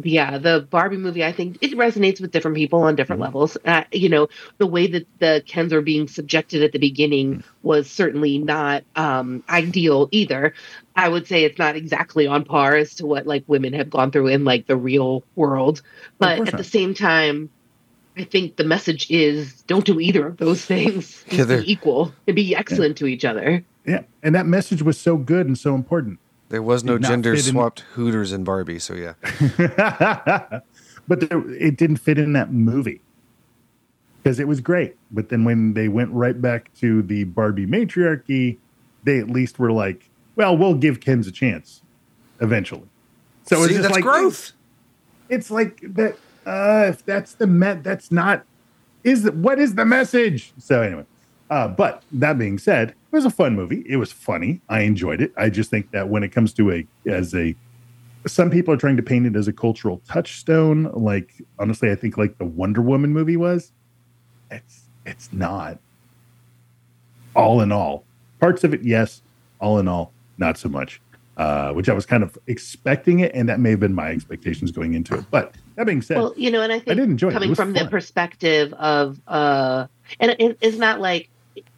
yeah 0.03 0.37
the 0.37 0.65
barbie 0.69 0.97
movie 0.97 1.23
i 1.23 1.31
think 1.31 1.57
it 1.61 1.71
resonates 1.73 2.21
with 2.21 2.31
different 2.31 2.55
people 2.57 2.81
on 2.81 2.95
different 2.95 3.21
Mhm. 3.21 3.25
levels. 3.25 3.57
Uh, 3.65 3.83
you 3.91 4.09
know 4.09 4.29
the 4.57 4.65
way 4.67 4.87
that 4.87 5.05
the 5.19 5.43
kens 5.45 5.73
are 5.73 5.81
being 5.81 6.07
subjected 6.07 6.63
at 6.63 6.71
the 6.71 6.79
beginning 6.79 7.43
was 7.61 7.89
certainly 7.89 8.37
not 8.37 8.83
um 8.95 9.43
ideal 9.49 10.07
either. 10.11 10.53
I 10.95 11.09
would 11.09 11.27
say 11.27 11.43
it's 11.43 11.59
not 11.59 11.75
exactly 11.75 12.25
on 12.25 12.45
par 12.45 12.75
as 12.75 12.95
to 12.95 13.05
what 13.05 13.27
like 13.27 13.43
women 13.47 13.73
have 13.73 13.89
gone 13.89 14.11
through 14.11 14.27
in 14.27 14.43
like 14.45 14.65
the 14.67 14.75
real 14.77 15.23
world. 15.35 15.81
But 16.19 16.47
at 16.47 16.57
the 16.57 16.63
same 16.63 16.93
time 16.93 17.49
i 18.17 18.23
think 18.25 18.57
the 18.57 18.65
message 18.65 19.09
is 19.09 19.61
don't 19.63 19.85
do 19.85 19.99
either 19.99 20.27
of 20.27 20.37
those 20.37 20.65
things. 20.65 21.23
Yeah, 21.31 21.45
be 21.45 21.71
equal 21.71 22.13
and 22.27 22.35
be 22.35 22.55
excellent 22.55 22.97
to 22.97 23.05
each 23.07 23.23
other. 23.25 23.63
Yeah, 23.85 24.03
and 24.23 24.35
that 24.35 24.45
message 24.45 24.81
was 24.81 24.99
so 24.99 25.17
good 25.17 25.47
and 25.47 25.57
so 25.57 25.75
important. 25.75 26.19
There 26.51 26.61
was 26.61 26.83
no 26.83 26.99
gender 26.99 27.33
fit 27.33 27.47
in- 27.47 27.53
swapped 27.53 27.79
Hooters 27.93 28.33
in 28.33 28.43
Barbie, 28.43 28.77
so 28.77 28.93
yeah. 28.93 29.13
but 31.07 31.21
there, 31.21 31.49
it 31.53 31.77
didn't 31.77 31.95
fit 31.95 32.17
in 32.17 32.33
that 32.33 32.51
movie 32.51 32.99
because 34.21 34.37
it 34.37 34.49
was 34.49 34.59
great. 34.59 34.97
But 35.11 35.29
then 35.29 35.45
when 35.45 35.75
they 35.75 35.87
went 35.87 36.11
right 36.11 36.39
back 36.39 36.73
to 36.81 37.03
the 37.03 37.23
Barbie 37.23 37.65
matriarchy, 37.65 38.59
they 39.05 39.17
at 39.17 39.29
least 39.29 39.59
were 39.59 39.71
like, 39.71 40.09
"Well, 40.35 40.57
we'll 40.57 40.75
give 40.75 40.99
Ken's 40.99 41.25
a 41.25 41.31
chance 41.31 41.83
eventually." 42.41 42.89
So 43.43 43.63
it's 43.63 43.69
just 43.69 43.83
that's 43.83 43.95
like 43.95 44.03
growth. 44.03 44.51
It's 45.29 45.49
like 45.49 45.79
that. 45.81 46.17
Uh, 46.45 46.87
if 46.89 47.05
that's 47.05 47.33
the 47.33 47.47
met, 47.47 47.81
that's 47.81 48.11
not. 48.11 48.43
Is 49.05 49.31
what 49.31 49.57
is 49.57 49.75
the 49.75 49.85
message? 49.85 50.51
So 50.57 50.81
anyway, 50.81 51.05
uh, 51.51 51.67
but 51.67 52.01
that 52.13 52.37
being 52.39 52.57
said, 52.57 52.89
it 52.89 52.95
was 53.11 53.25
a 53.25 53.29
fun 53.29 53.55
movie. 53.55 53.83
It 53.85 53.97
was 53.97 54.09
funny. 54.09 54.61
I 54.69 54.81
enjoyed 54.81 55.19
it. 55.19 55.33
I 55.35 55.49
just 55.49 55.69
think 55.69 55.91
that 55.91 56.07
when 56.07 56.23
it 56.23 56.29
comes 56.29 56.53
to 56.53 56.71
a 56.71 56.87
as 57.05 57.35
a 57.35 57.53
some 58.25 58.49
people 58.49 58.73
are 58.73 58.77
trying 58.77 58.95
to 58.95 59.03
paint 59.03 59.25
it 59.25 59.35
as 59.35 59.49
a 59.49 59.53
cultural 59.53 60.01
touchstone. 60.07 60.89
Like 60.93 61.33
honestly, 61.59 61.91
I 61.91 61.95
think 61.95 62.17
like 62.17 62.37
the 62.37 62.45
Wonder 62.45 62.81
Woman 62.81 63.11
movie 63.11 63.35
was. 63.35 63.73
It's 64.49 64.83
it's 65.05 65.33
not. 65.33 65.77
All 67.35 67.59
in 67.59 67.71
all, 67.73 68.05
parts 68.39 68.63
of 68.63 68.73
it, 68.73 68.83
yes. 68.83 69.21
All 69.59 69.77
in 69.79 69.89
all, 69.89 70.13
not 70.37 70.57
so 70.57 70.69
much. 70.69 71.01
Uh, 71.35 71.71
which 71.73 71.89
I 71.89 71.93
was 71.93 72.05
kind 72.05 72.23
of 72.23 72.37
expecting 72.47 73.21
it, 73.21 73.31
and 73.33 73.49
that 73.49 73.59
may 73.59 73.71
have 73.71 73.79
been 73.79 73.95
my 73.95 74.09
expectations 74.09 74.71
going 74.71 74.93
into 74.93 75.15
it. 75.15 75.25
But 75.31 75.55
that 75.75 75.85
being 75.85 76.01
said, 76.01 76.17
Well, 76.17 76.33
you 76.37 76.51
know, 76.51 76.61
and 76.61 76.71
I 76.71 76.79
think 76.79 76.97
did 76.97 76.99
enjoy 76.99 77.27
it. 77.27 77.31
It 77.31 77.33
coming 77.33 77.49
was 77.49 77.57
from 77.57 77.73
the 77.73 77.87
perspective 77.87 78.73
of, 78.73 79.19
uh, 79.27 79.87
and 80.19 80.35
it, 80.37 80.57
it's 80.61 80.77
not 80.77 80.99
like 80.99 81.30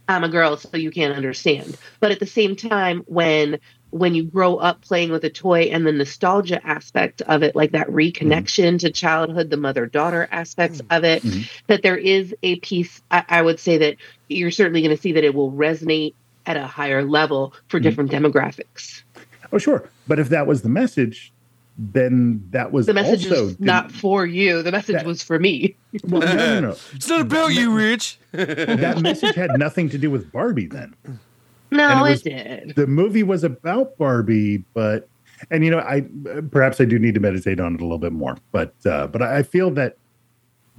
I'm 0.08 0.24
a 0.24 0.30
girl, 0.30 0.58
so 0.58 0.78
you 0.78 0.92
can't 0.92 1.16
understand. 1.16 1.78
But 2.00 2.12
at 2.12 2.20
the 2.20 2.26
same 2.28 2.56
time, 2.56 3.04
when 3.08 3.60
when 3.92 4.16
you 4.16 4.24
grow 4.24 4.56
up 4.56 4.82
playing 4.82 5.12
with 5.12 5.24
a 5.24 5.30
toy 5.30 5.64
and 5.72 5.86
the 5.86 5.92
nostalgia 5.92 6.60
aspect 6.66 7.22
of 7.22 7.44
it, 7.44 7.56
like 7.56 7.74
that 7.74 7.88
reconnection 7.90 8.80
to 8.80 8.90
childhood, 8.92 9.52
the 9.52 9.58
mother 9.58 9.86
daughter 9.86 10.28
aspects 10.32 10.82
of 10.90 11.04
it, 11.04 11.22
Mhm. 11.22 11.48
that 11.68 11.84
there 11.84 11.96
is 11.98 12.34
a 12.42 12.56
piece. 12.56 13.04
I, 13.12 13.24
I 13.30 13.42
would 13.44 13.60
say 13.60 13.78
that 13.78 13.98
you're 14.30 14.50
certainly 14.50 14.82
going 14.82 14.96
to 14.96 15.02
see 15.02 15.12
that 15.12 15.24
it 15.24 15.36
will 15.36 15.52
resonate 15.52 16.16
at 16.48 16.58
a 16.58 16.66
higher 16.66 17.04
level 17.04 17.54
for 17.68 17.80
Mhm. 17.80 17.84
different 17.84 18.12
demographics. 18.12 19.04
oh 19.52 19.60
sure. 19.60 19.88
But 20.08 20.18
if 20.18 20.30
that 20.30 20.48
was 20.48 20.64
the 20.64 20.70
message, 20.70 21.32
then 21.78 22.46
that 22.52 22.72
was 22.72 22.86
The 22.86 22.94
message 22.94 23.26
also 23.30 23.48
is 23.48 23.60
not 23.60 23.92
for 23.92 24.26
you. 24.26 24.62
The 24.62 24.72
message 24.72 24.96
That- 24.98 25.06
was 25.06 25.24
for 25.24 25.40
me. 25.40 25.76
Well, 26.08 26.22
no, 26.22 26.36
no, 26.36 26.60
no. 26.60 26.70
It's 26.94 27.08
not 27.08 27.22
about 27.22 27.54
you, 27.54 27.72
Rich. 27.74 28.18
that 28.32 29.00
message 29.02 29.36
had 29.36 29.58
nothing 29.60 29.90
to 29.90 29.98
do 29.98 30.10
with 30.12 30.32
Barbie. 30.32 30.66
Then 30.68 30.94
No, 31.72 31.88
And 31.90 32.00
it 32.00 32.02
it, 32.02 32.10
was- 32.12 32.22
did. 32.22 32.76
the 32.76 32.88
movie 32.88 33.24
was 33.24 33.44
about 33.44 33.98
Barbie, 33.98 34.64
but 34.74 35.08
and 35.52 35.64
you 35.66 35.72
know, 35.72 35.80
I 35.80 36.06
perhaps 36.52 36.80
I 36.80 36.86
do 36.86 36.98
need 36.98 37.14
to 37.16 37.20
meditate 37.20 37.60
on 37.60 37.76
it 37.76 37.82
a 37.82 37.84
little 37.84 37.98
bit 38.00 38.14
more. 38.14 38.38
But 38.52 38.74
uh, 38.86 39.08
but 39.08 39.22
I 39.22 39.44
feel 39.44 39.70
that 39.72 39.98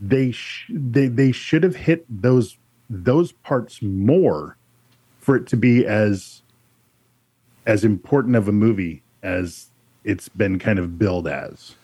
they 0.00 0.30
sh- 0.32 0.70
they 0.72 1.06
they 1.08 1.32
should 1.32 1.62
have 1.64 1.76
hit 1.76 2.06
those 2.08 2.56
those 2.88 3.32
parts 3.32 3.82
more 3.82 4.56
for 5.20 5.36
it 5.36 5.46
to 5.48 5.56
be 5.56 5.84
as 5.86 6.42
as 7.66 7.84
important 7.84 8.36
of 8.36 8.48
a 8.48 8.52
movie 8.52 9.02
as 9.22 9.68
it's 10.04 10.28
been 10.28 10.58
kind 10.58 10.78
of 10.78 10.98
billed 10.98 11.26
as. 11.26 11.74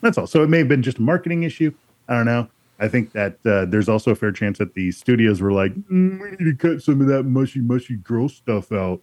That's 0.00 0.18
all. 0.18 0.26
So 0.26 0.42
it 0.42 0.48
may 0.48 0.58
have 0.58 0.68
been 0.68 0.82
just 0.82 0.98
a 0.98 1.02
marketing 1.02 1.44
issue. 1.44 1.72
I 2.08 2.14
don't 2.14 2.26
know. 2.26 2.48
I 2.78 2.88
think 2.88 3.12
that 3.12 3.38
uh, 3.46 3.64
there's 3.66 3.88
also 3.88 4.10
a 4.10 4.14
fair 4.14 4.32
chance 4.32 4.58
that 4.58 4.74
the 4.74 4.90
studios 4.90 5.40
were 5.40 5.52
like, 5.52 5.74
"Mm, 5.74 6.20
we 6.20 6.30
need 6.30 6.38
to 6.38 6.54
cut 6.54 6.82
some 6.82 7.00
of 7.00 7.06
that 7.06 7.22
mushy, 7.22 7.60
mushy 7.60 7.96
girl 7.96 8.28
stuff 8.28 8.72
out. 8.72 9.00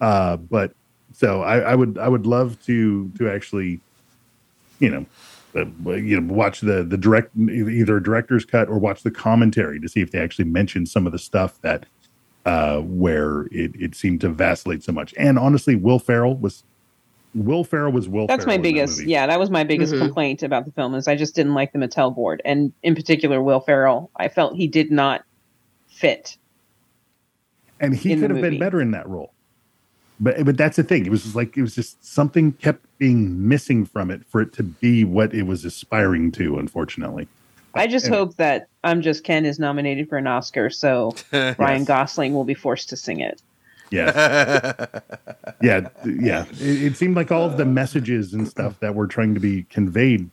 Uh, 0.00 0.36
but 0.36 0.74
so 1.12 1.42
I, 1.42 1.60
I 1.60 1.74
would, 1.74 1.96
I 1.96 2.08
would 2.08 2.26
love 2.26 2.60
to 2.66 3.08
to 3.18 3.30
actually, 3.30 3.80
you 4.80 4.90
know, 4.90 5.06
uh, 5.54 5.92
you 5.92 6.20
know, 6.20 6.34
watch 6.34 6.60
the 6.60 6.82
the 6.82 6.98
direct 6.98 7.30
either 7.38 8.00
director's 8.00 8.44
cut 8.44 8.68
or 8.68 8.78
watch 8.78 9.02
the 9.04 9.10
commentary 9.10 9.78
to 9.80 9.88
see 9.88 10.00
if 10.00 10.10
they 10.10 10.18
actually 10.18 10.46
mention 10.46 10.84
some 10.84 11.06
of 11.06 11.12
the 11.12 11.18
stuff 11.18 11.60
that 11.62 11.86
uh, 12.44 12.80
where 12.80 13.42
it, 13.52 13.72
it 13.78 13.94
seemed 13.94 14.20
to 14.22 14.28
vacillate 14.28 14.82
so 14.82 14.92
much. 14.92 15.14
And 15.16 15.38
honestly, 15.38 15.76
Will 15.76 15.98
Ferrell 15.98 16.36
was 16.36 16.64
Will 17.34 17.64
Ferrell 17.64 17.92
was 17.92 18.08
Will. 18.08 18.26
That's 18.26 18.44
Ferrell 18.44 18.52
my 18.52 18.54
in 18.56 18.62
that 18.62 18.68
biggest, 18.68 19.04
yeah, 19.04 19.26
that 19.26 19.38
was 19.40 19.50
my 19.50 19.64
biggest 19.64 19.92
Mhm. 19.94 19.98
complaint 19.98 20.42
about 20.42 20.64
the 20.64 20.72
film 20.72 20.94
is 20.94 21.08
I 21.08 21.16
just 21.16 21.34
didn't 21.34 21.54
like 21.54 21.72
the 21.72 21.78
Mattel 21.78 22.14
board, 22.14 22.40
and 22.44 22.72
in 22.82 22.94
particular 22.94 23.42
Will 23.42 23.60
Ferrell. 23.60 24.10
I 24.16 24.28
felt 24.28 24.56
he 24.56 24.66
did 24.68 24.90
not 24.90 25.24
fit. 25.88 26.36
and 27.80 27.94
he 27.94 28.16
could 28.16 28.30
have 28.30 28.40
been 28.40 28.58
better 28.58 28.80
in 28.80 28.92
that 28.92 29.06
role. 29.08 29.32
But 30.20 30.44
but 30.44 30.56
that's 30.56 30.76
the 30.76 30.84
thing. 30.84 31.04
It 31.06 31.10
was 31.10 31.24
just 31.24 31.34
like 31.34 31.56
it 31.56 31.62
was 31.62 31.74
just 31.74 32.02
something 32.06 32.52
kept 32.52 32.86
being 32.98 33.48
missing 33.48 33.84
from 33.84 34.10
it 34.12 34.22
for 34.28 34.40
it 34.40 34.52
to 34.54 34.62
be 34.62 35.04
what 35.04 35.34
it 35.34 35.42
was 35.42 35.64
aspiring 35.64 36.30
to. 36.32 36.56
Unfortunately, 36.58 37.26
I 37.74 37.88
just 37.88 38.06
Anyway. 38.06 38.18
hope 38.18 38.36
that 38.36 38.68
I'm 38.84 39.02
Just 39.02 39.24
Ken 39.24 39.44
is 39.44 39.58
nominated 39.58 40.08
for 40.08 40.16
an 40.18 40.28
Oscar, 40.28 40.70
so 40.70 41.14
Ryan 41.58 41.84
Gosling 41.84 42.32
will 42.32 42.44
be 42.44 42.54
forced 42.54 42.88
to 42.90 42.96
sing 42.96 43.18
it. 43.20 43.42
yeah, 43.90 44.86
yeah, 45.62 45.88
yeah. 46.04 46.44
It, 46.52 46.82
it 46.82 46.96
seemed 46.96 47.16
like 47.16 47.30
all 47.32 47.44
of 47.44 47.56
the 47.56 47.64
messages 47.64 48.32
and 48.34 48.46
stuff 48.48 48.80
that 48.80 48.94
were 48.94 49.06
trying 49.06 49.34
to 49.34 49.40
be 49.40 49.64
conveyed 49.64 50.28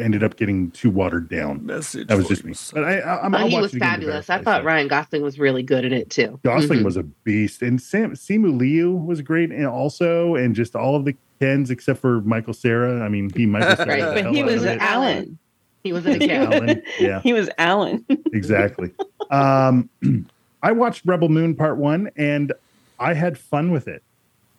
ended 0.00 0.24
up 0.24 0.36
getting 0.36 0.70
too 0.72 0.90
watered 0.90 1.28
down. 1.28 1.64
Message. 1.64 2.08
That 2.08 2.16
was 2.16 2.26
just 2.26 2.44
me. 2.44 2.54
But 2.72 2.82
I, 2.84 2.98
I, 2.98 3.22
I'm, 3.24 3.30
But 3.30 3.42
I'll 3.42 3.48
he 3.48 3.60
was 3.60 3.72
it 3.72 3.76
again 3.76 4.00
to 4.00 4.06
fabulous. 4.06 4.30
I 4.30 4.42
thought. 4.42 4.64
Ryan 4.64 4.88
Gosling 4.88 5.22
was 5.22 5.38
really 5.38 5.62
good 5.62 5.84
at 5.84 5.92
it 5.92 6.10
too. 6.10 6.40
Gosling 6.42 6.80
Mhm. 6.80 6.84
was 6.84 6.96
a 6.96 7.02
beast, 7.04 7.62
and 7.62 7.80
Sam 7.80 8.12
Simu 8.14 8.58
Liu 8.58 8.92
was 8.92 9.20
great, 9.22 9.50
and 9.52 9.66
also, 9.66 10.34
and 10.34 10.54
just 10.56 10.74
all 10.74 10.96
of 10.96 11.04
the 11.04 11.14
Kens 11.38 11.70
except 11.70 12.00
for 12.00 12.20
Michael 12.22 12.54
Cera. 12.54 13.00
I 13.04 13.08
mean, 13.08 13.30
he 13.36 13.46
Michael 13.46 13.76
Cera, 13.84 13.88
Right, 13.88 13.98
the 14.00 14.06
But 14.14 14.22
hell 14.24 14.32
he 14.34 14.40
out 14.40 14.46
was 14.46 14.62
of 14.64 14.68
it. 14.70 14.78
Allan. 14.80 15.38
He 15.84 15.92
was 15.92 16.04
in 16.06 16.20
a 16.20 16.24
He 16.26 16.38
was- 16.38 16.48
Allan, 16.48 16.82
yeah. 16.98 17.20
He 17.20 17.32
was 17.32 17.48
Allan. 17.58 18.04
exactly. 18.32 18.90
Um, 19.30 19.88
I 20.64 20.72
watched 20.72 21.02
Rebel 21.06 21.28
Moon 21.28 21.54
Part 21.54 21.76
One, 21.76 22.10
and 22.16 22.52
I 22.98 23.14
had 23.14 23.36
fun 23.38 23.70
with 23.70 23.88
it. 23.88 24.02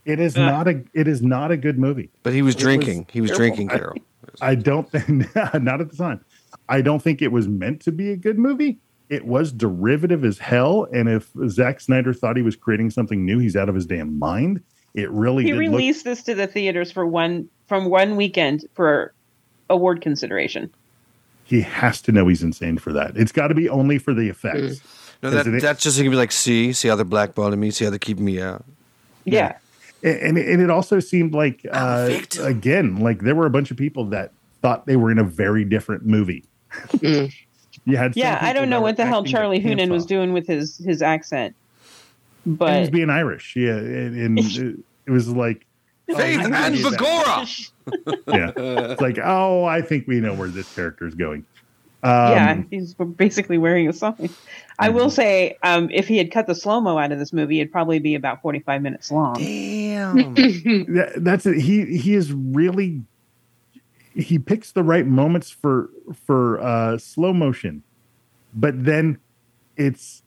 It 0.05 0.19
is 0.19 0.35
not 0.35 0.67
a 0.67 0.83
it 0.93 1.07
is 1.07 1.21
not 1.21 1.51
a 1.51 1.57
good 1.57 1.77
movie. 1.77 2.09
But 2.23 2.33
he 2.33 2.41
was 2.41 2.55
It 2.55 2.57
was 2.57 2.63
drinking. 2.63 3.07
he 3.11 3.19
was 3.21 3.31
terrible. 3.31 3.55
drinking, 3.55 3.67
Carol. 3.69 3.95
I 4.41 4.55
don't 4.55 4.89
think 4.89 5.35
not 5.35 5.81
at 5.81 5.89
the 5.91 5.97
time. 5.97 6.23
I 6.69 6.81
don't 6.81 7.01
think 7.01 7.21
it 7.21 7.31
was 7.31 7.47
meant 7.47 7.81
to 7.81 7.91
be 7.91 8.11
a 8.11 8.15
good 8.15 8.37
movie. 8.39 8.79
It 9.09 9.25
was 9.25 9.51
derivative 9.53 10.25
as 10.25 10.37
hell, 10.37 10.85
and 10.93 11.07
if 11.07 11.29
Zack 11.47 11.79
Snyder 11.79 12.13
thought 12.13 12.35
he 12.35 12.41
was 12.43 12.55
creating 12.57 12.89
something 12.91 13.25
new, 13.25 13.39
he's 13.39 13.55
out 13.55 13.69
of 13.69 13.75
his 13.75 13.85
damn 13.85 14.19
mind. 14.19 14.61
It 14.95 15.09
really 15.11 15.43
He 15.45 15.51
did 15.51 15.57
look 15.59 15.71
released 15.71 16.03
this 16.03 16.23
to 16.23 16.35
the 16.35 16.45
theaters 16.47 16.91
for 16.91 17.05
one 17.05 17.47
from 17.67 17.89
one 17.89 18.15
weekend 18.17 18.65
for 18.73 19.13
award 19.69 20.01
consideration. 20.01 20.69
he 21.45 21.61
has 21.61 22.01
to 22.01 22.11
know 22.11 22.27
he's 22.27 22.43
insane 22.43 22.77
for 22.77 22.91
that. 22.93 23.15
It's 23.17 23.31
got 23.31 23.47
to 23.49 23.55
be 23.55 23.69
only 23.69 23.97
for 23.97 24.13
the 24.13 24.27
effects. 24.29 24.79
Mm. 24.79 24.81
No, 25.23 25.29
that, 25.31 25.41
Isn't 25.41 25.55
it? 25.55 25.61
that's 25.61 25.81
just 25.83 25.97
gonna 25.97 26.09
be 26.09 26.15
like, 26.15 26.31
see, 26.31 26.73
see 26.73 26.87
how 26.87 26.95
they're 26.95 27.05
blackballing 27.05 27.57
me, 27.57 27.71
see 27.71 27.85
how 27.85 27.89
they're 27.91 27.99
keeping 27.99 28.25
me 28.25 28.39
out. 28.41 28.63
Yeah. 29.25 29.57
And, 30.03 30.17
and 30.19 30.37
it- 30.37 30.47
and 30.49 30.61
it 30.61 30.69
also 30.69 30.99
seemed 30.99 31.33
like, 31.33 31.65
uh, 31.71 32.19
again, 32.41 32.97
like 32.97 33.21
there 33.21 33.35
were 33.35 33.45
a 33.45 33.49
bunch 33.49 33.71
of 33.71 33.77
people 33.77 34.05
that 34.05 34.31
thought 34.61 34.85
they 34.85 34.95
were 34.95 35.09
in 35.11 35.17
a 35.19 35.23
very 35.23 35.63
different 35.65 36.05
movie. 36.05 36.43
Mm. 36.97 37.33
You 37.85 37.95
had 37.95 38.17
Yeah, 38.17 38.37
I 38.41 38.51
don't 38.51 38.69
know 38.69 38.81
what 38.81 38.97
the 38.97 39.05
hell 39.05 39.23
Charlie 39.23 39.61
pants 39.61 39.81
Hunnam 39.81 39.89
was 39.89 40.05
doing 40.05 40.33
with 40.33 40.45
his 40.45 40.77
his 40.77 41.01
accent. 41.01 41.55
And 42.45 42.53
he 42.53 42.57
But 42.57 42.79
was 42.81 42.89
being 42.89 43.09
Irish. 43.09 43.55
Yeah, 43.55 43.77
and, 43.77 44.15
and 44.15 44.39
it, 44.57 44.79
it 45.05 45.11
was 45.11 45.29
like 45.29 45.65
Faith 46.07 46.19
I 46.39 46.65
and 46.65 46.75
knew 46.75 46.89
that. 46.89 47.59
Yeah, 48.27 48.51
it's 48.57 49.01
like, 49.01 49.17
oh, 49.23 49.63
I 49.63 49.81
think 49.81 50.05
we 50.07 50.19
know 50.19 50.33
where 50.33 50.49
this 50.49 50.73
character 50.75 51.07
is 51.07 51.15
going. 51.15 51.45
Um, 52.03 52.31
yeah, 52.31 52.61
he's 52.69 52.93
basically 52.93 53.57
wearing 53.57 53.87
a 53.87 53.93
sign. 53.93 54.29
I 54.79 54.89
will 54.89 55.09
say, 55.09 55.57
um, 55.63 55.89
if 55.91 56.07
he 56.07 56.17
had 56.17 56.31
cut 56.31 56.45
the 56.45 56.53
slow 56.53 56.79
mo 56.79 56.97
out 56.97 57.11
of 57.11 57.17
this 57.17 57.33
movie, 57.33 57.59
it'd 57.59 57.71
probably 57.71 57.99
be 57.99 58.13
about 58.15 58.41
forty 58.41 58.59
five 58.59 58.81
minutes 58.81 59.11
long. 59.11 59.35
Damn. 59.35 60.15
that, 60.35 61.13
that's 61.17 61.45
it. 61.47 61.59
He 61.59 61.97
he 61.97 62.13
is 62.13 62.31
really 62.31 63.01
he 64.13 64.39
picks 64.39 64.71
the 64.71 64.83
right 64.83 65.05
moments 65.05 65.49
for 65.49 65.89
for 66.25 66.59
uh, 66.61 66.97
slow 66.97 67.33
motion, 67.33 67.83
but 68.53 68.83
then 68.83 69.17
it's 69.75 70.23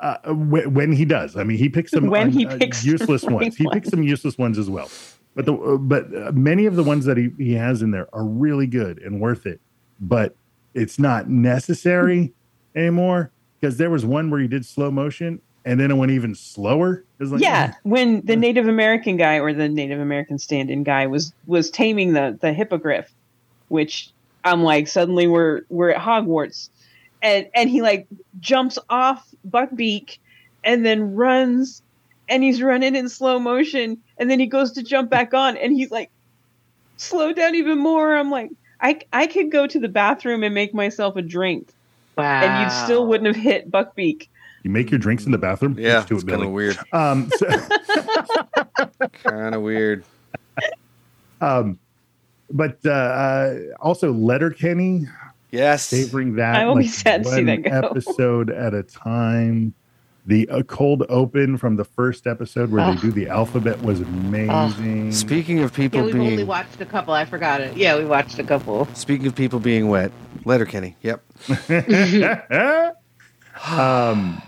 uh, 0.00 0.16
when, 0.26 0.72
when 0.74 0.92
he 0.92 1.04
does. 1.04 1.36
I 1.36 1.44
mean, 1.44 1.58
he 1.58 1.68
picks 1.68 1.92
some 1.92 2.06
When 2.08 2.30
he 2.30 2.46
uh, 2.46 2.56
picks 2.56 2.82
the 2.82 2.90
useless 2.90 3.24
right 3.24 3.32
ones. 3.32 3.56
He 3.56 3.66
picks 3.72 3.88
some 3.88 4.02
useless 4.02 4.38
ones 4.38 4.58
as 4.58 4.68
well. 4.68 4.90
But 5.34 5.46
the 5.46 5.54
uh, 5.54 5.76
but 5.76 6.06
uh, 6.14 6.32
many 6.32 6.66
of 6.66 6.76
the 6.76 6.82
ones 6.82 7.04
that 7.04 7.16
he, 7.16 7.30
he 7.38 7.52
has 7.54 7.82
in 7.82 7.90
there 7.90 8.08
are 8.14 8.24
really 8.24 8.66
good 8.66 8.98
and 8.98 9.20
worth 9.20 9.46
it. 9.46 9.60
But 10.00 10.34
it's 10.74 10.98
not 10.98 11.28
necessary 11.28 12.32
anymore 12.74 13.30
because 13.60 13.76
there 13.76 13.90
was 13.90 14.04
one 14.04 14.30
where 14.30 14.40
he 14.40 14.48
did 14.48 14.64
slow 14.64 14.90
motion 14.90 15.40
and 15.64 15.78
then 15.78 15.90
it 15.90 15.94
went 15.94 16.12
even 16.12 16.34
slower. 16.34 17.04
Like, 17.18 17.40
yeah, 17.40 17.68
mm. 17.68 17.74
when 17.82 18.20
the 18.24 18.36
Native 18.36 18.66
American 18.66 19.16
guy 19.16 19.38
or 19.38 19.52
the 19.52 19.68
Native 19.68 20.00
American 20.00 20.38
stand-in 20.38 20.82
guy 20.82 21.06
was 21.06 21.32
was 21.46 21.70
taming 21.70 22.12
the 22.12 22.38
the 22.40 22.52
hippogriff, 22.52 23.12
which 23.68 24.10
I'm 24.44 24.62
like 24.62 24.88
suddenly 24.88 25.26
we're 25.26 25.62
we're 25.68 25.90
at 25.90 26.00
Hogwarts, 26.00 26.70
and 27.22 27.48
and 27.54 27.68
he 27.68 27.82
like 27.82 28.06
jumps 28.40 28.78
off 28.88 29.26
Buckbeak, 29.48 30.18
and 30.64 30.84
then 30.84 31.14
runs, 31.14 31.82
and 32.28 32.42
he's 32.42 32.62
running 32.62 32.96
in 32.96 33.08
slow 33.08 33.38
motion, 33.38 33.98
and 34.16 34.30
then 34.30 34.40
he 34.40 34.46
goes 34.46 34.72
to 34.72 34.82
jump 34.82 35.10
back 35.10 35.34
on, 35.34 35.56
and 35.58 35.74
he's 35.74 35.90
like 35.90 36.10
slow 36.96 37.32
down 37.32 37.54
even 37.54 37.78
more. 37.78 38.16
I'm 38.16 38.30
like 38.30 38.50
I 38.82 39.00
I 39.12 39.26
could 39.26 39.50
go 39.50 39.66
to 39.66 39.78
the 39.78 39.88
bathroom 39.88 40.42
and 40.42 40.54
make 40.54 40.72
myself 40.74 41.16
a 41.16 41.22
drink, 41.22 41.68
Wow. 42.16 42.24
and 42.42 42.64
you 42.64 42.70
still 42.84 43.06
wouldn't 43.06 43.34
have 43.34 43.42
hit 43.42 43.70
Buckbeak. 43.70 44.28
You 44.62 44.70
make 44.70 44.90
your 44.90 44.98
drinks 44.98 45.24
in 45.24 45.32
the 45.32 45.38
bathroom. 45.38 45.76
Yeah, 45.78 45.98
Let's 45.98 46.10
it's 46.10 46.22
it, 46.22 46.26
kind 46.28 46.42
of 46.42 46.50
weird. 46.50 46.78
Um, 46.92 47.30
so, 47.36 47.46
Kind 49.22 49.54
of 49.54 49.62
weird. 49.62 50.04
um, 51.40 51.78
but 52.50 52.78
uh, 52.84 52.90
uh, 52.90 53.58
also 53.80 54.12
Letterkenny 54.12 55.06
Yes. 55.50 55.84
savoring 55.86 56.36
that. 56.36 56.56
I 56.56 56.66
will 56.66 56.76
be 56.76 56.86
sad 56.86 57.24
to 57.24 57.30
see 57.30 57.44
that 57.44 57.62
go. 57.64 57.70
episode 57.70 58.50
at 58.50 58.74
a 58.74 58.82
time. 58.82 59.74
The 60.30 60.48
uh, 60.48 60.62
cold 60.62 61.04
open 61.08 61.56
from 61.56 61.74
the 61.74 61.82
first 61.84 62.28
episode 62.28 62.70
where 62.70 62.84
Ugh. 62.84 62.94
they 62.94 63.00
do 63.00 63.10
the 63.10 63.28
alphabet 63.28 63.82
was 63.82 63.98
amazing. 64.00 65.10
Speaking 65.10 65.58
of 65.58 65.74
people 65.74 66.02
being, 66.02 66.14
Yeah, 66.14 66.22
we've 66.22 66.30
only 66.30 66.44
watched 66.44 66.80
a 66.80 66.86
couple. 66.86 67.12
I 67.12 67.24
forgot 67.24 67.60
it. 67.60 67.76
Yeah, 67.76 67.98
we 67.98 68.04
watched 68.04 68.38
a 68.38 68.44
couple. 68.44 68.86
speaking 68.94 69.26
of 69.26 69.34
people 69.34 69.58
being 69.58 69.88
wet, 69.88 70.12
Letterkenny. 70.44 70.94
Yep. 71.02 71.24
um, 73.66 74.40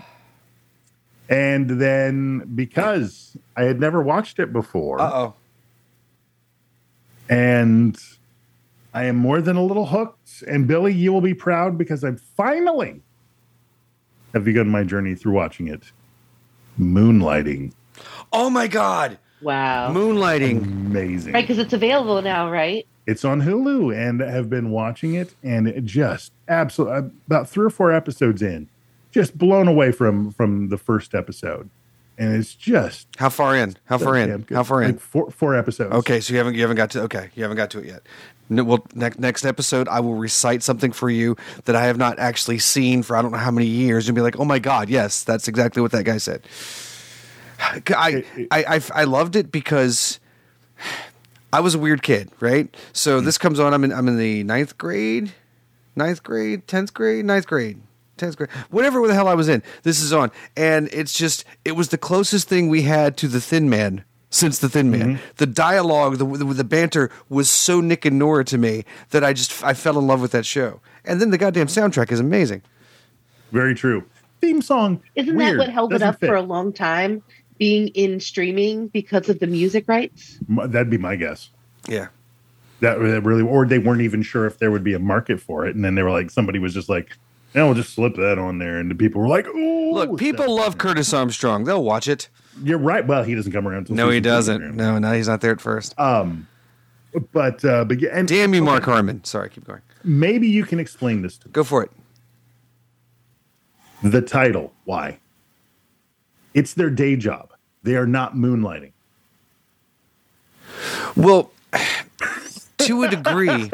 and 1.27 1.69
then 1.69 2.49
because 2.55 3.35
I 3.57 3.63
had 3.63 3.81
never 3.81 4.01
watched 4.01 4.39
it 4.39 4.53
before, 4.53 5.01
Uh 5.01 5.11
oh. 5.13 5.33
and 7.27 7.97
I 8.93 9.03
am 9.03 9.17
more 9.17 9.41
than 9.41 9.57
a 9.57 9.63
little 9.65 9.87
hooked. 9.87 10.43
And 10.47 10.65
Billy, 10.65 10.93
you 10.93 11.11
will 11.11 11.19
be 11.19 11.33
proud 11.33 11.77
because 11.77 12.05
I'm 12.05 12.15
finally 12.15 13.02
have 14.33 14.43
begun 14.43 14.69
my 14.69 14.83
journey 14.83 15.15
through 15.15 15.33
watching 15.33 15.67
it. 15.67 15.91
Moonlighting, 16.79 17.73
Oh 18.31 18.49
my 18.49 18.67
God. 18.67 19.19
Wow. 19.41 19.91
Moonlighting. 19.93 20.63
amazing. 20.63 21.33
Right, 21.33 21.43
because 21.43 21.59
it's 21.59 21.73
available 21.73 22.21
now, 22.21 22.49
right? 22.49 22.87
It's 23.05 23.25
on 23.25 23.41
Hulu, 23.41 23.93
and 23.95 24.21
have 24.21 24.49
been 24.49 24.71
watching 24.71 25.13
it, 25.15 25.35
and 25.43 25.67
it 25.67 25.83
just 25.83 26.31
absolutely 26.47 26.97
uh, 26.97 27.01
about 27.27 27.49
three 27.49 27.65
or 27.65 27.69
four 27.69 27.91
episodes 27.91 28.41
in, 28.41 28.69
just 29.11 29.37
blown 29.37 29.67
away 29.67 29.91
from 29.91 30.31
from 30.31 30.69
the 30.69 30.77
first 30.77 31.13
episode, 31.13 31.69
and 32.17 32.33
it's 32.33 32.55
just 32.55 33.07
How 33.17 33.27
far 33.29 33.57
in? 33.57 33.75
How 33.85 33.97
far 33.97 34.15
in? 34.15 34.45
How 34.49 34.63
far 34.63 34.81
in? 34.81 34.91
Like 34.91 34.99
four 35.01 35.29
four 35.31 35.53
episodes. 35.53 35.93
Okay, 35.93 36.21
so 36.21 36.31
you 36.31 36.37
haven't 36.37 36.55
you 36.55 36.61
haven't 36.61 36.77
got 36.77 36.91
to 36.91 37.01
okay, 37.01 37.29
you 37.35 37.43
haven't 37.43 37.57
got 37.57 37.69
to 37.71 37.79
it 37.79 37.85
yet. 37.87 38.03
Well, 38.61 38.85
next 38.93 39.19
next 39.19 39.45
episode, 39.45 39.87
I 39.87 39.99
will 39.99 40.15
recite 40.15 40.63
something 40.63 40.91
for 40.91 41.09
you 41.09 41.35
that 41.65 41.75
I 41.75 41.85
have 41.85 41.97
not 41.97 42.19
actually 42.19 42.59
seen 42.59 43.03
for 43.03 43.15
I 43.15 43.21
don't 43.21 43.31
know 43.31 43.37
how 43.37 43.51
many 43.51 43.67
years, 43.67 44.07
and 44.07 44.15
be 44.15 44.21
like, 44.21 44.39
oh 44.39 44.45
my 44.45 44.59
god, 44.59 44.89
yes, 44.89 45.23
that's 45.23 45.47
exactly 45.47 45.81
what 45.81 45.91
that 45.91 46.03
guy 46.03 46.17
said. 46.17 46.41
I 47.59 48.23
I 48.51 48.63
I, 48.75 48.81
I 48.93 49.03
loved 49.05 49.35
it 49.35 49.51
because 49.51 50.19
I 51.51 51.59
was 51.59 51.75
a 51.75 51.79
weird 51.79 52.03
kid, 52.03 52.29
right? 52.39 52.75
So 52.93 53.19
hmm. 53.19 53.25
this 53.25 53.37
comes 53.37 53.59
on. 53.59 53.73
I'm 53.73 53.83
in 53.83 53.93
I'm 53.93 54.07
in 54.07 54.17
the 54.17 54.43
ninth 54.43 54.77
grade, 54.77 55.33
ninth 55.95 56.23
grade, 56.23 56.67
tenth 56.67 56.93
grade, 56.93 57.25
ninth 57.25 57.47
grade. 57.47 57.81
10th 58.17 58.37
grade, 58.37 58.49
whatever 58.69 59.05
the 59.07 59.13
hell 59.15 59.27
I 59.27 59.33
was 59.33 59.49
in, 59.49 59.63
this 59.81 59.99
is 59.99 60.13
on. 60.13 60.31
And 60.55 60.87
it's 60.93 61.13
just, 61.13 61.45
it 61.65 61.71
was 61.71 61.89
the 61.89 61.97
closest 61.97 62.47
thing 62.47 62.69
we 62.69 62.83
had 62.83 63.17
to 63.17 63.27
the 63.27 63.41
Thin 63.41 63.71
Man 63.71 64.03
since 64.33 64.57
the 64.59 64.67
Thin 64.69 64.89
Man. 64.89 65.15
Mm-hmm. 65.15 65.23
The 65.37 65.45
dialogue, 65.45 66.17
the, 66.17 66.25
the, 66.25 66.45
the 66.45 66.63
banter 66.63 67.11
was 67.29 67.49
so 67.49 67.79
Nick 67.81 68.03
and 68.05 68.17
Nora 68.17 68.43
to 68.45 68.57
me 68.57 68.83
that 69.11 69.23
I 69.23 69.33
just, 69.33 69.63
I 69.63 69.73
fell 69.73 69.99
in 69.99 70.07
love 70.07 70.21
with 70.21 70.31
that 70.31 70.45
show. 70.45 70.81
And 71.05 71.21
then 71.21 71.29
the 71.29 71.37
goddamn 71.37 71.67
soundtrack 71.67 72.11
is 72.11 72.19
amazing. 72.19 72.61
very 73.51 73.75
true. 73.75 74.03
Theme 74.41 74.61
song. 74.61 75.01
Isn't 75.15 75.35
weird. 75.35 75.53
that 75.53 75.57
what 75.59 75.69
held 75.69 75.91
Doesn't 75.91 76.05
it 76.07 76.09
up 76.09 76.19
fit. 76.19 76.27
for 76.27 76.35
a 76.35 76.41
long 76.41 76.73
time? 76.73 77.21
Being 77.59 77.89
in 77.89 78.19
streaming 78.19 78.87
because 78.87 79.29
of 79.29 79.39
the 79.39 79.47
music 79.47 79.85
rights? 79.87 80.39
M- 80.49 80.69
That'd 80.71 80.89
be 80.89 80.97
my 80.97 81.15
guess. 81.15 81.49
Yeah. 81.87 82.07
That 82.81 82.97
that 82.99 83.21
really, 83.23 83.43
or 83.43 83.65
they 83.65 83.77
weren't 83.79 84.01
even 84.01 84.21
sure 84.23 84.45
if 84.45 84.57
there 84.57 84.71
would 84.71 84.83
be 84.83 84.93
a 84.93 84.99
market 84.99 85.39
for 85.39 85.65
it, 85.65 85.75
and 85.75 85.85
then 85.85 85.95
they 85.95 86.03
were 86.03 86.11
like, 86.11 86.29
somebody 86.31 86.59
was 86.59 86.73
just 86.73 86.89
like, 86.89 87.15
"No, 87.55 87.67
we'll 87.67 87.75
just 87.75 87.93
slip 87.93 88.15
that 88.15 88.37
on 88.37 88.57
there," 88.57 88.77
and 88.79 88.91
the 88.91 88.95
people 88.95 89.21
were 89.21 89.29
like, 89.29 89.47
"Oh, 89.47 89.91
Look, 89.93 90.19
people 90.19 90.53
love 90.53 90.77
Curtis 90.77 91.13
Armstrong. 91.13 91.63
They'll 91.63 91.83
watch 91.83 92.09
it. 92.09 92.27
You're 92.61 92.77
right. 92.77 93.05
Well, 93.05 93.23
he 93.23 93.35
doesn't 93.35 93.51
come 93.51 93.67
around. 93.67 93.89
No, 93.89 94.09
he 94.09 94.19
doesn't. 94.19 94.75
No, 94.75 94.99
no, 94.99 95.13
he's 95.13 95.27
not 95.27 95.41
there 95.41 95.51
at 95.51 95.61
first. 95.61 95.97
Um, 95.99 96.47
but 97.31 97.63
uh, 97.65 97.85
but 97.85 97.99
yeah, 97.99 98.09
and 98.13 98.27
Damn 98.27 98.53
you, 98.53 98.61
okay, 98.61 98.65
Mark 98.65 98.83
Harmon. 98.83 99.23
Sorry, 99.23 99.49
keep 99.49 99.65
going. 99.65 99.81
Maybe 100.03 100.47
you 100.47 100.65
can 100.65 100.79
explain 100.79 101.21
this 101.21 101.37
to 101.37 101.47
me. 101.47 101.51
Go 101.53 101.63
for 101.63 101.83
it. 101.83 101.91
The 104.03 104.21
title. 104.21 104.73
Why? 104.85 105.19
It's 106.53 106.73
their 106.73 106.89
day 106.89 107.15
job. 107.15 107.51
They 107.83 107.95
are 107.95 108.05
not 108.05 108.35
moonlighting. 108.35 108.91
Well, 111.15 111.51
to 112.79 113.03
a 113.03 113.09
degree, 113.09 113.71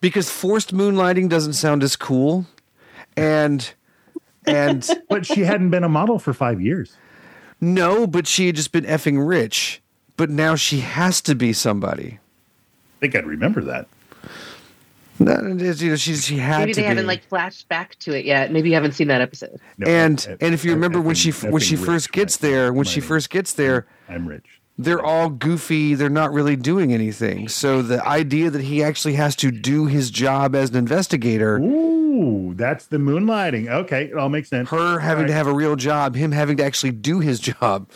because 0.00 0.30
forced 0.30 0.74
moonlighting 0.74 1.28
doesn't 1.28 1.54
sound 1.54 1.82
as 1.82 1.96
cool, 1.96 2.46
and 3.16 3.72
and 4.46 4.88
But 5.08 5.26
she 5.26 5.40
hadn't 5.40 5.70
been 5.70 5.84
a 5.84 5.88
model 5.88 6.18
for 6.18 6.32
five 6.32 6.60
years. 6.60 6.96
No, 7.62 8.06
but 8.06 8.26
she 8.26 8.46
had 8.48 8.56
just 8.56 8.72
been 8.72 8.84
effing 8.84 9.26
rich, 9.26 9.80
but 10.18 10.28
now 10.28 10.54
she 10.56 10.80
has 10.80 11.20
to 11.22 11.34
be 11.34 11.52
somebody. 11.54 12.18
I 12.18 13.00
think 13.00 13.14
I'd 13.16 13.24
remember 13.26 13.62
that. 13.62 13.86
No, 15.18 15.34
you 15.56 15.90
know, 15.90 15.96
she 15.96 16.16
she 16.16 16.36
had 16.38 16.60
Maybe 16.60 16.72
to 16.74 16.80
they 16.80 16.86
haven't 16.86 17.04
be. 17.04 17.08
like 17.08 17.24
flashed 17.28 17.68
back 17.68 17.96
to 18.00 18.12
it 18.18 18.24
yet. 18.24 18.50
Maybe 18.50 18.70
you 18.70 18.74
haven't 18.74 18.92
seen 18.92 19.06
that 19.08 19.20
episode. 19.20 19.60
No, 19.78 19.86
and 19.86 20.26
I- 20.28 20.44
and 20.44 20.54
if 20.54 20.64
you 20.64 20.72
I- 20.72 20.74
remember 20.74 20.98
I 20.98 21.02
when 21.02 21.14
she 21.14 21.30
think 21.30 21.52
when 21.52 21.62
she 21.62 21.76
first 21.76 22.08
rich, 22.08 22.12
gets 22.12 22.42
my- 22.42 22.48
there, 22.48 22.72
when 22.72 22.84
my 22.86 22.90
she 22.90 23.00
name. 23.00 23.08
first 23.08 23.30
gets 23.30 23.52
there, 23.52 23.86
I'm 24.08 24.26
rich. 24.26 24.60
They're 24.84 25.02
all 25.04 25.28
goofy. 25.30 25.94
They're 25.94 26.08
not 26.08 26.32
really 26.32 26.56
doing 26.56 26.92
anything. 26.92 27.48
So 27.48 27.82
the 27.82 28.04
idea 28.06 28.50
that 28.50 28.62
he 28.62 28.82
actually 28.82 29.14
has 29.14 29.34
to 29.36 29.50
do 29.50 29.86
his 29.86 30.10
job 30.10 30.54
as 30.54 30.70
an 30.70 30.76
investigator, 30.76 31.58
Ooh, 31.58 32.54
that's 32.54 32.86
the 32.86 32.98
moonlighting. 32.98 33.68
Okay, 33.68 34.04
it 34.04 34.14
all 34.14 34.28
makes 34.28 34.48
sense. 34.50 34.68
her 34.70 34.98
having 34.98 35.26
to 35.26 35.32
have 35.32 35.46
a 35.46 35.52
real 35.54 35.76
job, 35.76 36.14
him 36.14 36.32
having 36.32 36.56
to 36.58 36.64
actually 36.64 36.92
do 36.92 37.20
his 37.20 37.40
job. 37.40 37.88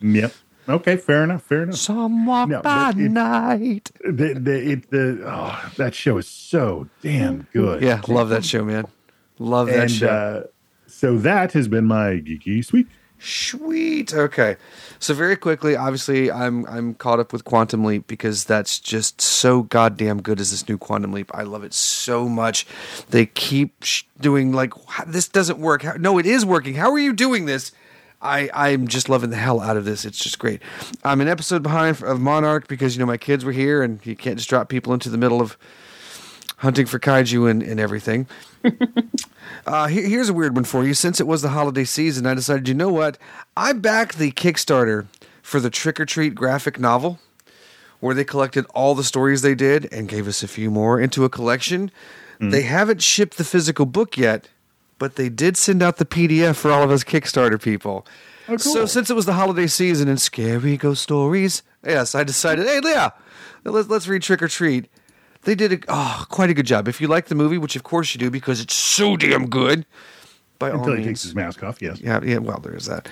Yep. 0.00 0.32
Okay, 0.66 0.96
fair 0.96 1.24
enough. 1.24 1.42
Fair 1.42 1.64
enough. 1.64 1.76
Some 1.76 2.24
walk 2.24 2.48
No, 2.48 2.62
by 2.62 2.90
it- 2.90 2.96
night. 2.96 3.90
The 4.02 4.32
the 4.34 4.70
it, 4.72 4.90
the 4.90 5.22
oh, 5.26 5.72
that 5.76 5.94
show 5.94 6.16
is 6.18 6.26
so 6.26 6.88
damn 7.02 7.46
good. 7.52 7.82
Yeah, 7.82 8.00
love 8.08 8.30
that 8.30 8.44
show, 8.46 8.64
man. 8.64 8.86
Love 9.38 9.66
that 9.66 9.78
and 9.78 9.90
show. 9.90 10.08
uh, 10.08 10.42
so 10.86 11.18
that 11.18 11.52
has 11.52 11.68
been 11.68 11.84
my 11.84 12.12
geeky 12.12 12.64
sweet. 12.64 12.86
Sweet. 13.24 14.12
Okay. 14.12 14.56
So 14.98 15.14
very 15.14 15.34
quickly, 15.34 15.76
obviously, 15.76 16.30
I'm 16.30 16.66
I'm 16.66 16.94
caught 16.94 17.20
up 17.20 17.32
with 17.32 17.44
Quantum 17.44 17.82
Leap 17.82 18.06
because 18.06 18.44
that's 18.44 18.78
just 18.78 19.18
so 19.20 19.62
goddamn 19.62 20.20
good 20.20 20.40
as 20.40 20.50
this 20.50 20.68
new 20.68 20.76
Quantum 20.76 21.12
Leap. 21.12 21.30
I 21.34 21.42
love 21.42 21.64
it 21.64 21.72
so 21.72 22.28
much. 22.28 22.66
They 23.08 23.24
keep 23.24 23.82
doing 24.20 24.52
like 24.52 24.74
this 25.06 25.26
doesn't 25.26 25.58
work. 25.58 25.82
How, 25.82 25.94
no, 25.94 26.18
it 26.18 26.26
is 26.26 26.44
working. 26.44 26.74
How 26.74 26.90
are 26.92 26.98
you 26.98 27.14
doing 27.14 27.46
this? 27.46 27.72
I 28.20 28.50
I'm 28.52 28.88
just 28.88 29.08
loving 29.08 29.30
the 29.30 29.36
hell 29.36 29.58
out 29.58 29.78
of 29.78 29.86
this. 29.86 30.04
It's 30.04 30.18
just 30.18 30.38
great. 30.38 30.60
I'm 31.02 31.22
an 31.22 31.28
episode 31.28 31.62
behind 31.62 32.02
of 32.02 32.20
Monarch 32.20 32.68
because 32.68 32.94
you 32.94 33.00
know 33.00 33.06
my 33.06 33.16
kids 33.16 33.42
were 33.42 33.52
here 33.52 33.82
and 33.82 34.04
you 34.04 34.16
can't 34.16 34.36
just 34.36 34.50
drop 34.50 34.68
people 34.68 34.92
into 34.92 35.08
the 35.08 35.18
middle 35.18 35.40
of 35.40 35.56
hunting 36.58 36.84
for 36.84 36.98
kaiju 36.98 37.50
and, 37.50 37.62
and 37.62 37.80
everything. 37.80 38.26
Uh, 39.66 39.86
here, 39.86 40.06
here's 40.06 40.28
a 40.28 40.34
weird 40.34 40.54
one 40.54 40.64
for 40.64 40.84
you. 40.84 40.94
Since 40.94 41.20
it 41.20 41.26
was 41.26 41.42
the 41.42 41.50
holiday 41.50 41.84
season, 41.84 42.26
I 42.26 42.34
decided, 42.34 42.68
you 42.68 42.74
know 42.74 42.90
what? 42.92 43.18
I 43.56 43.72
backed 43.72 44.18
the 44.18 44.30
Kickstarter 44.32 45.06
for 45.42 45.60
the 45.60 45.70
Trick 45.70 45.98
or 45.98 46.04
Treat 46.06 46.34
graphic 46.34 46.78
novel, 46.78 47.18
where 48.00 48.14
they 48.14 48.24
collected 48.24 48.66
all 48.74 48.94
the 48.94 49.04
stories 49.04 49.42
they 49.42 49.54
did 49.54 49.90
and 49.92 50.08
gave 50.08 50.28
us 50.28 50.42
a 50.42 50.48
few 50.48 50.70
more 50.70 51.00
into 51.00 51.24
a 51.24 51.28
collection. 51.30 51.90
They 52.40 52.62
haven't 52.62 53.00
shipped 53.02 53.38
the 53.38 53.44
physical 53.44 53.86
book 53.86 54.18
yet, 54.18 54.50
but 54.98 55.16
they 55.16 55.30
did 55.30 55.56
send 55.56 55.82
out 55.82 55.96
the 55.96 56.04
PDF 56.04 56.56
for 56.56 56.70
all 56.70 56.82
of 56.82 56.90
us 56.90 57.02
Kickstarter 57.02 57.62
people. 57.62 58.06
Oh, 58.48 58.58
So 58.58 58.84
since 58.84 59.08
it 59.08 59.14
was 59.14 59.24
the 59.24 59.32
holiday 59.32 59.66
season 59.66 60.08
and 60.08 60.20
scary 60.20 60.76
ghost 60.76 61.02
stories, 61.02 61.62
yes, 61.82 62.14
I 62.14 62.22
decided, 62.22 62.66
hey, 62.66 62.80
Leah, 62.80 63.14
let's, 63.64 63.88
let's 63.88 64.06
read 64.06 64.20
Trick 64.22 64.42
or 64.42 64.48
Treat. 64.48 64.90
They 65.44 65.54
did 65.54 65.72
a, 65.72 65.78
oh, 65.88 66.26
quite 66.28 66.50
a 66.50 66.54
good 66.54 66.66
job. 66.66 66.88
If 66.88 67.00
you 67.00 67.08
like 67.08 67.26
the 67.26 67.34
movie, 67.34 67.58
which 67.58 67.76
of 67.76 67.82
course 67.82 68.14
you 68.14 68.18
do 68.18 68.30
because 68.30 68.60
it's 68.60 68.74
so 68.74 69.16
damn 69.16 69.48
good, 69.48 69.84
by 70.58 70.70
all 70.70 70.78
Until 70.78 70.92
he 70.92 70.98
means, 70.98 71.08
takes 71.08 71.22
his 71.24 71.34
mask 71.34 71.62
off, 71.62 71.82
yes. 71.82 72.00
yeah, 72.00 72.20
yeah. 72.22 72.38
Well, 72.38 72.58
there 72.60 72.74
is 72.74 72.86
that. 72.86 73.08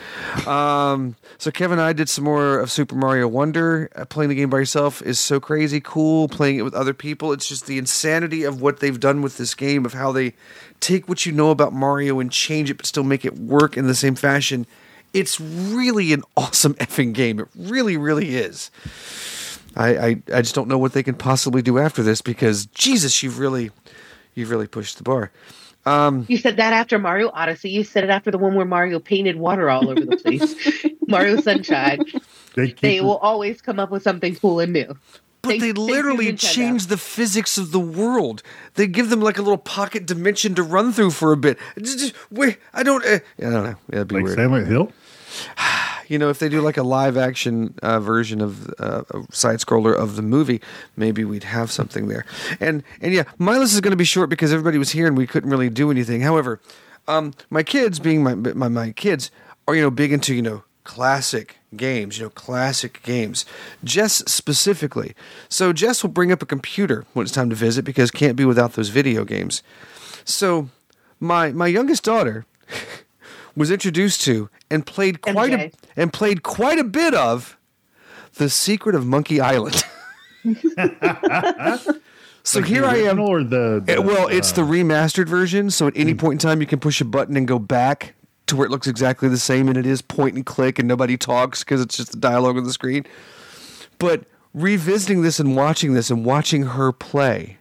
Um, 0.47 1.17
so 1.39 1.51
Kevin 1.51 1.79
and 1.79 1.87
I 1.87 1.93
did 1.93 2.09
some 2.09 2.25
more 2.25 2.61
of 2.61 2.71
Super 2.71 2.95
Mario 2.95 3.27
Wonder. 3.27 3.91
Uh, 3.97 4.05
playing 4.05 4.29
the 4.29 4.35
game 4.35 4.49
by 4.49 4.59
yourself 4.59 5.03
is 5.03 5.19
so 5.19 5.41
crazy 5.41 5.81
cool. 5.81 6.29
Playing 6.29 6.59
it 6.59 6.63
with 6.63 6.75
other 6.75 6.95
people, 6.95 7.33
it's 7.33 7.49
just 7.49 7.67
the 7.67 7.79
insanity 7.79 8.45
of 8.45 8.61
what 8.61 8.81
they've 8.81 8.99
done 8.99 9.23
with 9.23 9.39
this 9.39 9.55
game. 9.55 9.85
Of 9.85 9.93
how 9.93 10.13
they 10.13 10.35
take 10.81 11.09
what 11.09 11.27
you 11.27 11.33
know 11.33 11.51
about 11.51 11.73
Mario 11.73 12.21
and 12.21 12.31
change 12.31 12.71
it, 12.71 12.77
but 12.77 12.87
still 12.87 13.05
make 13.05 13.25
it 13.25 13.37
work 13.37 13.77
in 13.77 13.87
the 13.87 13.95
same 13.95 14.15
fashion. 14.15 14.67
It's 15.13 15.41
really 15.41 16.13
an 16.13 16.23
awesome 16.37 16.75
effing 16.81 17.13
game. 17.13 17.41
It 17.41 17.49
really, 17.57 17.97
really 17.97 18.37
is. 18.37 18.71
I, 19.77 19.97
I, 19.97 20.23
I 20.35 20.43
just 20.43 20.55
don't 20.55 20.69
know 20.69 20.79
what 20.79 20.93
they 20.93 21.03
can 21.03 21.15
possibly 21.15 21.63
do 21.63 21.79
after 21.79 22.03
this 22.03 22.21
because 22.23 22.67
Jesus, 22.67 23.23
you've 23.23 23.39
really, 23.39 23.71
you've 24.35 24.51
really 24.51 24.67
pushed 24.67 24.99
the 24.99 25.03
bar. 25.03 25.31
You 25.85 26.37
said 26.39 26.57
that 26.59 26.73
after 26.73 26.99
Mario 26.99 27.31
Odyssey. 27.35 27.71
You 27.71 27.83
said 27.83 28.05
it 28.05 28.11
after 28.11 28.31
the 28.31 28.39
one 28.39 28.55
where 28.55 28.65
Mario 28.67 29.01
painted 29.01 29.37
water 29.37 29.69
all 29.69 29.89
over 29.91 30.01
the 30.05 30.17
place. 30.17 30.87
Mario 31.09 31.41
Sunshine. 31.41 32.01
They, 32.55 32.69
keep, 32.69 32.81
They 32.81 33.01
will 33.01 33.17
always 33.17 33.61
come 33.61 33.81
up 33.81 33.91
with 33.91 34.03
something 34.05 34.37
cool 34.37 34.61
and 34.61 34.73
new. 34.73 34.97
But 35.43 35.49
Thank- 35.49 35.63
they 35.63 35.73
literally 35.73 36.27
Nintendo. 36.33 36.53
change 36.55 36.87
the 36.87 36.97
physics 36.97 37.59
of 37.59 37.73
the 37.73 37.81
world. 37.81 38.45
They 38.75 38.87
give 38.87 39.11
them 39.11 39.21
like 39.21 39.39
a 39.39 39.43
little 39.43 39.59
pocket 39.59 40.07
dimension 40.07 40.55
to 40.55 40.63
run 40.63 40.93
through 40.93 41.11
for 41.11 41.33
a 41.33 41.37
bit. 41.37 41.59
Just, 41.81 41.99
just- 41.99 42.15
wait, 42.31 42.59
I 42.73 42.85
don't. 42.85 43.05
Uh, 43.05 43.19
I 43.39 43.43
don't 43.43 43.53
know. 43.53 43.69
Yeah, 43.71 43.75
That'd 43.91 44.09
be 44.09 44.15
like 44.17 44.25
weird. 44.25 44.37
Silent 44.37 44.69
Hill. 44.69 44.93
You 46.13 46.19
know, 46.19 46.29
if 46.29 46.39
they 46.39 46.51
do 46.51 46.61
like 46.61 46.77
a 46.77 46.83
live 46.83 47.17
action 47.17 47.75
uh, 47.83 47.99
version 47.99 48.43
of 48.43 48.69
uh, 48.79 49.03
a 49.11 49.35
side 49.35 49.61
scroller 49.61 49.97
of 49.97 50.17
the 50.17 50.21
movie, 50.21 50.61
maybe 50.95 51.25
we'd 51.25 51.45
have 51.45 51.73
something 51.73 52.09
there. 52.09 52.27
And 52.61 52.83
and 53.01 53.15
yeah, 53.15 53.25
my 53.39 53.57
list 53.57 53.73
is 53.73 53.81
going 53.81 53.93
to 53.93 53.97
be 53.97 54.05
short 54.05 54.29
because 54.29 54.53
everybody 54.53 54.77
was 54.77 54.91
here 54.91 55.07
and 55.07 55.17
we 55.17 55.27
couldn't 55.27 55.49
really 55.49 55.71
do 55.71 55.91
anything. 55.91 56.21
However, 56.21 56.61
um, 57.09 57.33
my 57.49 57.63
kids, 57.63 57.99
being 57.99 58.23
my, 58.23 58.35
my 58.35 58.69
my 58.69 58.93
kids, 58.93 59.31
are 59.67 59.75
you 59.75 59.81
know 59.81 59.91
big 59.91 60.13
into 60.13 60.35
you 60.35 60.43
know 60.43 60.65
classic 60.85 61.57
games, 61.75 62.19
you 62.19 62.25
know 62.25 62.31
classic 62.31 63.03
games. 63.03 63.47
Jess 63.83 64.17
specifically. 64.27 65.15
So 65.49 65.73
Jess 65.73 66.03
will 66.03 66.11
bring 66.11 66.31
up 66.31 66.43
a 66.43 66.47
computer 66.47 67.07
when 67.15 67.25
it's 67.25 67.33
time 67.33 67.49
to 67.49 67.57
visit 67.57 67.87
because 67.87 68.11
can't 68.11 68.37
be 68.37 68.45
without 68.45 68.75
those 68.75 68.91
video 68.91 69.25
games. 69.25 69.63
So 70.27 70.69
my 71.21 71.53
my 71.53 71.69
youngest 71.69 72.05
daughter 72.05 72.45
was 73.57 73.71
introduced 73.71 74.23
to 74.23 74.49
and 74.71 74.87
played 74.87 75.21
quite 75.21 75.53
a 75.53 75.71
and 75.97 76.13
played 76.13 76.43
quite 76.43 76.79
a 76.79 76.85
bit 76.85 77.15
of 77.15 77.59
The 78.35 78.49
Secret 78.49 78.95
of 78.95 79.07
Monkey 79.07 79.41
Island. 79.41 79.85
so 82.43 82.59
Like 82.59 82.69
here 82.69 82.85
I 82.85 82.97
am. 82.97 83.21
Or 83.21 83.43
the, 83.45 83.83
the 83.85 83.99
Uh, 83.99 84.03
well, 84.03 84.29
it's 84.29 84.53
uh, 84.53 84.57
the 84.57 84.63
remastered 84.63 85.29
version, 85.29 85.71
so 85.71 85.87
at 85.87 85.97
any 85.97 86.15
point 86.15 86.35
in 86.35 86.39
time 86.49 86.61
you 86.61 86.67
can 86.67 86.81
push 86.81 87.01
a 87.01 87.05
button 87.05 87.37
and 87.37 87.47
go 87.47 87.59
back 87.59 88.15
to 88.47 88.57
where 88.57 88.67
it 88.67 88.71
looks 88.71 88.87
exactly 88.87 89.29
the 89.29 89.39
same, 89.39 89.69
and 89.69 89.79
it 89.79 89.87
is 89.87 90.03
point 90.03 90.35
and 90.35 90.45
click, 90.45 90.79
and 90.79 90.89
nobody 90.89 91.17
talks 91.17 91.63
because 91.63 91.81
it's 91.81 91.97
just 91.97 92.13
the 92.13 92.19
dialogue 92.19 92.57
on 92.57 92.65
the 92.65 92.73
screen. 92.73 93.07
But 93.99 94.25
revisiting 94.53 95.23
this 95.23 95.39
and 95.39 95.57
watching 95.57 95.95
this 95.95 96.11
and 96.11 96.25
watching 96.25 96.65
her 96.65 96.93
play, 96.93 97.59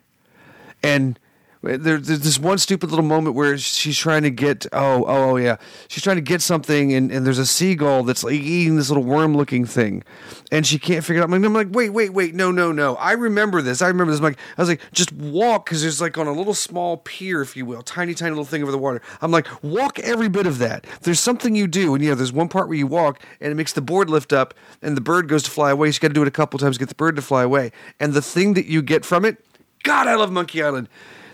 and 0.81 1.19
there, 1.61 1.77
there's 1.77 2.21
this 2.21 2.39
one 2.39 2.57
stupid 2.57 2.89
little 2.89 3.05
moment 3.05 3.35
where 3.35 3.55
she's 3.57 3.97
trying 3.97 4.23
to 4.23 4.31
get 4.31 4.65
oh 4.73 5.05
oh 5.05 5.31
oh 5.31 5.35
yeah. 5.37 5.57
She's 5.87 6.01
trying 6.01 6.15
to 6.15 6.21
get 6.21 6.41
something 6.41 6.91
and, 6.93 7.11
and 7.11 7.25
there's 7.25 7.37
a 7.37 7.45
seagull 7.45 8.03
that's 8.03 8.23
like 8.23 8.33
eating 8.33 8.77
this 8.77 8.89
little 8.89 9.03
worm 9.03 9.37
looking 9.37 9.65
thing. 9.65 10.03
And 10.51 10.65
she 10.65 10.79
can't 10.79 11.05
figure 11.05 11.21
it 11.21 11.23
out. 11.23 11.31
I'm 11.31 11.53
like, 11.53 11.67
wait 11.71 11.91
wait 11.91 12.13
wait. 12.13 12.33
No 12.33 12.51
no 12.51 12.71
no. 12.71 12.95
I 12.95 13.11
remember 13.11 13.61
this. 13.61 13.83
I 13.83 13.87
remember 13.87 14.11
this. 14.11 14.19
I'm 14.19 14.23
like 14.23 14.39
I 14.57 14.61
was 14.61 14.69
like 14.69 14.81
just 14.91 15.11
walk 15.13 15.65
because 15.65 15.83
there's 15.83 16.01
like 16.01 16.17
on 16.17 16.25
a 16.25 16.31
little 16.31 16.55
small 16.55 16.97
pier 16.97 17.43
if 17.43 17.55
you 17.55 17.65
will 17.67 17.83
tiny 17.83 18.15
tiny 18.15 18.31
little 18.31 18.45
thing 18.45 18.63
over 18.63 18.71
the 18.71 18.79
water. 18.79 19.01
I'm 19.21 19.31
like 19.31 19.47
walk 19.63 19.99
every 19.99 20.29
bit 20.29 20.47
of 20.47 20.57
that. 20.59 20.87
There's 21.01 21.19
something 21.19 21.55
you 21.55 21.67
do. 21.67 21.93
And 21.93 22.03
yeah 22.03 22.15
there's 22.15 22.33
one 22.33 22.49
part 22.49 22.69
where 22.69 22.77
you 22.77 22.87
walk 22.87 23.21
and 23.39 23.51
it 23.51 23.55
makes 23.55 23.73
the 23.73 23.81
board 23.81 24.09
lift 24.09 24.33
up 24.33 24.55
and 24.81 24.97
the 24.97 25.01
bird 25.01 25.27
goes 25.27 25.43
to 25.43 25.51
fly 25.51 25.69
away. 25.69 25.89
You 25.89 25.93
got 25.93 26.07
to 26.07 26.13
do 26.15 26.23
it 26.23 26.27
a 26.27 26.31
couple 26.31 26.57
times 26.57 26.77
to 26.77 26.79
get 26.79 26.89
the 26.89 26.95
bird 26.95 27.15
to 27.17 27.21
fly 27.21 27.43
away. 27.43 27.71
And 27.99 28.13
the 28.13 28.21
thing 28.21 28.55
that 28.55 28.65
you 28.65 28.81
get 28.81 29.05
from 29.05 29.25
it 29.25 29.37
God 29.83 30.07
I 30.07 30.15
love 30.15 30.31
Monkey 30.31 30.63
Island 30.63 30.89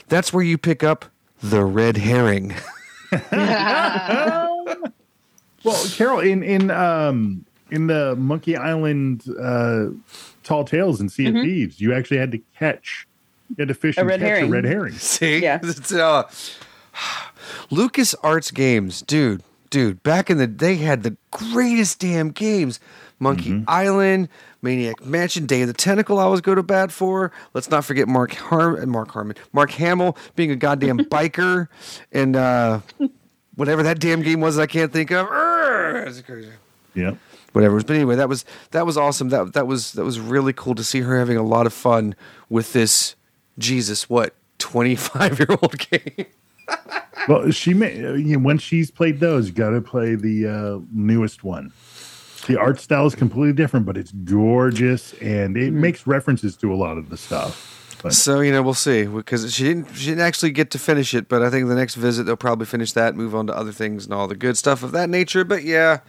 that's 0.08 0.32
where 0.34 0.44
you 0.44 0.58
pick 0.58 0.84
up 0.84 1.06
the 1.42 1.64
red 1.64 1.98
herring. 1.98 2.56
Well, 5.64 5.84
Carol, 5.96 6.20
in 6.22 6.44
in 6.44 6.72
um 6.72 7.46
in 7.72 7.88
the 7.88 8.16
Monkey 8.16 8.56
Island 8.56 9.24
uh, 9.42 9.88
Tall 10.44 10.64
Tales 10.64 11.02
and 11.02 11.12
Sea 11.12 11.28
of 11.28 11.34
Thieves, 11.34 11.82
you 11.82 11.94
actually 11.94 12.18
had 12.20 12.32
to 12.32 12.40
catch, 12.58 13.06
you 13.50 13.56
had 13.60 13.68
to 13.68 13.74
fish 13.74 13.98
Mm-hmm. 13.98 14.10
A 14.10 14.14
and 14.14 14.22
red 14.22 14.28
catch 14.30 14.30
herring. 14.38 14.46
a 14.46 14.54
red 14.54 14.64
herring. 14.66 14.94
See? 14.98 15.40
Yeah. 15.40 15.60
It's, 15.64 15.92
uh, 15.92 16.24
Lucas 17.70 18.16
Arts 18.24 18.50
games, 18.52 19.02
dude, 19.02 19.44
dude, 19.70 20.02
back 20.04 20.30
in 20.30 20.38
the 20.38 20.48
they 20.48 20.76
had 20.78 21.04
the 21.04 21.18
greatest 21.32 22.00
damn 22.00 22.30
games. 22.32 22.80
Monkey 23.20 23.50
Mm-hmm. 23.52 23.64
Island, 23.68 24.30
Maniac 24.62 25.04
Mansion, 25.06 25.46
Day 25.46 25.62
of 25.62 25.68
the 25.68 25.74
Tentacle. 25.74 26.20
I 26.20 26.24
always 26.24 26.42
go 26.42 26.54
to 26.56 26.64
bat 26.64 26.92
for. 26.92 27.32
Let's 27.54 27.70
not 27.70 27.84
forget 27.86 28.08
Mark 28.08 28.34
Har- 28.34 28.86
Mark 28.86 29.12
Harmon, 29.12 29.36
Mark 29.54 29.72
Hamill 29.72 30.18
being 30.36 30.52
a 30.52 30.56
goddamn 30.56 30.98
biker, 31.12 31.68
and 32.12 32.36
uh, 32.36 32.82
whatever 33.56 33.84
that 33.84 34.00
damn 34.00 34.22
game 34.22 34.40
was, 34.42 34.60
I 34.60 34.66
can't 34.68 34.92
think 34.94 35.12
of. 35.12 35.28
It's 36.08 36.22
crazy. 36.22 36.52
Yeah. 36.94 37.16
whatever. 37.54 37.78
But 37.82 37.96
anyway, 37.96 38.16
that 38.16 38.30
was 38.30 38.46
that 38.72 38.86
was 38.86 38.98
awesome. 38.98 39.30
That 39.30 39.54
that 39.54 39.68
was 39.68 39.94
that 39.94 40.04
was 40.06 40.20
really 40.20 40.54
cool 40.54 40.76
to 40.76 40.84
see 40.84 41.02
her 41.02 41.18
having 41.18 41.38
a 41.38 41.44
lot 41.44 41.66
of 41.66 41.74
fun 41.74 42.16
with 42.50 42.74
this. 42.74 43.16
Jesus, 43.60 44.08
what 44.10 44.36
twenty 44.60 44.96
five 44.96 45.40
year 45.40 45.48
old 45.50 45.78
game? 45.90 46.26
Well, 47.28 47.50
she 47.52 47.74
may 47.74 47.98
you 47.98 48.38
know, 48.38 48.40
when 48.40 48.58
she's 48.60 48.92
played 48.92 49.20
those, 49.20 49.48
you 49.48 49.54
got 49.54 49.72
to 49.72 49.82
play 49.82 50.16
the 50.16 50.48
uh, 50.48 50.80
newest 50.94 51.44
one. 51.44 51.72
The 52.48 52.58
art 52.58 52.80
style 52.80 53.06
is 53.06 53.14
completely 53.14 53.54
different, 53.54 53.86
but 53.86 53.98
it's 53.98 54.12
gorgeous 54.12 55.14
and 55.16 55.58
it 55.58 55.70
hmm. 55.70 55.82
makes 55.82 56.08
references 56.08 56.56
to 56.58 56.74
a 56.74 56.76
lot 56.76 56.98
of 56.98 57.10
the 57.10 57.18
stuff. 57.18 57.76
But 58.02 58.14
So 58.14 58.40
you 58.40 58.52
know, 58.52 58.62
we'll 58.62 58.74
see 58.74 59.06
because 59.06 59.54
she 59.54 59.64
didn't 59.64 59.94
she 59.96 60.06
didn't 60.08 60.22
actually 60.22 60.52
get 60.52 60.72
to 60.72 60.80
finish 60.80 61.14
it. 61.14 61.28
But 61.28 61.42
I 61.42 61.50
think 61.50 61.68
the 61.68 61.76
next 61.76 61.96
visit 61.96 62.24
they'll 62.24 62.38
probably 62.38 62.66
finish 62.66 62.94
that, 62.94 63.16
move 63.16 63.36
on 63.36 63.48
to 63.48 63.56
other 63.56 63.72
things 63.72 64.06
and 64.06 64.14
all 64.14 64.28
the 64.28 64.36
good 64.36 64.58
stuff 64.58 64.84
of 64.84 64.92
that 64.94 65.10
nature. 65.10 65.44
But 65.44 65.64
yeah, 65.64 66.00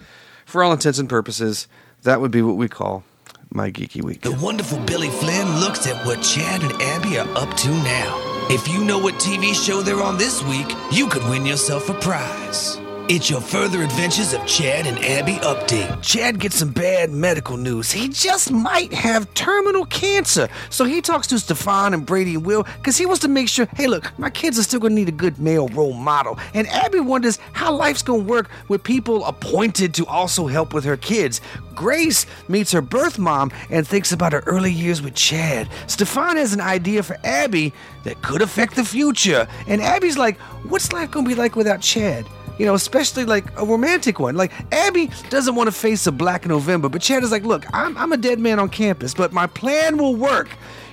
for 0.45 0.63
all 0.63 0.73
intents 0.73 0.99
and 0.99 1.09
purposes, 1.09 1.67
that 2.03 2.21
would 2.21 2.31
be 2.31 2.43
what 2.43 2.57
we 2.57 2.69
call 2.69 3.05
my 3.51 3.71
geeky 3.71 4.03
week. 4.03 4.21
The 4.21 4.33
wonderful 4.33 4.79
Billy 4.81 5.09
Flynn 5.09 5.61
looks 5.61 5.87
at 5.87 6.05
what 6.07 6.23
Chad 6.23 6.63
and 6.63 6.73
Abby 6.81 7.19
are 7.19 7.29
up 7.37 7.57
to 7.57 7.69
now. 7.69 8.47
If 8.51 8.69
you 8.69 8.85
know 8.85 8.99
what 8.99 9.15
TV 9.15 9.55
show 9.55 9.83
they're 9.83 10.03
on 10.03 10.19
this 10.19 10.43
week, 10.45 10.73
you 10.93 11.09
could 11.09 11.25
win 11.25 11.45
yourself 11.45 11.89
a 11.89 11.95
prize. 11.95 12.79
It's 13.11 13.31
your 13.31 13.41
further 13.41 13.83
adventures 13.83 14.35
of 14.35 14.45
Chad 14.45 14.87
and 14.87 14.99
Abby 14.99 15.37
update. 15.37 16.03
Chad 16.03 16.39
gets 16.39 16.57
some 16.57 16.71
bad 16.71 17.11
medical 17.11 17.57
news. 17.57 17.91
He 17.91 18.11
just 18.11 18.53
might 18.53 18.93
have 18.93 19.33
terminal 19.33 19.87
cancer. 19.87 20.47
So 20.69 20.85
he 20.85 21.01
talks 21.01 21.27
to 21.29 21.39
Stefan 21.39 21.95
and 21.95 22.05
Brady 22.05 22.35
and 22.35 22.45
Will 22.45 22.65
because 22.65 22.99
he 22.99 23.07
wants 23.07 23.23
to 23.23 23.29
make 23.29 23.49
sure, 23.49 23.67
hey, 23.77 23.87
look, 23.87 24.13
my 24.19 24.29
kids 24.29 24.59
are 24.59 24.63
still 24.63 24.79
going 24.79 24.91
to 24.91 24.95
need 24.95 25.09
a 25.09 25.13
good 25.13 25.39
male 25.39 25.69
role 25.69 25.95
model. 25.95 26.39
And 26.53 26.69
Abby 26.69 27.01
wonders 27.01 27.39
how 27.55 27.73
life's 27.73 28.03
going 28.03 28.27
to 28.27 28.31
work 28.31 28.51
with 28.69 28.85
people 28.85 29.25
appointed 29.25 29.95
to 29.95 30.05
also 30.05 30.47
help 30.47 30.75
with 30.75 30.85
her 30.85 30.99
kids. 30.99 31.41
Grace 31.75 32.27
meets 32.47 32.73
her 32.73 32.83
birth 32.83 33.19
mom 33.19 33.51
and 33.71 33.89
thinks 33.89 34.13
about 34.13 34.35
her 34.35 34.43
early 34.45 34.71
years 34.71 35.01
with 35.01 35.15
Chad. 35.15 35.71
Stefan 35.87 36.37
has 36.37 36.53
an 36.53 36.61
idea 36.61 37.03
for 37.03 37.17
Abby 37.25 37.73
that 38.05 38.21
could 38.21 38.43
affect 38.43 38.77
the 38.77 38.85
future. 38.85 39.49
And 39.67 39.81
Abby's 39.81 40.19
like, 40.19 40.39
what's 40.69 40.93
life 40.93 41.11
going 41.11 41.25
to 41.25 41.29
be 41.31 41.35
like 41.35 41.57
without 41.57 41.81
Chad? 41.81 42.27
You 42.59 42.67
know, 42.67 42.75
especially 42.75 43.25
like 43.25 43.47
a 43.57 43.65
romantic 43.65 44.19
one. 44.19 44.35
Like 44.35 44.53
Abby 44.73 45.11
doesn't 45.31 45.55
want 45.55 45.69
to 45.69 45.73
face 45.73 46.07
a 46.07 46.13
black 46.13 46.47
November, 46.47 46.89
but 46.89 47.01
Chad 47.01 47.23
is 47.23 47.31
like, 47.31 47.45
look, 47.45 47.65
I'm, 47.73 47.97
I'm 47.97 48.13
a 48.13 48.17
dead 48.17 48.39
man 48.39 48.59
on 48.59 48.69
campus, 48.69 49.15
but 49.15 49.33
my 49.33 49.47
plan 49.47 49.97
will 49.97 50.17
work. 50.17 50.49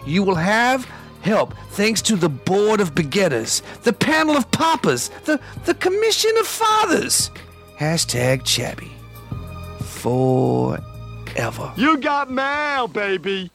You 0.06 0.24
will 0.24 0.36
have 0.36 0.88
help 1.22 1.56
thanks 1.72 2.02
to 2.04 2.16
the 2.16 2.30
board 2.30 2.80
of 2.80 2.94
begetters, 2.94 3.64
the 3.82 3.94
panel 3.94 4.38
of 4.38 4.50
papas, 4.52 5.10
the, 5.26 5.40
the 5.66 5.74
commission 5.74 6.32
of 6.40 6.46
fathers. 6.46 7.32
Hashtag 7.80 8.44
Chabby. 8.44 8.92
Forever. 9.82 11.74
You 11.76 11.98
got 11.98 12.30
mail, 12.30 12.88
baby. 12.88 13.50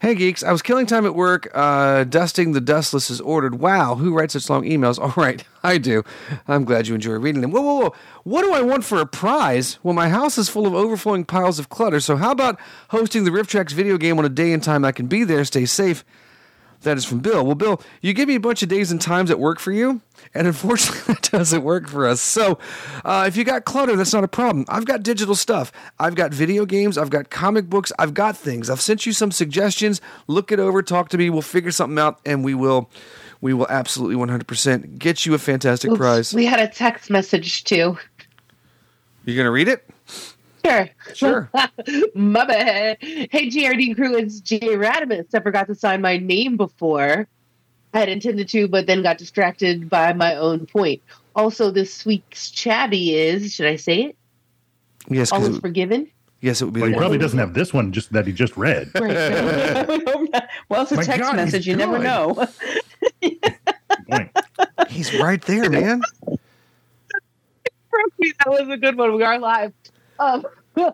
Hey 0.00 0.14
geeks, 0.14 0.44
I 0.44 0.52
was 0.52 0.62
killing 0.62 0.86
time 0.86 1.06
at 1.06 1.16
work, 1.16 1.50
uh, 1.54 2.04
dusting 2.04 2.52
the 2.52 2.60
dustless 2.60 3.10
as 3.10 3.20
ordered. 3.20 3.58
Wow, 3.58 3.96
who 3.96 4.14
writes 4.14 4.34
such 4.34 4.48
long 4.48 4.62
emails? 4.62 4.96
All 5.00 5.12
right, 5.16 5.42
I 5.64 5.78
do. 5.78 6.04
I'm 6.46 6.64
glad 6.64 6.86
you 6.86 6.94
enjoy 6.94 7.14
reading 7.14 7.40
them. 7.40 7.50
Whoa, 7.50 7.62
whoa, 7.62 7.80
whoa. 7.80 7.94
What 8.22 8.42
do 8.42 8.52
I 8.54 8.62
want 8.62 8.84
for 8.84 9.00
a 9.00 9.06
prize? 9.06 9.80
Well, 9.82 9.94
my 9.94 10.08
house 10.08 10.38
is 10.38 10.48
full 10.48 10.68
of 10.68 10.74
overflowing 10.74 11.24
piles 11.24 11.58
of 11.58 11.68
clutter, 11.68 11.98
so 11.98 12.14
how 12.14 12.30
about 12.30 12.60
hosting 12.90 13.24
the 13.24 13.32
RiffTrax 13.32 13.72
video 13.72 13.98
game 13.98 14.20
on 14.20 14.24
a 14.24 14.28
day 14.28 14.52
and 14.52 14.62
time 14.62 14.84
I 14.84 14.92
can 14.92 15.08
be 15.08 15.24
there, 15.24 15.44
stay 15.44 15.66
safe? 15.66 16.04
That 16.82 16.96
is 16.96 17.04
from 17.04 17.18
Bill. 17.18 17.44
Well, 17.44 17.56
Bill, 17.56 17.82
you 18.02 18.12
give 18.12 18.28
me 18.28 18.36
a 18.36 18.40
bunch 18.40 18.62
of 18.62 18.68
days 18.68 18.92
and 18.92 19.00
times 19.00 19.30
that 19.30 19.40
work 19.40 19.58
for 19.58 19.72
you, 19.72 20.00
and 20.32 20.46
unfortunately, 20.46 21.02
that 21.14 21.30
doesn't 21.30 21.64
work 21.64 21.88
for 21.88 22.06
us. 22.06 22.20
So, 22.20 22.58
uh, 23.04 23.24
if 23.26 23.36
you 23.36 23.42
got 23.42 23.64
clutter, 23.64 23.96
that's 23.96 24.14
not 24.14 24.22
a 24.22 24.28
problem. 24.28 24.64
I've 24.68 24.84
got 24.84 25.02
digital 25.02 25.34
stuff. 25.34 25.72
I've 25.98 26.14
got 26.14 26.32
video 26.32 26.66
games. 26.66 26.96
I've 26.96 27.10
got 27.10 27.30
comic 27.30 27.68
books. 27.68 27.90
I've 27.98 28.14
got 28.14 28.36
things. 28.36 28.70
I've 28.70 28.80
sent 28.80 29.06
you 29.06 29.12
some 29.12 29.32
suggestions. 29.32 30.00
Look 30.28 30.52
it 30.52 30.60
over. 30.60 30.80
Talk 30.82 31.08
to 31.10 31.18
me. 31.18 31.30
We'll 31.30 31.42
figure 31.42 31.72
something 31.72 31.98
out, 31.98 32.20
and 32.24 32.44
we 32.44 32.54
will, 32.54 32.88
we 33.40 33.52
will 33.52 33.66
absolutely 33.68 34.14
100% 34.14 34.98
get 34.98 35.26
you 35.26 35.34
a 35.34 35.38
fantastic 35.38 35.90
Oops, 35.90 35.98
prize. 35.98 36.32
We 36.32 36.46
had 36.46 36.60
a 36.60 36.68
text 36.68 37.10
message 37.10 37.64
too. 37.64 37.98
You 39.24 39.36
gonna 39.36 39.50
read 39.50 39.68
it? 39.68 39.84
Sure. 40.68 40.88
Sure. 41.14 41.50
my 42.14 42.44
bad. 42.44 42.98
Hey, 43.00 43.48
GRD 43.48 43.94
crew, 43.96 44.16
it's 44.16 44.40
Jay 44.40 44.60
Radimus. 44.60 45.34
I 45.34 45.40
forgot 45.40 45.66
to 45.68 45.74
sign 45.74 46.02
my 46.02 46.18
name 46.18 46.56
before. 46.56 47.26
I 47.94 47.98
had 48.00 48.08
intended 48.10 48.48
to, 48.50 48.68
but 48.68 48.86
then 48.86 49.02
got 49.02 49.16
distracted 49.18 49.88
by 49.88 50.12
my 50.12 50.36
own 50.36 50.66
point. 50.66 51.00
Also, 51.34 51.70
this 51.70 52.04
week's 52.04 52.50
chabby 52.50 53.12
is, 53.14 53.54
should 53.54 53.66
I 53.66 53.76
say 53.76 54.02
it? 54.02 54.16
Yes. 55.08 55.32
All 55.32 55.40
it 55.40 55.44
is 55.44 55.50
would- 55.52 55.62
forgiven. 55.62 56.10
yes, 56.42 56.60
it 56.60 56.66
would 56.66 56.74
be. 56.74 56.80
Well, 56.82 56.90
he 56.90 56.96
probably 56.96 57.18
doesn't 57.18 57.38
have 57.38 57.54
this 57.54 57.72
one 57.72 57.92
just 57.92 58.12
that 58.12 58.26
he 58.26 58.32
just 58.32 58.56
read. 58.56 58.90
well, 58.94 59.06
it's 60.82 60.92
a 60.92 60.96
My 60.96 61.04
text 61.04 61.20
God, 61.20 61.36
message. 61.36 61.66
You 61.66 61.76
never 61.76 61.98
know. 61.98 62.46
Point. 64.10 64.36
He's 64.88 65.18
right 65.18 65.40
there, 65.42 65.70
man. 65.70 66.02
that 66.26 66.38
was 68.46 68.68
a 68.68 68.76
good 68.76 68.98
one. 68.98 69.14
We 69.16 69.22
are 69.22 69.38
live. 69.38 69.72
Um, 70.18 70.44
uh, 70.78 70.92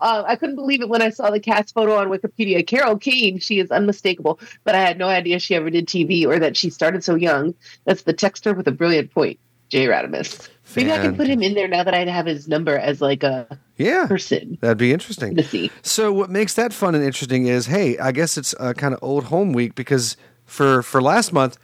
I 0.00 0.36
couldn't 0.36 0.56
believe 0.56 0.80
it 0.80 0.88
when 0.88 1.02
I 1.02 1.10
saw 1.10 1.30
the 1.30 1.40
cast 1.40 1.74
photo 1.74 1.96
on 1.96 2.08
Wikipedia. 2.08 2.66
Carol 2.66 2.98
Kane, 2.98 3.38
she 3.38 3.58
is 3.58 3.70
unmistakable, 3.70 4.40
but 4.64 4.74
I 4.74 4.80
had 4.80 4.98
no 4.98 5.08
idea 5.08 5.38
she 5.38 5.54
ever 5.54 5.70
did 5.70 5.86
TV 5.86 6.26
or 6.26 6.38
that 6.38 6.56
she 6.56 6.70
started 6.70 7.04
so 7.04 7.14
young. 7.14 7.54
That's 7.84 8.02
the 8.02 8.14
texter 8.14 8.56
with 8.56 8.66
a 8.68 8.72
brilliant 8.72 9.12
point, 9.12 9.38
Jay 9.68 9.86
Radimus. 9.86 10.48
Maybe 10.76 10.90
I 10.92 10.98
can 10.98 11.16
put 11.16 11.26
him 11.26 11.42
in 11.42 11.54
there 11.54 11.68
now 11.68 11.84
that 11.84 11.94
I 11.94 12.04
have 12.06 12.26
his 12.26 12.48
number 12.48 12.78
as 12.78 13.00
like 13.00 13.22
a 13.22 13.58
Yeah, 13.76 14.06
person 14.06 14.56
that'd 14.60 14.78
be 14.78 14.92
interesting. 14.92 15.36
to 15.36 15.42
see. 15.42 15.70
So 15.82 16.12
what 16.12 16.30
makes 16.30 16.54
that 16.54 16.72
fun 16.72 16.94
and 16.94 17.04
interesting 17.04 17.46
is, 17.46 17.66
hey, 17.66 17.98
I 17.98 18.12
guess 18.12 18.38
it's 18.38 18.54
uh, 18.58 18.72
kind 18.72 18.94
of 18.94 19.00
old 19.02 19.24
home 19.24 19.52
week 19.52 19.74
because 19.74 20.16
for 20.46 20.82
for 20.82 21.02
last 21.02 21.32
month, 21.32 21.58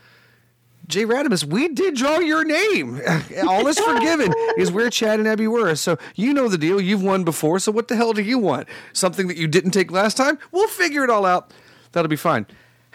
Jay 0.88 1.04
Radimus, 1.04 1.44
we 1.44 1.68
did 1.68 1.94
draw 1.94 2.18
your 2.18 2.44
name. 2.44 3.00
All 3.46 3.66
is 3.66 3.78
forgiven 3.78 4.32
is 4.56 4.72
where 4.72 4.88
Chad 4.88 5.18
and 5.18 5.28
Abby 5.28 5.46
were. 5.46 5.74
So 5.76 5.98
you 6.14 6.32
know 6.32 6.48
the 6.48 6.56
deal. 6.56 6.80
You've 6.80 7.02
won 7.02 7.24
before. 7.24 7.58
So 7.58 7.70
what 7.70 7.88
the 7.88 7.96
hell 7.96 8.14
do 8.14 8.22
you 8.22 8.38
want? 8.38 8.66
Something 8.94 9.28
that 9.28 9.36
you 9.36 9.46
didn't 9.46 9.72
take 9.72 9.90
last 9.90 10.16
time? 10.16 10.38
We'll 10.50 10.68
figure 10.68 11.04
it 11.04 11.10
all 11.10 11.26
out. 11.26 11.52
That'll 11.92 12.08
be 12.08 12.16
fine. 12.16 12.46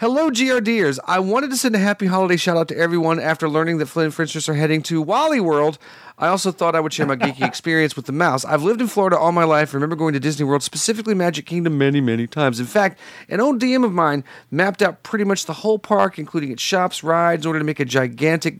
Hello, 0.04 0.28
GRDers. 0.28 0.98
I 1.06 1.18
wanted 1.18 1.48
to 1.48 1.56
send 1.56 1.74
a 1.74 1.78
happy 1.78 2.04
holiday 2.04 2.36
shout 2.36 2.58
out 2.58 2.68
to 2.68 2.76
everyone 2.76 3.18
after 3.18 3.48
learning 3.48 3.78
that 3.78 3.86
Flynn 3.86 4.04
and 4.04 4.14
Friendsters 4.14 4.50
are 4.50 4.54
heading 4.54 4.82
to 4.82 5.00
Wally 5.00 5.40
World. 5.40 5.78
I 6.18 6.26
also 6.26 6.52
thought 6.52 6.76
I 6.76 6.80
would 6.80 6.92
share 6.92 7.06
my 7.06 7.16
geeky 7.16 7.40
experience 7.48 7.96
with 7.96 8.04
the 8.04 8.12
mouse. 8.12 8.44
I've 8.44 8.62
lived 8.62 8.82
in 8.82 8.86
Florida 8.86 9.16
all 9.16 9.32
my 9.32 9.44
life. 9.44 9.72
I 9.72 9.76
remember 9.76 9.96
going 9.96 10.12
to 10.12 10.20
Disney 10.20 10.44
World, 10.44 10.62
specifically 10.62 11.14
Magic 11.14 11.46
Kingdom, 11.46 11.78
many, 11.78 12.02
many 12.02 12.26
times. 12.26 12.60
In 12.60 12.66
fact, 12.66 12.98
an 13.30 13.40
old 13.40 13.62
DM 13.62 13.82
of 13.82 13.94
mine 13.94 14.24
mapped 14.50 14.82
out 14.82 15.02
pretty 15.04 15.24
much 15.24 15.46
the 15.46 15.54
whole 15.54 15.78
park, 15.78 16.18
including 16.18 16.52
its 16.52 16.60
shops, 16.60 17.02
rides, 17.02 17.46
in 17.46 17.46
order 17.46 17.60
to 17.60 17.64
make 17.64 17.80
a 17.80 17.86
gigantic 17.86 18.58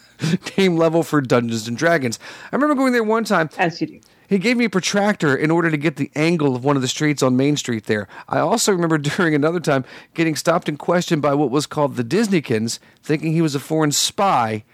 game 0.56 0.78
level 0.78 1.02
for 1.02 1.20
Dungeons 1.20 1.68
and 1.68 1.76
Dragons. 1.76 2.18
I 2.50 2.56
remember 2.56 2.74
going 2.74 2.94
there 2.94 3.04
one 3.04 3.24
time. 3.24 3.50
As 3.58 3.82
you 3.82 3.86
do. 3.86 4.00
He 4.28 4.38
gave 4.38 4.56
me 4.56 4.64
a 4.64 4.70
protractor 4.70 5.34
in 5.34 5.50
order 5.50 5.70
to 5.70 5.76
get 5.76 5.96
the 5.96 6.10
angle 6.14 6.56
of 6.56 6.64
one 6.64 6.76
of 6.76 6.82
the 6.82 6.88
streets 6.88 7.22
on 7.22 7.36
Main 7.36 7.56
Street 7.56 7.84
there. 7.84 8.08
I 8.28 8.38
also 8.38 8.72
remember 8.72 8.98
during 9.16 9.34
another 9.34 9.60
time 9.60 9.84
getting 10.14 10.36
stopped 10.36 10.68
and 10.68 10.78
questioned 10.78 11.22
by 11.22 11.34
what 11.34 11.50
was 11.50 11.66
called 11.66 11.96
the 11.96 12.04
Disneykins, 12.04 12.78
thinking 13.02 13.32
he 13.32 13.42
was 13.42 13.54
a 13.54 13.60
foreign 13.60 13.92
spy. 13.92 14.64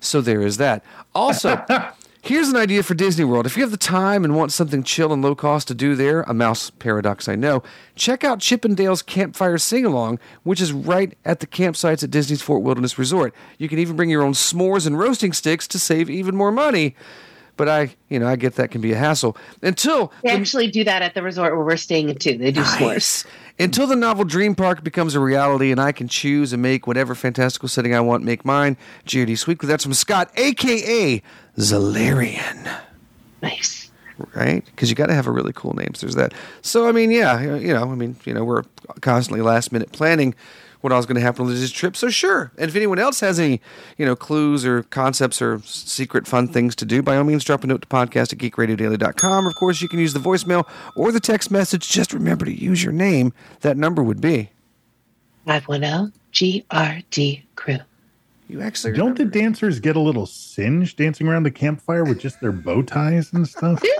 So 0.00 0.20
there 0.20 0.42
is 0.42 0.58
that. 0.58 0.84
Also, 1.14 1.64
here's 2.22 2.48
an 2.48 2.56
idea 2.56 2.82
for 2.82 2.94
Disney 2.94 3.24
World. 3.24 3.46
If 3.46 3.56
you 3.56 3.62
have 3.62 3.70
the 3.70 3.76
time 3.78 4.24
and 4.24 4.36
want 4.36 4.52
something 4.52 4.82
chill 4.82 5.12
and 5.12 5.22
low 5.22 5.34
cost 5.34 5.66
to 5.68 5.74
do 5.74 5.94
there, 5.94 6.22
a 6.22 6.34
mouse 6.34 6.70
paradox, 6.70 7.26
I 7.26 7.36
know, 7.36 7.62
check 7.96 8.22
out 8.22 8.40
Chip 8.40 8.64
'n' 8.64 8.74
Dale's 8.74 9.02
Campfire 9.02 9.58
Sing 9.58 9.86
Along, 9.86 10.18
which 10.42 10.60
is 10.60 10.72
right 10.72 11.16
at 11.24 11.40
the 11.40 11.46
campsites 11.46 12.02
at 12.02 12.10
Disney's 12.10 12.42
Fort 12.42 12.62
Wilderness 12.62 12.98
Resort. 12.98 13.34
You 13.56 13.68
can 13.68 13.78
even 13.78 13.96
bring 13.96 14.10
your 14.10 14.22
own 14.22 14.34
s'mores 14.34 14.86
and 14.86 14.98
roasting 14.98 15.32
sticks 15.32 15.66
to 15.68 15.78
save 15.78 16.10
even 16.10 16.36
more 16.36 16.52
money. 16.52 16.94
But 17.56 17.68
I, 17.68 17.94
you 18.08 18.18
know, 18.18 18.26
I 18.26 18.34
get 18.36 18.56
that 18.56 18.70
can 18.72 18.80
be 18.80 18.92
a 18.92 18.96
hassle. 18.96 19.36
Until 19.62 20.12
They 20.22 20.30
the- 20.30 20.36
actually 20.40 20.70
do 20.70 20.82
that 20.84 21.02
at 21.02 21.14
the 21.14 21.22
resort 21.22 21.54
where 21.54 21.64
we're 21.64 21.76
staying 21.76 22.08
in 22.08 22.16
too. 22.18 22.36
They 22.36 22.50
do 22.50 22.62
s'mores. 22.62 22.80
Nice. 22.80 23.24
Until 23.60 23.86
the 23.86 23.94
novel 23.94 24.24
Dream 24.24 24.56
Park 24.56 24.82
becomes 24.82 25.14
a 25.14 25.20
reality 25.20 25.70
and 25.70 25.80
I 25.80 25.92
can 25.92 26.08
choose 26.08 26.52
and 26.52 26.60
make 26.60 26.88
whatever 26.88 27.14
fantastical 27.14 27.68
setting 27.68 27.94
I 27.94 28.00
want, 28.00 28.24
make 28.24 28.44
mine. 28.44 28.76
GRDs 29.06 29.46
Weekly. 29.46 29.68
That's 29.68 29.84
from 29.84 29.94
Scott, 29.94 30.30
aka 30.36 31.22
Zalarian. 31.56 32.78
Nice. 33.42 33.90
Right? 34.34 34.64
Because 34.66 34.90
you 34.90 34.96
got 34.96 35.06
to 35.06 35.14
have 35.14 35.26
a 35.26 35.30
really 35.30 35.52
cool 35.54 35.72
name. 35.74 35.94
So 35.94 36.06
there's 36.06 36.14
that. 36.16 36.34
So, 36.62 36.88
I 36.88 36.92
mean, 36.92 37.10
yeah, 37.10 37.40
you 37.56 37.72
know, 37.72 37.90
I 37.90 37.94
mean, 37.94 38.16
you 38.24 38.34
know, 38.34 38.44
we're 38.44 38.62
constantly 39.00 39.40
last 39.42 39.72
minute 39.72 39.92
planning 39.92 40.34
what 40.84 40.92
all 40.92 40.98
was 40.98 41.06
going 41.06 41.14
to 41.14 41.22
happen 41.22 41.46
on 41.46 41.50
this 41.50 41.72
trip. 41.72 41.96
So, 41.96 42.10
sure. 42.10 42.52
And 42.58 42.68
if 42.68 42.76
anyone 42.76 42.98
else 42.98 43.20
has 43.20 43.40
any, 43.40 43.62
you 43.96 44.04
know, 44.04 44.14
clues 44.14 44.66
or 44.66 44.82
concepts 44.82 45.40
or 45.40 45.60
secret 45.64 46.26
fun 46.26 46.46
things 46.46 46.76
to 46.76 46.84
do, 46.84 47.02
by 47.02 47.16
all 47.16 47.24
means, 47.24 47.42
drop 47.42 47.64
a 47.64 47.66
note 47.66 47.80
to 47.80 47.88
podcast 47.88 48.34
at 48.34 48.38
geekradiodaily.com. 48.38 49.46
Of 49.46 49.54
course, 49.54 49.80
you 49.80 49.88
can 49.88 49.98
use 49.98 50.12
the 50.12 50.20
voicemail 50.20 50.68
or 50.94 51.10
the 51.10 51.20
text 51.20 51.50
message. 51.50 51.88
Just 51.88 52.12
remember 52.12 52.44
to 52.44 52.52
use 52.52 52.84
your 52.84 52.92
name. 52.92 53.32
That 53.62 53.78
number 53.78 54.02
would 54.02 54.20
be. 54.20 54.50
510 55.46 56.12
GRD 56.34 57.44
crew. 57.56 57.78
You 58.48 58.60
actually 58.60 58.92
Don't 58.92 59.16
the 59.16 59.24
dancers 59.24 59.80
get 59.80 59.96
a 59.96 60.00
little 60.00 60.26
singed 60.26 60.98
dancing 60.98 61.26
around 61.26 61.44
the 61.44 61.50
campfire 61.50 62.04
with 62.04 62.20
just 62.20 62.42
their 62.42 62.52
bow 62.52 62.82
ties 62.82 63.32
and 63.32 63.48
stuff? 63.48 63.82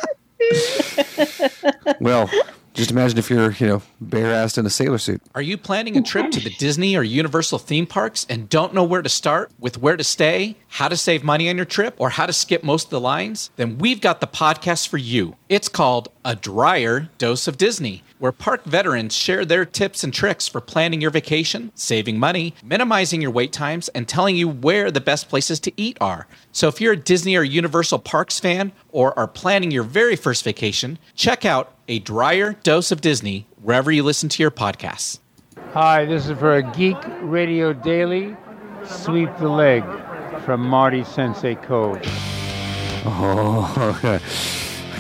Well, 2.01 2.29
just 2.75 2.91
imagine 2.91 3.19
if 3.19 3.31
you're, 3.31 3.53
you 3.53 3.67
know, 3.67 3.83
bare-assed 4.01 4.59
in 4.59 4.67
a 4.67 4.71
sailor 4.71 4.99
suit. 4.99 5.23
Are 5.35 5.43
you 5.43 5.57
planning 5.57 5.97
a 5.97 6.03
trip 6.03 6.31
to 6.33 6.41
the 6.41 6.51
Disney 6.51 6.97
or 6.97 7.03
Universal 7.03 7.61
theme 7.61 7.87
parks 7.87 8.27
and 8.29 8.49
don't 8.49 8.75
know 8.75 8.85
where 8.85 9.03
to 9.03 9.09
start 9.09 9.53
with 9.59 9.79
where 9.79 9.97
to 9.97 10.05
stay, 10.05 10.57
how 10.69 10.89
to 10.89 10.97
save 10.97 11.23
money 11.23 11.49
on 11.49 11.57
your 11.57 11.65
trip, 11.65 11.95
or 11.99 12.11
how 12.11 12.27
to 12.27 12.33
skip 12.33 12.65
most 12.65 12.87
of 12.87 12.91
the 12.91 13.01
lines? 13.01 13.51
Then 13.57 13.79
we've 13.79 14.01
got 14.01 14.21
the 14.21 14.27
podcast 14.27 14.89
for 14.89 14.99
you. 14.99 15.37
It's 15.49 15.69
called 15.69 16.09
A 16.25 16.35
Drier 16.35 17.09
Dose 17.19 17.47
of 17.47 17.57
Disney, 17.57 18.03
where 18.19 18.33
park 18.33 18.65
veterans 18.65 19.15
share 19.15 19.45
their 19.45 19.65
tips 19.65 20.03
and 20.03 20.13
tricks 20.13 20.49
for 20.49 20.61
planning 20.61 21.01
your 21.01 21.11
vacation, 21.11 21.71
saving 21.75 22.19
money, 22.19 22.55
minimizing 22.63 23.23
your 23.23 23.31
wait 23.31 23.53
times, 23.53 23.89
and 23.91 24.09
telling 24.09 24.37
you 24.37 24.49
where 24.49 24.91
the 24.91 25.01
best 25.01 25.29
places 25.29 25.61
to 25.61 25.73
eat 25.77 25.97
are. 26.01 26.27
So 26.51 26.67
if 26.69 26.81
you're 26.81 26.95
a 26.95 26.97
Disney 26.97 27.37
or 27.37 27.45
Universal 27.45 28.01
Parks 28.01 28.41
fan 28.41 28.73
or 28.91 29.17
are 29.19 29.29
planning 29.29 29.71
your 29.71 29.85
very 29.85 30.17
first 30.17 30.43
vacation, 30.43 30.99
check 31.15 31.45
out 31.45 31.74
A 31.89 31.99
Drier 31.99 32.55
Dose 32.63 32.91
of 32.91 33.01
Disney 33.01 33.47
wherever 33.63 33.91
you 33.93 34.03
listen 34.03 34.29
to 34.31 34.43
your 34.43 34.51
podcasts. 34.51 35.19
Hi, 35.73 36.05
this 36.05 36.29
is 36.29 36.39
for 36.39 36.57
a 36.57 36.63
Geek 36.73 36.97
Radio 37.21 37.73
Daily. 37.73 38.37
Sweep 38.85 39.29
the 39.39 39.49
leg 39.49 39.83
from 40.45 40.61
Marty 40.61 41.05
Sensei 41.05 41.55
Kove. 41.57 42.01
Oh, 43.07 43.95
okay. 43.99 44.21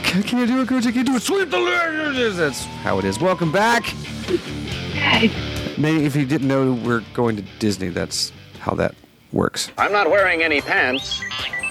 Can, 0.03 0.23
can 0.23 0.39
you 0.39 0.47
do 0.47 0.61
it, 0.61 0.69
Coach? 0.69 0.85
Can 0.85 0.95
you 0.95 1.05
do 1.05 1.17
it? 1.17 1.23
Sweep 1.23 1.51
the 1.51 1.59
leg! 1.59 2.35
That's 2.35 2.65
how 2.65 2.99
it 2.99 3.05
is. 3.05 3.19
Welcome 3.19 3.51
back. 3.51 3.85
Hey. 3.85 5.31
Maybe 5.79 6.05
if 6.05 6.15
you 6.15 6.27
didn't 6.27 6.49
know 6.49 6.75
we're 6.75 7.03
going 7.15 7.37
to 7.37 7.43
Disney, 7.59 7.89
that's 7.89 8.33
how 8.61 8.75
that 8.75 8.95
works. 9.33 9.71
I'm 9.79 9.93
not 9.93 10.11
wearing 10.11 10.43
any 10.43 10.61
pants. 10.61 11.21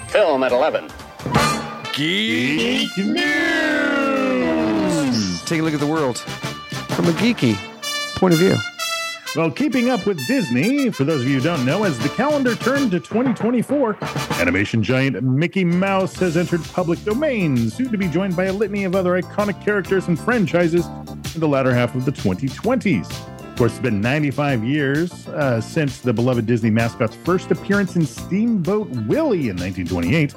Film 0.08 0.42
at 0.42 0.52
11. 0.52 0.90
Geek 1.92 2.96
News! 2.98 4.03
Take 5.46 5.60
a 5.60 5.62
look 5.62 5.74
at 5.74 5.80
the 5.80 5.86
world 5.86 6.18
from 6.18 7.06
a 7.06 7.12
geeky 7.12 7.54
point 8.16 8.32
of 8.32 8.40
view. 8.40 8.56
Well, 9.36 9.50
keeping 9.50 9.90
up 9.90 10.06
with 10.06 10.24
Disney, 10.26 10.90
for 10.90 11.04
those 11.04 11.22
of 11.22 11.28
you 11.28 11.34
who 11.34 11.42
don't 11.42 11.66
know, 11.66 11.84
as 11.84 11.98
the 11.98 12.08
calendar 12.10 12.54
turned 12.54 12.92
to 12.92 13.00
2024, 13.00 13.98
animation 14.40 14.82
giant 14.82 15.20
Mickey 15.22 15.64
Mouse 15.64 16.14
has 16.16 16.36
entered 16.36 16.62
public 16.72 17.02
domain, 17.04 17.68
soon 17.68 17.90
to 17.90 17.98
be 17.98 18.08
joined 18.08 18.36
by 18.36 18.44
a 18.44 18.52
litany 18.52 18.84
of 18.84 18.94
other 18.94 19.20
iconic 19.20 19.62
characters 19.62 20.08
and 20.08 20.18
franchises 20.18 20.86
in 21.34 21.40
the 21.40 21.48
latter 21.48 21.74
half 21.74 21.94
of 21.94 22.04
the 22.04 22.12
2020s. 22.12 23.33
Of 23.54 23.58
course, 23.58 23.72
it's 23.74 23.82
been 23.82 24.00
95 24.00 24.64
years 24.64 25.28
uh, 25.28 25.60
since 25.60 26.00
the 26.00 26.12
beloved 26.12 26.44
Disney 26.44 26.70
mascot's 26.70 27.14
first 27.14 27.52
appearance 27.52 27.94
in 27.94 28.04
Steamboat 28.04 28.88
Willie 29.06 29.48
in 29.48 29.56
1928, 29.56 30.34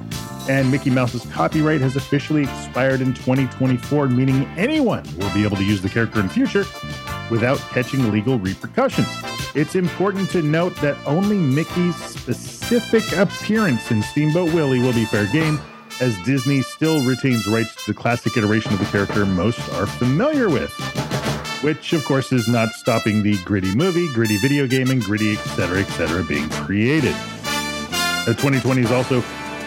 and 0.48 0.70
Mickey 0.70 0.92
Mouse's 0.92 1.26
copyright 1.32 1.82
has 1.82 1.96
officially 1.96 2.44
expired 2.44 3.02
in 3.02 3.16
2024, 3.16 4.10
meaning 4.10 4.46
anyone 4.56 5.04
will 5.18 5.34
be 5.34 5.44
able 5.44 5.58
to 5.58 5.64
use 5.64 5.82
the 5.82 5.90
character 5.90 6.20
in 6.20 6.30
future 6.30 6.64
without 7.32 7.58
catching 7.72 8.12
legal 8.12 8.38
repercussions. 8.38 9.10
It's 9.56 9.74
important 9.74 10.30
to 10.30 10.44
note 10.44 10.76
that 10.82 10.96
only 11.08 11.38
Mickey's 11.38 11.96
specific 11.96 13.18
appearance 13.18 13.90
in 13.90 14.04
Steamboat 14.04 14.54
Willie 14.54 14.80
will 14.80 14.94
be 14.94 15.06
fair 15.06 15.26
game, 15.32 15.60
as 16.02 16.16
Disney 16.24 16.62
still 16.62 17.04
retains 17.04 17.48
rights 17.48 17.84
to 17.84 17.94
the 17.94 18.00
classic 18.00 18.38
iteration 18.38 18.74
of 18.74 18.78
the 18.78 18.86
character 18.86 19.26
most 19.26 19.58
are 19.74 19.88
familiar 19.88 20.50
with. 20.50 20.72
Which, 21.62 21.94
of 21.94 22.06
course, 22.06 22.32
is 22.32 22.48
not 22.48 22.70
stopping 22.74 23.24
the 23.24 23.38
gritty 23.44 23.74
movie, 23.76 24.08
gritty 24.14 24.38
video 24.38 24.68
game, 24.68 24.92
and 24.92 25.02
gritty 25.02 25.34
etc. 25.34 25.80
etc. 25.80 26.24
being 26.24 26.48
created. 26.50 27.16
The 28.26 28.36
2020s 28.38 28.92
also 28.92 29.24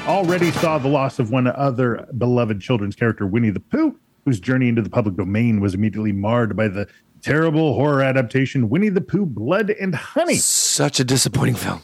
already 0.07 0.51
saw 0.53 0.79
the 0.79 0.89
loss 0.89 1.19
of 1.19 1.31
one 1.31 1.47
other 1.47 2.07
beloved 2.17 2.61
children's 2.61 2.95
character, 2.95 3.27
Winnie 3.27 3.51
the 3.51 3.61
Pooh, 3.61 3.99
whose 4.25 4.39
journey 4.39 4.69
into 4.69 4.83
the 4.83 4.91
public 4.91 5.17
domain 5.17 5.61
was 5.61 5.75
immediately 5.75 6.13
marred 6.13 6.57
by 6.57 6.69
the 6.69 6.87
terrible 7.23 7.75
horror 7.75 8.03
adaptation 8.03 8.69
Winnie 8.69 8.89
the 8.89 9.01
Pooh 9.01 9.27
Blood 9.27 9.71
and 9.71 9.95
Honey. 9.95 10.37
Such 10.37 11.01
a 11.01 11.05
disappointing 11.05 11.57
film. 11.57 11.83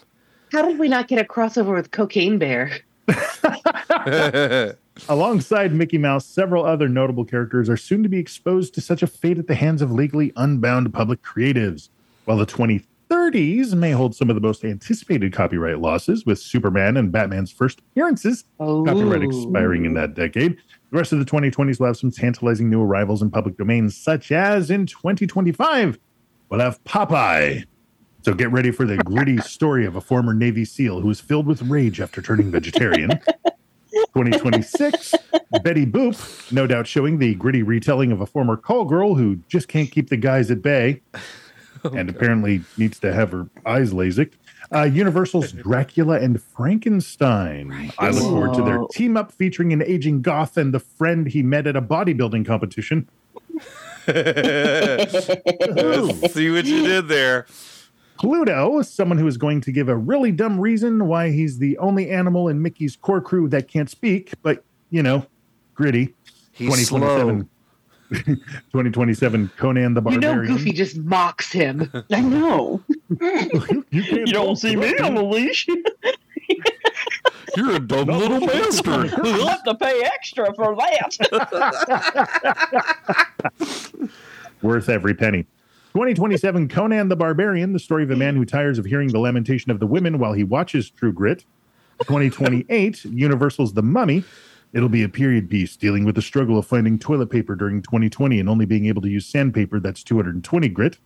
How 0.53 0.63
did 0.63 0.79
we 0.79 0.89
not 0.89 1.09
get 1.09 1.19
a 1.19 1.25
crossover 1.25 1.75
with 1.75 1.91
Cocaine 1.91 2.39
Bear? 2.39 2.79
Alongside 5.09 5.73
Mickey 5.73 5.99
Mouse, 5.99 6.27
several 6.27 6.65
other 6.65 6.89
notable 6.89 7.25
characters 7.25 7.69
are 7.69 7.77
soon 7.77 8.03
to 8.03 8.09
be 8.09 8.19
exposed 8.19 8.75
to 8.75 8.81
such 8.81 9.03
a 9.03 9.07
fate 9.07 9.39
at 9.39 9.47
the 9.47 9.55
hands 9.55 9.81
of 9.81 9.93
legally 9.93 10.33
unbound 10.37 10.93
public 10.93 11.23
creatives. 11.23 11.91
While 12.25 12.39
the 12.39 12.47
2030s 12.47 13.75
may 13.75 13.93
hold 13.93 14.17
some 14.17 14.31
of 14.31 14.35
the 14.35 14.41
most 14.41 14.65
anticipated 14.65 15.33
copyright 15.33 15.79
losses, 15.79 16.27
with 16.27 16.41
Superman 16.41 16.97
and 16.97 17.13
Batman's 17.13 17.53
first 17.53 17.81
appearances 17.81 18.45
copyright 18.59 19.23
expiring 19.23 19.85
in 19.85 19.95
that 19.95 20.15
decade, 20.15 20.57
the 20.91 20.99
rest 20.99 21.13
of 21.13 21.21
the 21.21 21.25
2020s 21.25 21.79
will 21.79 21.87
have 21.87 21.97
some 21.97 22.11
tantalizing 22.11 22.69
new 22.69 22.83
arrivals 22.83 23.23
in 23.23 23.31
public 23.31 23.57
domains, 23.57 23.97
such 23.97 24.33
as 24.33 24.71
in 24.71 24.87
2025, 24.87 26.01
we'll 26.49 26.61
have 26.61 26.83
Popeye. 26.83 27.65
So 28.23 28.35
get 28.35 28.51
ready 28.51 28.73
for 28.73 28.87
the 28.87 28.97
gritty 28.97 29.39
story 29.43 29.87
of 29.87 29.95
a 29.95 30.01
former 30.01 30.35
Navy 30.35 30.65
SEAL 30.65 31.01
who 31.01 31.11
is 31.11 31.21
filled 31.21 31.47
with 31.47 31.63
rage 31.63 32.01
after 32.01 32.21
turning 32.21 32.51
vegetarian. 32.51 33.21
2026, 34.15 35.15
Betty 35.63 35.87
Boop, 35.87 36.53
no 36.53 36.67
doubt 36.67 36.87
showing 36.87 37.19
the 37.19 37.35
gritty 37.35 37.63
retelling 37.63 38.13
of 38.13 38.21
a 38.21 38.27
former 38.27 38.57
call 38.57 38.85
girl 38.85 39.15
who 39.15 39.37
just 39.49 39.69
can't 39.69 39.91
keep 39.91 40.11
the 40.11 40.17
guys 40.17 40.51
at 40.51 40.63
bay 40.63 41.01
and 41.85 42.09
apparently 42.11 42.63
needs 42.77 42.99
to 43.01 43.13
have 43.13 43.33
her 43.33 43.49
eyes 43.65 43.93
lasik. 43.93 44.33
Uh, 44.75 44.83
Universal's 44.83 45.53
Dracula 45.53 46.19
and 46.19 46.43
Frankenstein. 46.43 47.93
I 47.99 48.11
look 48.11 48.23
forward 48.23 48.55
to 48.55 48.63
their 48.63 48.81
team 48.91 49.17
up 49.17 49.31
featuring 49.31 49.73
an 49.73 49.83
aging 49.83 50.23
goth 50.23 50.57
and 50.57 50.75
the 50.75 50.81
friend 50.81 51.29
he 51.29 51.43
met 51.43 51.67
at 51.67 51.77
a 51.77 51.83
bodybuilding 51.83 52.47
competition. 52.47 53.09
See 54.07 54.15
what 56.51 56.65
you 56.65 56.83
did 56.85 57.09
there. 57.09 57.47
Pluto, 58.19 58.83
someone 58.83 59.19
who 59.19 59.27
is 59.27 59.37
going 59.37 59.61
to 59.63 59.73
give 59.73 59.89
a 59.89 59.97
really 59.97 60.31
dumb 60.33 60.61
reason 60.61 61.07
why 61.07 61.31
he's 61.31 61.59
the 61.59 61.77
only 61.79 62.11
animal 62.11 62.49
in 62.49 62.63
Mickey's 62.63 62.97
core 62.97 63.21
crew 63.21 63.49
that 63.49 63.69
can't 63.69 63.91
speak, 63.91 64.33
but 64.43 64.65
you 64.91 65.03
know, 65.03 65.27
gritty. 65.75 66.15
He's 66.53 66.89
2027 66.89 69.51
Conan 69.57 69.95
the 69.95 70.01
Barbarian. 70.01 70.45
You 70.45 70.51
know, 70.51 70.57
Goofy 70.57 70.73
just 70.73 70.97
mocks 70.99 71.51
him. 71.53 71.91
I 72.13 72.21
know. 72.21 72.83
you, 73.91 74.27
don't 74.27 74.57
see 74.57 74.77
me 74.77 74.97
on 74.99 75.15
the 75.15 75.23
leash. 75.23 75.67
You're 77.57 77.77
a 77.77 77.81
dumb 77.81 78.09
little 78.09 78.47
bastard. 78.47 79.13
You'll 79.25 79.49
have 79.49 79.65
to 79.65 79.75
pay 79.75 80.03
extra 80.05 80.55
for 80.55 80.77
that. 80.77 81.17
worth 84.63 84.89
every 84.89 85.15
penny. 85.15 85.47
2027 85.97 86.69
Conan 86.69 87.09
the 87.09 87.17
Barbarian, 87.17 87.73
the 87.73 87.79
story 87.79 88.03
of 88.03 88.11
a 88.11 88.17
man 88.17 88.37
who 88.37 88.45
tires 88.45 88.79
of 88.79 88.85
hearing 88.85 89.09
the 89.09 89.19
lamentation 89.19 89.71
of 89.71 89.81
the 89.81 89.87
women 89.87 90.19
while 90.19 90.35
he 90.35 90.45
watches 90.45 90.91
True 90.91 91.11
Grit. 91.11 91.47
2028 92.03 93.07
Universal's 93.07 93.73
The 93.73 93.83
Mummy. 93.83 94.23
It'll 94.75 94.91
be 94.91 95.03
a 95.05 95.09
period 95.09 95.49
piece 95.49 95.75
dealing 95.75 96.05
with 96.05 96.15
the 96.15 96.21
struggle 96.21 96.59
of 96.59 96.67
finding 96.67 96.99
toilet 96.99 97.31
paper 97.31 97.55
during 97.55 97.81
2020 97.81 98.39
and 98.39 98.47
only 98.47 98.67
being 98.67 98.85
able 98.85 99.01
to 99.01 99.09
use 99.09 99.25
sandpaper 99.25 99.81
that's 99.81 100.03
220 100.03 100.69
grit. 100.69 100.99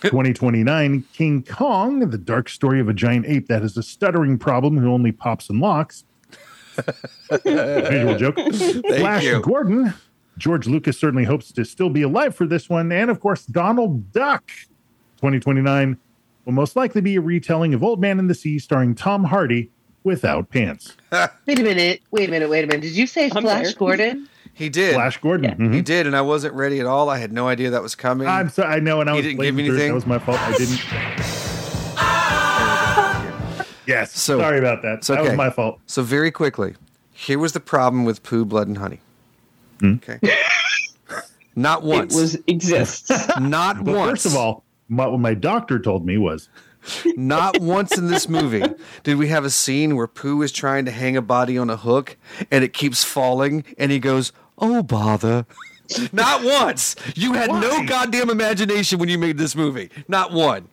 2029 0.00 1.04
King 1.12 1.44
Kong, 1.44 2.10
the 2.10 2.18
dark 2.18 2.48
story 2.48 2.80
of 2.80 2.88
a 2.88 2.92
giant 2.92 3.26
ape 3.26 3.46
that 3.46 3.62
has 3.62 3.76
a 3.76 3.82
stuttering 3.84 4.38
problem 4.38 4.76
who 4.76 4.92
only 4.92 5.12
pops 5.12 5.50
and 5.50 5.60
locks. 5.60 6.02
Visual 7.44 8.18
joke. 8.18 8.40
Flash 8.40 9.22
you. 9.22 9.40
Gordon. 9.40 9.94
George 10.38 10.66
Lucas 10.66 10.98
certainly 10.98 11.24
hopes 11.24 11.52
to 11.52 11.64
still 11.64 11.90
be 11.90 12.02
alive 12.02 12.34
for 12.34 12.46
this 12.46 12.68
one. 12.68 12.90
And 12.92 13.10
of 13.10 13.20
course, 13.20 13.44
Donald 13.46 14.12
Duck. 14.12 14.46
2029 15.18 15.96
will 16.44 16.52
most 16.52 16.74
likely 16.74 17.00
be 17.00 17.16
a 17.16 17.20
retelling 17.20 17.74
of 17.74 17.82
Old 17.84 18.00
Man 18.00 18.18
in 18.18 18.26
the 18.26 18.34
Sea 18.34 18.58
starring 18.58 18.94
Tom 18.94 19.24
Hardy 19.24 19.70
without 20.04 20.50
pants. 20.50 20.96
Wait 21.46 21.58
a 21.58 21.62
minute. 21.62 22.00
Wait 22.10 22.28
a 22.28 22.32
minute. 22.32 22.48
Wait 22.50 22.64
a 22.64 22.66
minute. 22.66 22.82
Did 22.82 22.96
you 22.96 23.06
say 23.06 23.30
I'm 23.34 23.42
Flash 23.42 23.64
there. 23.66 23.74
Gordon? 23.74 24.28
He 24.54 24.68
did. 24.68 24.94
Flash 24.94 25.18
Gordon. 25.20 25.54
Mhm. 25.56 25.72
He 25.74 25.80
did, 25.80 26.06
and 26.06 26.14
I 26.16 26.20
wasn't 26.22 26.54
ready 26.54 26.80
at 26.80 26.86
all. 26.86 27.08
I 27.08 27.18
had 27.18 27.32
no 27.32 27.46
idea 27.48 27.70
that 27.70 27.82
was 27.82 27.94
coming. 27.94 28.26
I'm 28.26 28.48
sorry. 28.50 28.74
I 28.74 28.80
know, 28.80 29.00
and 29.00 29.08
I 29.08 29.12
He 29.14 29.18
was 29.18 29.26
didn't 29.26 29.40
blading 29.40 29.56
give 29.56 29.66
through 29.66 29.74
it. 29.76 29.78
anything? 29.78 29.88
That 29.88 29.94
was 29.94 30.06
my 30.06 30.18
fault. 30.18 30.38
I 30.40 30.52
didn't. 30.56 30.80
yes. 33.86 34.12
So- 34.18 34.38
sorry 34.40 34.58
about 34.58 34.82
that. 34.82 34.98
it's 34.98 35.06
That 35.06 35.22
was 35.22 35.34
my 35.34 35.50
fault. 35.50 35.78
So 35.86 36.02
very 36.02 36.30
quickly, 36.30 36.74
here 37.12 37.38
was 37.38 37.52
the 37.52 37.60
problem 37.60 38.04
with 38.04 38.22
Pooh, 38.22 38.44
blood, 38.44 38.68
and 38.68 38.78
honey. 38.78 39.00
Hmm? 39.82 39.94
Okay. 39.94 40.18
Not 41.56 41.82
once. 41.82 42.14
It 42.16 42.20
was 42.20 42.38
exists. 42.46 43.10
not 43.40 43.84
But 43.84 43.94
once. 43.94 44.10
first 44.10 44.26
of 44.26 44.36
all, 44.36 44.64
my, 44.88 45.06
what 45.06 45.20
my 45.20 45.34
doctor 45.34 45.78
told 45.78 46.06
me 46.06 46.16
was 46.16 46.48
Not 47.16 47.60
once 47.60 47.98
in 47.98 48.06
this 48.06 48.26
movie 48.28 48.64
did 49.02 49.16
we 49.18 49.28
have 49.28 49.44
a 49.44 49.50
scene 49.50 49.94
where 49.96 50.06
Pooh 50.06 50.40
is 50.42 50.50
trying 50.52 50.86
to 50.86 50.90
hang 50.90 51.14
a 51.16 51.20
body 51.22 51.58
on 51.58 51.68
a 51.68 51.76
hook 51.76 52.16
and 52.50 52.64
it 52.64 52.72
keeps 52.72 53.04
falling 53.04 53.64
and 53.76 53.92
he 53.92 53.98
goes, 53.98 54.32
Oh, 54.56 54.82
bother. 54.82 55.44
Not 56.12 56.42
once. 56.42 56.96
You 57.14 57.34
had 57.34 57.50
no 57.50 57.84
goddamn 57.84 58.30
imagination 58.30 58.98
when 58.98 59.08
you 59.10 59.18
made 59.18 59.36
this 59.36 59.54
movie. 59.54 59.90
Not 60.08 60.32
one. 60.32 60.68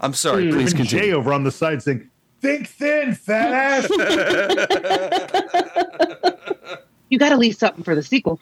I'm 0.00 0.12
sorry. 0.12 0.50
Please 0.50 0.74
even 0.74 0.84
Jay 0.86 1.12
over 1.12 1.32
on 1.32 1.44
the 1.44 1.50
side 1.50 1.82
saying, 1.82 2.10
"Think 2.42 2.66
thin, 2.68 3.14
fat 3.14 3.84
ass." 3.84 3.88
You 7.08 7.18
got 7.18 7.30
to 7.30 7.36
leave 7.36 7.56
something 7.56 7.84
for 7.84 7.94
the 7.94 8.02
sequel. 8.02 8.40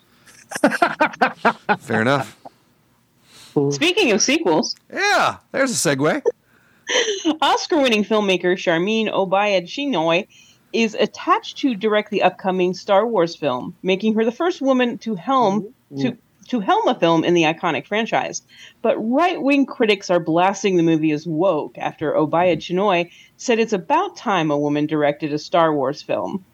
Fair 1.78 2.02
enough. 2.02 2.38
Speaking 3.70 4.12
of 4.12 4.22
sequels, 4.22 4.76
Yeah, 4.92 5.36
there's 5.50 5.70
a 5.70 5.74
segue. 5.74 6.22
Oscar 7.40 7.78
winning 7.80 8.04
filmmaker 8.04 8.54
Sharmeen 8.56 9.12
Obaid-Chinoy 9.12 10.26
is 10.72 10.94
attached 10.94 11.58
to 11.58 11.74
direct 11.74 12.10
the 12.10 12.22
upcoming 12.22 12.74
Star 12.74 13.06
Wars 13.06 13.36
film, 13.36 13.76
making 13.82 14.14
her 14.14 14.24
the 14.24 14.32
first 14.32 14.60
woman 14.62 14.98
to 14.98 15.14
helm 15.14 15.74
to 15.98 16.16
to 16.48 16.60
helm 16.60 16.88
a 16.88 16.98
film 16.98 17.24
in 17.24 17.34
the 17.34 17.44
iconic 17.44 17.86
franchise. 17.86 18.42
But 18.82 18.96
right-wing 18.98 19.64
critics 19.64 20.10
are 20.10 20.18
blasting 20.18 20.76
the 20.76 20.82
movie 20.82 21.12
as 21.12 21.26
woke 21.26 21.78
after 21.78 22.12
Obaid-Chinoy 22.12 23.10
said 23.36 23.58
it's 23.58 23.72
about 23.72 24.16
time 24.16 24.50
a 24.50 24.58
woman 24.58 24.86
directed 24.86 25.32
a 25.32 25.38
Star 25.38 25.72
Wars 25.74 26.02
film. 26.02 26.44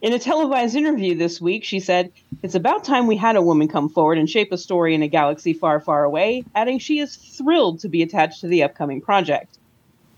In 0.00 0.12
a 0.12 0.18
televised 0.20 0.76
interview 0.76 1.16
this 1.16 1.40
week, 1.40 1.64
she 1.64 1.80
said, 1.80 2.12
It's 2.44 2.54
about 2.54 2.84
time 2.84 3.08
we 3.08 3.16
had 3.16 3.34
a 3.34 3.42
woman 3.42 3.66
come 3.66 3.88
forward 3.88 4.16
and 4.16 4.30
shape 4.30 4.52
a 4.52 4.56
story 4.56 4.94
in 4.94 5.02
a 5.02 5.08
galaxy 5.08 5.52
far, 5.52 5.80
far 5.80 6.04
away, 6.04 6.44
adding 6.54 6.78
she 6.78 7.00
is 7.00 7.16
thrilled 7.16 7.80
to 7.80 7.88
be 7.88 8.02
attached 8.02 8.40
to 8.42 8.46
the 8.46 8.62
upcoming 8.62 9.00
project. 9.00 9.58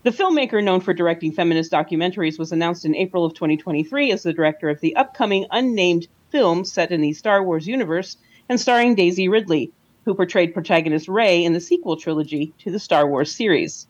The 0.03 0.11
filmmaker, 0.11 0.63
known 0.63 0.81
for 0.81 0.93
directing 0.93 1.31
feminist 1.31 1.71
documentaries, 1.71 2.37
was 2.37 2.51
announced 2.51 2.85
in 2.85 2.95
April 2.95 3.25
of 3.25 3.33
2023 3.33 4.11
as 4.11 4.21
the 4.21 4.33
director 4.33 4.69
of 4.69 4.81
the 4.81 4.95
upcoming 4.95 5.47
unnamed 5.49 6.07
film 6.29 6.63
set 6.63 6.91
in 6.91 7.01
the 7.01 7.13
Star 7.13 7.43
Wars 7.43 7.65
universe 7.65 8.17
and 8.49 8.61
starring 8.61 8.93
Daisy 8.93 9.29
Ridley, 9.29 9.71
who 10.05 10.13
portrayed 10.13 10.53
protagonist 10.53 11.07
Rey 11.07 11.43
in 11.43 11.53
the 11.53 11.59
sequel 11.59 11.97
trilogy 11.97 12.53
to 12.59 12.69
the 12.69 12.77
Star 12.77 13.07
Wars 13.07 13.33
series. 13.33 13.87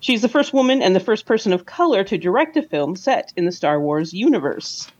She's 0.00 0.22
the 0.22 0.30
first 0.30 0.54
woman 0.54 0.80
and 0.80 0.96
the 0.96 1.00
first 1.00 1.26
person 1.26 1.52
of 1.52 1.66
color 1.66 2.04
to 2.04 2.16
direct 2.16 2.56
a 2.56 2.62
film 2.62 2.96
set 2.96 3.34
in 3.36 3.44
the 3.44 3.52
Star 3.52 3.78
Wars 3.78 4.14
universe. 4.14 4.90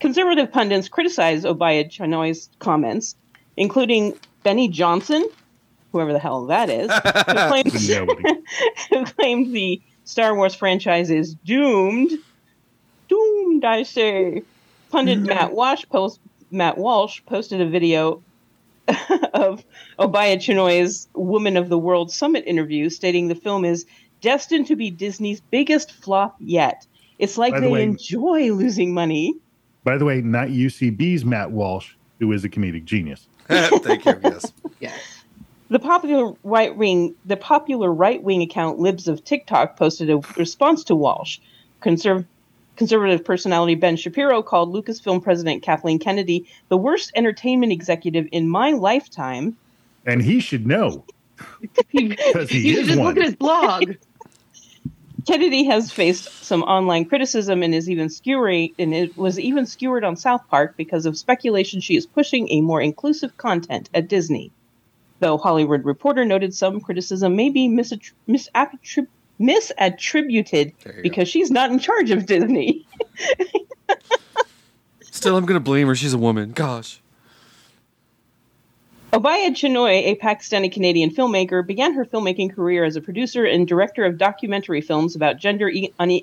Conservative 0.00 0.50
pundits 0.50 0.88
criticized 0.88 1.44
Obaid-Chinoy's 1.44 2.48
comments, 2.58 3.16
including 3.56 4.18
Benny 4.42 4.68
Johnson, 4.68 5.24
whoever 5.92 6.12
the 6.12 6.18
hell 6.18 6.46
that 6.46 6.70
is, 6.70 6.90
who 6.90 7.48
claims, 7.48 7.88
who 8.90 9.04
claimed 9.04 9.54
the 9.54 9.80
Star 10.04 10.34
Wars 10.34 10.54
franchise 10.54 11.10
is 11.10 11.34
doomed. 11.34 12.10
Doomed, 13.08 13.64
I 13.64 13.82
say. 13.82 14.42
Pundit 14.90 15.18
mm-hmm. 15.18 15.28
Matt 15.28 15.52
Walsh 15.52 15.84
post 15.90 16.18
Matt 16.50 16.76
Walsh 16.78 17.20
posted 17.26 17.60
a 17.60 17.66
video 17.66 18.22
of 19.34 19.64
Obaid-Chinoy's 19.98 21.08
Woman 21.14 21.56
of 21.56 21.68
the 21.68 21.78
World 21.78 22.10
Summit 22.10 22.44
interview, 22.46 22.90
stating 22.90 23.28
the 23.28 23.34
film 23.34 23.64
is 23.64 23.86
destined 24.20 24.66
to 24.66 24.76
be 24.76 24.90
Disney's 24.90 25.40
biggest 25.40 25.92
flop 25.92 26.36
yet. 26.40 26.86
It's 27.18 27.38
like 27.38 27.54
the 27.54 27.60
they 27.60 27.68
way- 27.68 27.82
enjoy 27.84 28.52
losing 28.52 28.94
money. 28.94 29.34
By 29.84 29.96
the 29.98 30.04
way, 30.04 30.20
not 30.20 30.48
UCB's 30.48 31.24
Matt 31.24 31.50
Walsh, 31.52 31.94
who 32.18 32.30
is 32.32 32.44
a 32.44 32.48
comedic 32.48 32.84
genius. 32.84 33.26
Thank 33.48 34.04
you. 34.04 34.20
Yes. 34.22 34.52
Yes. 34.80 35.00
The 35.68 35.78
popular 35.78 36.34
right 36.42 36.76
wing, 36.76 37.14
the 37.24 37.36
popular 37.36 37.92
right 37.92 38.22
wing 38.22 38.42
account 38.42 38.78
Libs 38.78 39.08
of 39.08 39.24
TikTok 39.24 39.76
posted 39.76 40.10
a 40.10 40.18
response 40.36 40.84
to 40.84 40.94
Walsh. 40.96 41.38
Conserv- 41.80 42.26
conservative 42.76 43.24
personality 43.24 43.74
Ben 43.74 43.96
Shapiro 43.96 44.42
called 44.42 44.72
Lucasfilm 44.74 45.22
president 45.22 45.62
Kathleen 45.62 45.98
Kennedy 45.98 46.46
the 46.68 46.76
worst 46.76 47.12
entertainment 47.14 47.72
executive 47.72 48.26
in 48.32 48.48
my 48.48 48.72
lifetime. 48.72 49.56
And 50.06 50.22
he 50.22 50.40
should 50.40 50.66
know. 50.66 51.04
Because 51.92 52.50
he 52.50 52.68
you 52.68 52.74
should 52.74 52.82
is 52.82 52.86
just 52.88 52.98
one. 52.98 53.08
look 53.08 53.16
at 53.16 53.24
his 53.24 53.36
blog. 53.36 53.94
Kennedy 55.26 55.64
has 55.64 55.90
faced 55.90 56.44
some 56.44 56.62
online 56.62 57.04
criticism 57.04 57.62
and 57.62 57.74
is 57.74 57.90
even 57.90 58.08
skewering 58.08 58.72
and 58.78 58.94
it 58.94 59.16
was 59.16 59.38
even 59.38 59.66
skewered 59.66 60.04
on 60.04 60.16
South 60.16 60.46
Park 60.48 60.76
because 60.76 61.06
of 61.06 61.18
speculation 61.18 61.80
she 61.80 61.96
is 61.96 62.06
pushing 62.06 62.48
a 62.50 62.60
more 62.60 62.80
inclusive 62.80 63.36
content 63.36 63.90
at 63.94 64.08
Disney. 64.08 64.52
Though 65.18 65.38
Hollywood 65.38 65.84
Reporter 65.84 66.24
noted 66.24 66.54
some 66.54 66.80
criticism 66.80 67.36
may 67.36 67.50
be 67.50 67.68
misattrib- 67.68 68.12
misattrib- 68.28 69.06
misattributed 69.38 70.72
because 71.02 71.28
she's 71.28 71.50
not 71.50 71.70
in 71.70 71.78
charge 71.78 72.10
of 72.10 72.26
Disney. 72.26 72.86
Still, 75.00 75.36
I'm 75.36 75.44
gonna 75.44 75.60
blame 75.60 75.88
her. 75.88 75.94
She's 75.94 76.14
a 76.14 76.18
woman. 76.18 76.52
Gosh. 76.52 77.02
Obaid-Chinoy, 79.12 80.04
a 80.04 80.14
Pakistani 80.14 80.70
Canadian 80.70 81.10
filmmaker, 81.10 81.66
began 81.66 81.94
her 81.94 82.04
filmmaking 82.04 82.54
career 82.54 82.84
as 82.84 82.94
a 82.94 83.00
producer 83.00 83.44
and 83.44 83.66
director 83.66 84.04
of 84.04 84.18
documentary 84.18 84.80
films 84.80 85.16
about 85.16 85.36
gender 85.36 85.68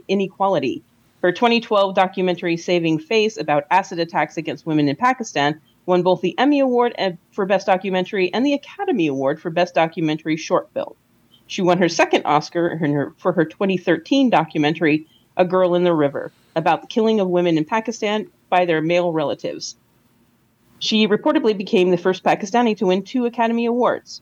inequality. 0.08 0.82
Her 1.22 1.34
2012 1.34 1.94
documentary 1.94 2.56
Saving 2.56 2.98
Face 2.98 3.36
about 3.36 3.66
acid 3.72 4.00
attacks 4.00 4.38
against 4.38 4.66
women 4.66 4.88
in 4.88 4.96
Pakistan 4.96 5.60
won 5.86 6.02
both 6.02 6.22
the 6.22 6.40
Emmy 6.40 6.62
Award 6.62 6.96
eh, 6.98 7.12
for 7.32 7.46
Best 7.46 7.66
Documentary 7.66 8.34
and 8.34 8.46
the 8.46 8.54
Academy 8.54 9.08
Award 9.08 9.42
for 9.42 9.50
Best 9.50 9.76
Documentary 9.76 10.38
Short 10.38 10.70
Film. 10.74 10.94
She 11.46 11.62
won 11.62 11.80
her 11.80 11.90
second 11.90 12.24
Oscar 12.24 12.80
for 13.18 13.34
her 13.34 13.44
2013 13.44 14.30
documentary 14.30 15.08
A 15.36 15.44
Girl 15.44 15.76
in 15.76 15.84
the 15.84 15.94
River 15.94 16.32
about 16.56 16.84
the 16.84 16.88
killing 16.88 17.20
of 17.20 17.28
women 17.28 17.58
in 17.58 17.66
Pakistan 17.66 18.32
by 18.50 18.64
their 18.64 18.82
male 18.82 19.12
relatives. 19.12 19.76
She 20.80 21.08
reportedly 21.08 21.58
became 21.58 21.92
the 21.92 21.98
first 21.98 22.24
Pakistani 22.24 22.78
to 22.78 22.86
win 22.86 23.04
two 23.04 23.26
Academy 23.26 23.66
Awards. 23.66 24.22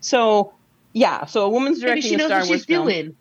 So, 0.00 0.52
yeah, 0.92 1.24
so 1.26 1.44
a 1.46 1.48
woman's 1.48 1.78
Maybe 1.78 1.86
directing 2.00 2.08
she 2.10 2.14
a 2.14 2.18
knows 2.18 2.26
Star 2.28 2.40
what 2.40 2.48
Wars 2.48 2.58
she's 2.60 2.66
film. 2.66 2.86
doing. 2.88 3.16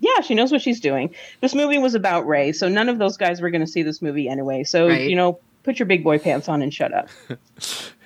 Yeah, 0.00 0.20
she 0.20 0.34
knows 0.34 0.52
what 0.52 0.60
she's 0.60 0.80
doing. 0.80 1.14
This 1.40 1.54
movie 1.54 1.78
was 1.78 1.94
about 1.94 2.26
Rey, 2.26 2.52
so 2.52 2.68
none 2.68 2.90
of 2.90 2.98
those 2.98 3.16
guys 3.16 3.40
were 3.40 3.48
going 3.50 3.62
to 3.64 3.66
see 3.66 3.82
this 3.82 4.02
movie 4.02 4.28
anyway. 4.28 4.62
So, 4.64 4.88
Right. 4.88 5.08
you 5.08 5.16
know, 5.16 5.38
put 5.62 5.78
your 5.78 5.86
big 5.86 6.04
boy 6.04 6.18
pants 6.18 6.48
on 6.48 6.60
and 6.62 6.72
shut 6.72 6.92
up. 6.92 7.08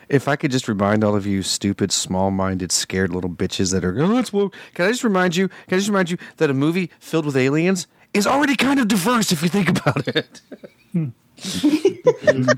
If 0.08 0.26
I 0.26 0.34
could 0.34 0.50
just 0.50 0.66
remind 0.66 1.04
all 1.04 1.14
of 1.14 1.24
you 1.24 1.40
stupid, 1.44 1.92
small-minded, 1.92 2.72
scared 2.72 3.14
little 3.14 3.30
bitches 3.30 3.70
that 3.72 3.84
are, 3.84 3.96
oh, 4.02 4.18
it's 4.18 4.32
woke. 4.32 4.56
Can 4.74 4.86
I 4.86 4.88
just 4.90 5.04
remind 5.04 5.36
you? 5.36 5.46
Can 5.46 5.76
I 5.76 5.76
just 5.76 5.86
remind 5.88 6.10
you 6.10 6.18
that 6.38 6.50
a 6.50 6.52
movie 6.52 6.90
filled 6.98 7.26
with 7.26 7.36
aliens 7.36 7.86
is 8.12 8.26
already 8.26 8.56
kind 8.56 8.80
of 8.80 8.88
diverse 8.88 9.30
if 9.30 9.40
you 9.40 9.48
think 9.48 9.68
about 9.68 10.08
it. 10.08 10.40
Hmm. 10.92 11.10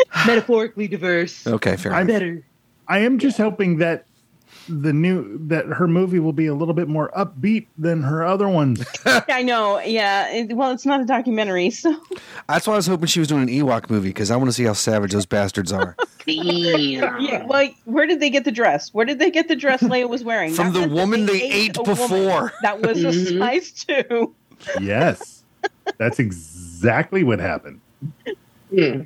Metaphorically 0.26 0.88
diverse. 0.88 1.46
Okay, 1.46 1.76
fair 1.76 1.92
I'm. 1.92 2.06
Better. 2.06 2.42
I 2.88 2.98
am 2.98 3.18
just 3.18 3.38
hoping 3.38 3.78
that 3.78 4.06
the 4.68 4.92
new 4.92 5.38
that 5.48 5.66
her 5.66 5.88
movie 5.88 6.18
will 6.20 6.32
be 6.32 6.46
a 6.46 6.54
little 6.54 6.74
bit 6.74 6.86
more 6.88 7.10
upbeat 7.16 7.66
than 7.78 8.02
her 8.02 8.24
other 8.24 8.48
ones. 8.48 8.84
I 9.06 9.42
know, 9.42 9.80
yeah. 9.80 10.30
It, 10.30 10.54
well, 10.54 10.70
it's 10.70 10.86
not 10.86 11.00
a 11.00 11.04
documentary, 11.04 11.70
so 11.70 11.96
That's 12.48 12.66
why 12.66 12.74
I 12.74 12.76
was 12.76 12.86
hoping 12.86 13.06
she 13.06 13.18
was 13.18 13.28
doing 13.28 13.42
an 13.42 13.48
Ewok 13.48 13.90
movie 13.90 14.10
because 14.10 14.30
I 14.30 14.36
want 14.36 14.48
to 14.48 14.52
see 14.52 14.64
how 14.64 14.72
savage 14.74 15.12
those 15.12 15.26
bastards 15.26 15.72
are. 15.72 15.96
yeah. 16.26 17.44
Well, 17.46 17.68
where 17.86 18.06
did 18.06 18.20
they 18.20 18.30
get 18.30 18.44
the 18.44 18.52
dress? 18.52 18.92
Where 18.94 19.04
did 19.06 19.18
they 19.18 19.30
get 19.30 19.48
the 19.48 19.56
dress 19.56 19.82
Leia 19.82 20.08
was 20.08 20.22
wearing? 20.22 20.52
From 20.54 20.72
That 20.72 20.88
the 20.88 20.94
woman 20.94 21.26
they 21.26 21.42
ate 21.42 21.76
a 21.76 21.82
before. 21.82 22.52
That 22.62 22.80
was 22.82 23.02
a 23.02 23.08
Mhm. 23.08 23.38
size 23.38 23.72
two. 23.72 24.34
yes, 24.80 25.42
that's 25.98 26.18
exactly 26.20 27.24
what 27.24 27.40
happened. 27.40 27.80
Hmm. 28.70 29.02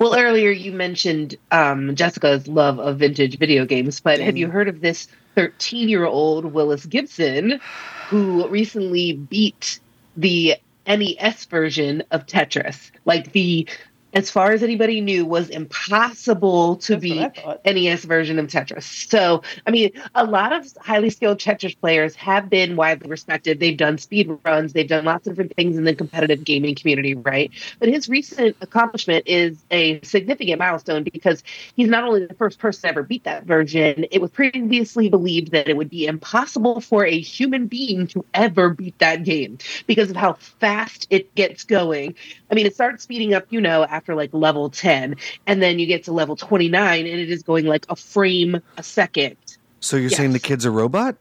Well, 0.00 0.18
earlier 0.18 0.50
you 0.50 0.72
mentioned 0.72 1.36
um, 1.50 1.94
Jessica's 1.94 2.48
love 2.48 2.78
of 2.78 2.98
vintage 2.98 3.38
video 3.38 3.64
games, 3.64 4.00
but 4.00 4.20
have 4.20 4.36
you 4.36 4.48
heard 4.48 4.68
of 4.68 4.80
this 4.80 5.08
13 5.34 5.88
year 5.88 6.04
old 6.04 6.46
Willis 6.46 6.86
Gibson 6.86 7.60
who 8.08 8.46
recently 8.48 9.12
beat 9.12 9.80
the 10.16 10.56
NES 10.86 11.44
version 11.46 12.02
of 12.10 12.26
Tetris? 12.26 12.90
Like 13.04 13.32
the, 13.32 13.68
as 14.16 14.30
far 14.30 14.52
as 14.52 14.62
anybody 14.62 15.02
knew, 15.02 15.26
was 15.26 15.50
impossible 15.50 16.76
to 16.76 16.96
beat 16.96 17.38
NES 17.66 18.02
version 18.06 18.38
of 18.38 18.46
Tetris. 18.46 19.10
So, 19.10 19.42
I 19.66 19.70
mean, 19.70 19.90
a 20.14 20.24
lot 20.24 20.54
of 20.54 20.66
highly 20.80 21.10
skilled 21.10 21.38
Tetris 21.38 21.78
players 21.78 22.14
have 22.14 22.48
been 22.48 22.76
widely 22.76 23.10
respected. 23.10 23.60
They've 23.60 23.76
done 23.76 23.98
speed 23.98 24.30
runs, 24.42 24.72
they've 24.72 24.88
done 24.88 25.04
lots 25.04 25.26
of 25.26 25.34
different 25.34 25.54
things 25.54 25.76
in 25.76 25.84
the 25.84 25.94
competitive 25.94 26.44
gaming 26.44 26.74
community, 26.74 27.14
right? 27.14 27.50
But 27.78 27.90
his 27.90 28.08
recent 28.08 28.56
accomplishment 28.62 29.24
is 29.26 29.62
a 29.70 30.00
significant 30.00 30.60
milestone 30.60 31.04
because 31.04 31.42
he's 31.74 31.88
not 31.88 32.04
only 32.04 32.24
the 32.24 32.32
first 32.34 32.58
person 32.58 32.82
to 32.82 32.88
ever 32.88 33.02
beat 33.02 33.24
that 33.24 33.44
version, 33.44 34.06
it 34.10 34.22
was 34.22 34.30
previously 34.30 35.10
believed 35.10 35.52
that 35.52 35.68
it 35.68 35.76
would 35.76 35.90
be 35.90 36.06
impossible 36.06 36.80
for 36.80 37.04
a 37.04 37.20
human 37.20 37.66
being 37.66 38.06
to 38.06 38.24
ever 38.32 38.70
beat 38.70 38.98
that 38.98 39.24
game 39.24 39.58
because 39.86 40.08
of 40.08 40.16
how 40.16 40.32
fast 40.32 41.06
it 41.10 41.34
gets 41.34 41.64
going. 41.64 42.14
I 42.50 42.54
mean, 42.54 42.66
it 42.66 42.74
starts 42.74 43.02
speeding 43.02 43.34
up, 43.34 43.46
you 43.50 43.60
know, 43.60 43.84
after 43.84 44.14
like 44.14 44.32
level 44.32 44.70
10, 44.70 45.16
and 45.46 45.62
then 45.62 45.78
you 45.78 45.86
get 45.86 46.04
to 46.04 46.12
level 46.12 46.36
29, 46.36 47.06
and 47.06 47.20
it 47.20 47.30
is 47.30 47.42
going 47.42 47.66
like 47.66 47.86
a 47.88 47.96
frame 47.96 48.60
a 48.76 48.82
second. 48.82 49.36
So 49.80 49.96
you're 49.96 50.10
saying 50.10 50.32
the 50.32 50.38
kid's 50.38 50.64
a 50.64 50.70
robot? 50.70 51.16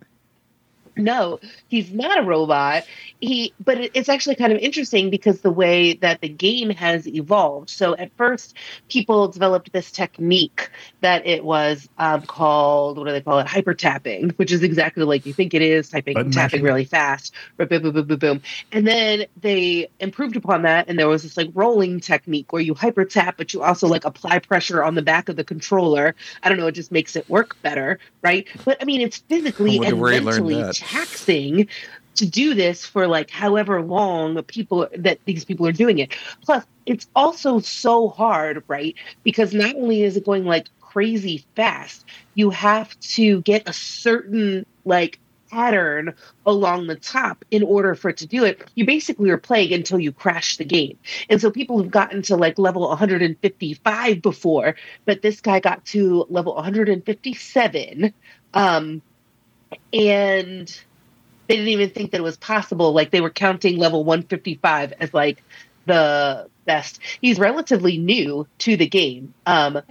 No, 0.98 1.40
he's 1.68 1.92
not 1.92 2.20
a 2.20 2.24
robot. 2.24 2.86
He, 3.20 3.54
but 3.64 3.78
it's 3.94 4.10
actually 4.10 4.36
kind 4.36 4.54
of 4.54 4.60
interesting 4.60 5.10
because 5.10 5.42
the 5.42 5.52
way 5.52 5.94
that 5.96 6.22
the 6.22 6.30
game 6.30 6.70
has 6.70 7.08
evolved. 7.08 7.70
So 7.70 7.96
at 7.96 8.16
first, 8.16 8.56
people 8.90 9.28
developed 9.28 9.74
this 9.74 9.92
technique 9.92 10.70
that 11.02 11.26
it 11.26 11.44
was 11.44 11.90
um, 11.98 12.22
called 12.22 12.98
what 12.98 13.06
do 13.08 13.12
they 13.12 13.22
call 13.22 13.40
it? 13.40 13.48
Hyper 13.48 13.74
tapping, 13.74 14.30
which 14.32 14.52
is 14.52 14.64
exactly 14.64 15.04
like 15.04 15.26
you 15.26 15.34
think 15.34 15.54
it 15.54 15.62
is, 15.62 15.90
typing 15.90 16.14
Button 16.14 16.32
tapping 16.32 16.62
mashing. 16.62 16.64
really 16.64 16.86
fast, 16.86 17.34
boom, 17.58 17.68
boom, 17.68 17.82
boom, 17.82 17.94
boom, 17.94 18.08
boom, 18.08 18.20
boom. 18.20 18.42
And 18.72 18.88
then 18.88 19.26
they 19.42 19.90
improved 20.00 20.36
upon 20.36 20.62
that, 20.64 20.88
and 20.88 20.98
there 20.98 21.08
was 21.08 21.24
this 21.24 21.36
like 21.36 21.50
rolling 21.54 22.00
technique 22.00 22.54
where 22.54 22.62
you 22.62 22.74
hyper 22.74 23.06
tap, 23.06 23.36
but 23.38 23.54
you 23.54 23.64
also 23.64 23.88
like 23.88 24.06
apply 24.06 24.40
pressure 24.40 24.84
on 24.84 24.96
the 24.96 25.02
back 25.02 25.30
of 25.30 25.36
the 25.36 25.44
controller. 25.44 26.16
I 26.44 26.50
don't 26.50 26.58
know, 26.58 26.68
it 26.68 26.74
just 26.74 26.92
makes 26.92 27.16
it 27.16 27.30
work 27.30 27.62
better, 27.62 28.00
right? 28.22 28.48
But 28.64 28.78
I 28.82 28.86
mean, 28.86 29.02
it's 29.02 29.18
physically 29.18 29.78
and 29.84 30.00
where 30.00 30.14
he 30.14 30.20
learned 30.20 30.46
mentally 30.46 30.62
that. 30.62 30.85
Taxing 30.86 31.68
to 32.16 32.26
do 32.26 32.54
this 32.54 32.86
for 32.86 33.08
like 33.08 33.30
however 33.30 33.82
long 33.82 34.42
people 34.44 34.88
that 34.98 35.20
these 35.26 35.46
people 35.46 35.68
are 35.68 35.72
doing 35.72 36.00
it. 36.00 36.16
Plus, 36.42 36.64
it's 36.86 37.08
also 37.16 37.60
so 37.60 38.10
hard, 38.10 38.64
right? 38.68 38.96
Because 39.24 39.54
not 39.54 39.76
only 39.76 40.04
is 40.04 40.18
it 40.18 40.26
going 40.26 40.46
like 40.46 40.68
crazy 40.82 41.44
fast, 41.56 42.06
you 42.36 42.50
have 42.50 42.98
to 43.02 43.42
get 43.42 43.68
a 43.68 43.74
certain 43.74 44.66
like 44.86 45.20
pattern 45.52 46.14
along 46.46 46.88
the 46.88 46.96
top 46.96 47.46
in 47.52 47.64
order 47.64 47.96
for 47.96 48.10
it 48.10 48.18
to 48.18 48.28
do 48.28 48.44
it. 48.44 48.64
You 48.76 48.86
basically 48.86 49.30
are 49.30 49.38
playing 49.38 49.74
until 49.74 50.00
you 50.00 50.12
crash 50.12 50.58
the 50.58 50.66
game. 50.66 50.98
And 51.30 51.40
so 51.40 51.52
people 51.52 51.82
have 51.82 51.92
gotten 51.92 52.22
to 52.24 52.36
like 52.36 52.58
level 52.58 52.88
155 52.88 54.22
before, 54.22 54.76
but 55.06 55.22
this 55.22 55.42
guy 55.42 55.60
got 55.60 55.86
to 55.88 56.26
level 56.30 56.56
157. 56.56 58.14
Um 58.54 59.02
and 59.94 60.68
they 61.48 61.56
didn't 61.56 61.70
even 61.70 61.90
think 61.90 62.12
that 62.12 62.20
it 62.20 62.24
was 62.24 62.38
possible. 62.38 62.94
Like 62.94 63.12
they 63.12 63.22
were 63.22 63.30
counting 63.30 63.78
level 63.78 64.04
155 64.04 64.94
as 65.00 65.14
like 65.14 65.44
the 65.86 66.50
best. 66.66 67.00
He's 67.22 67.38
relatively 67.38 67.98
new 67.98 68.48
to 68.60 68.76
the 68.76 68.88
game. 68.88 69.34
Um, 69.46 69.82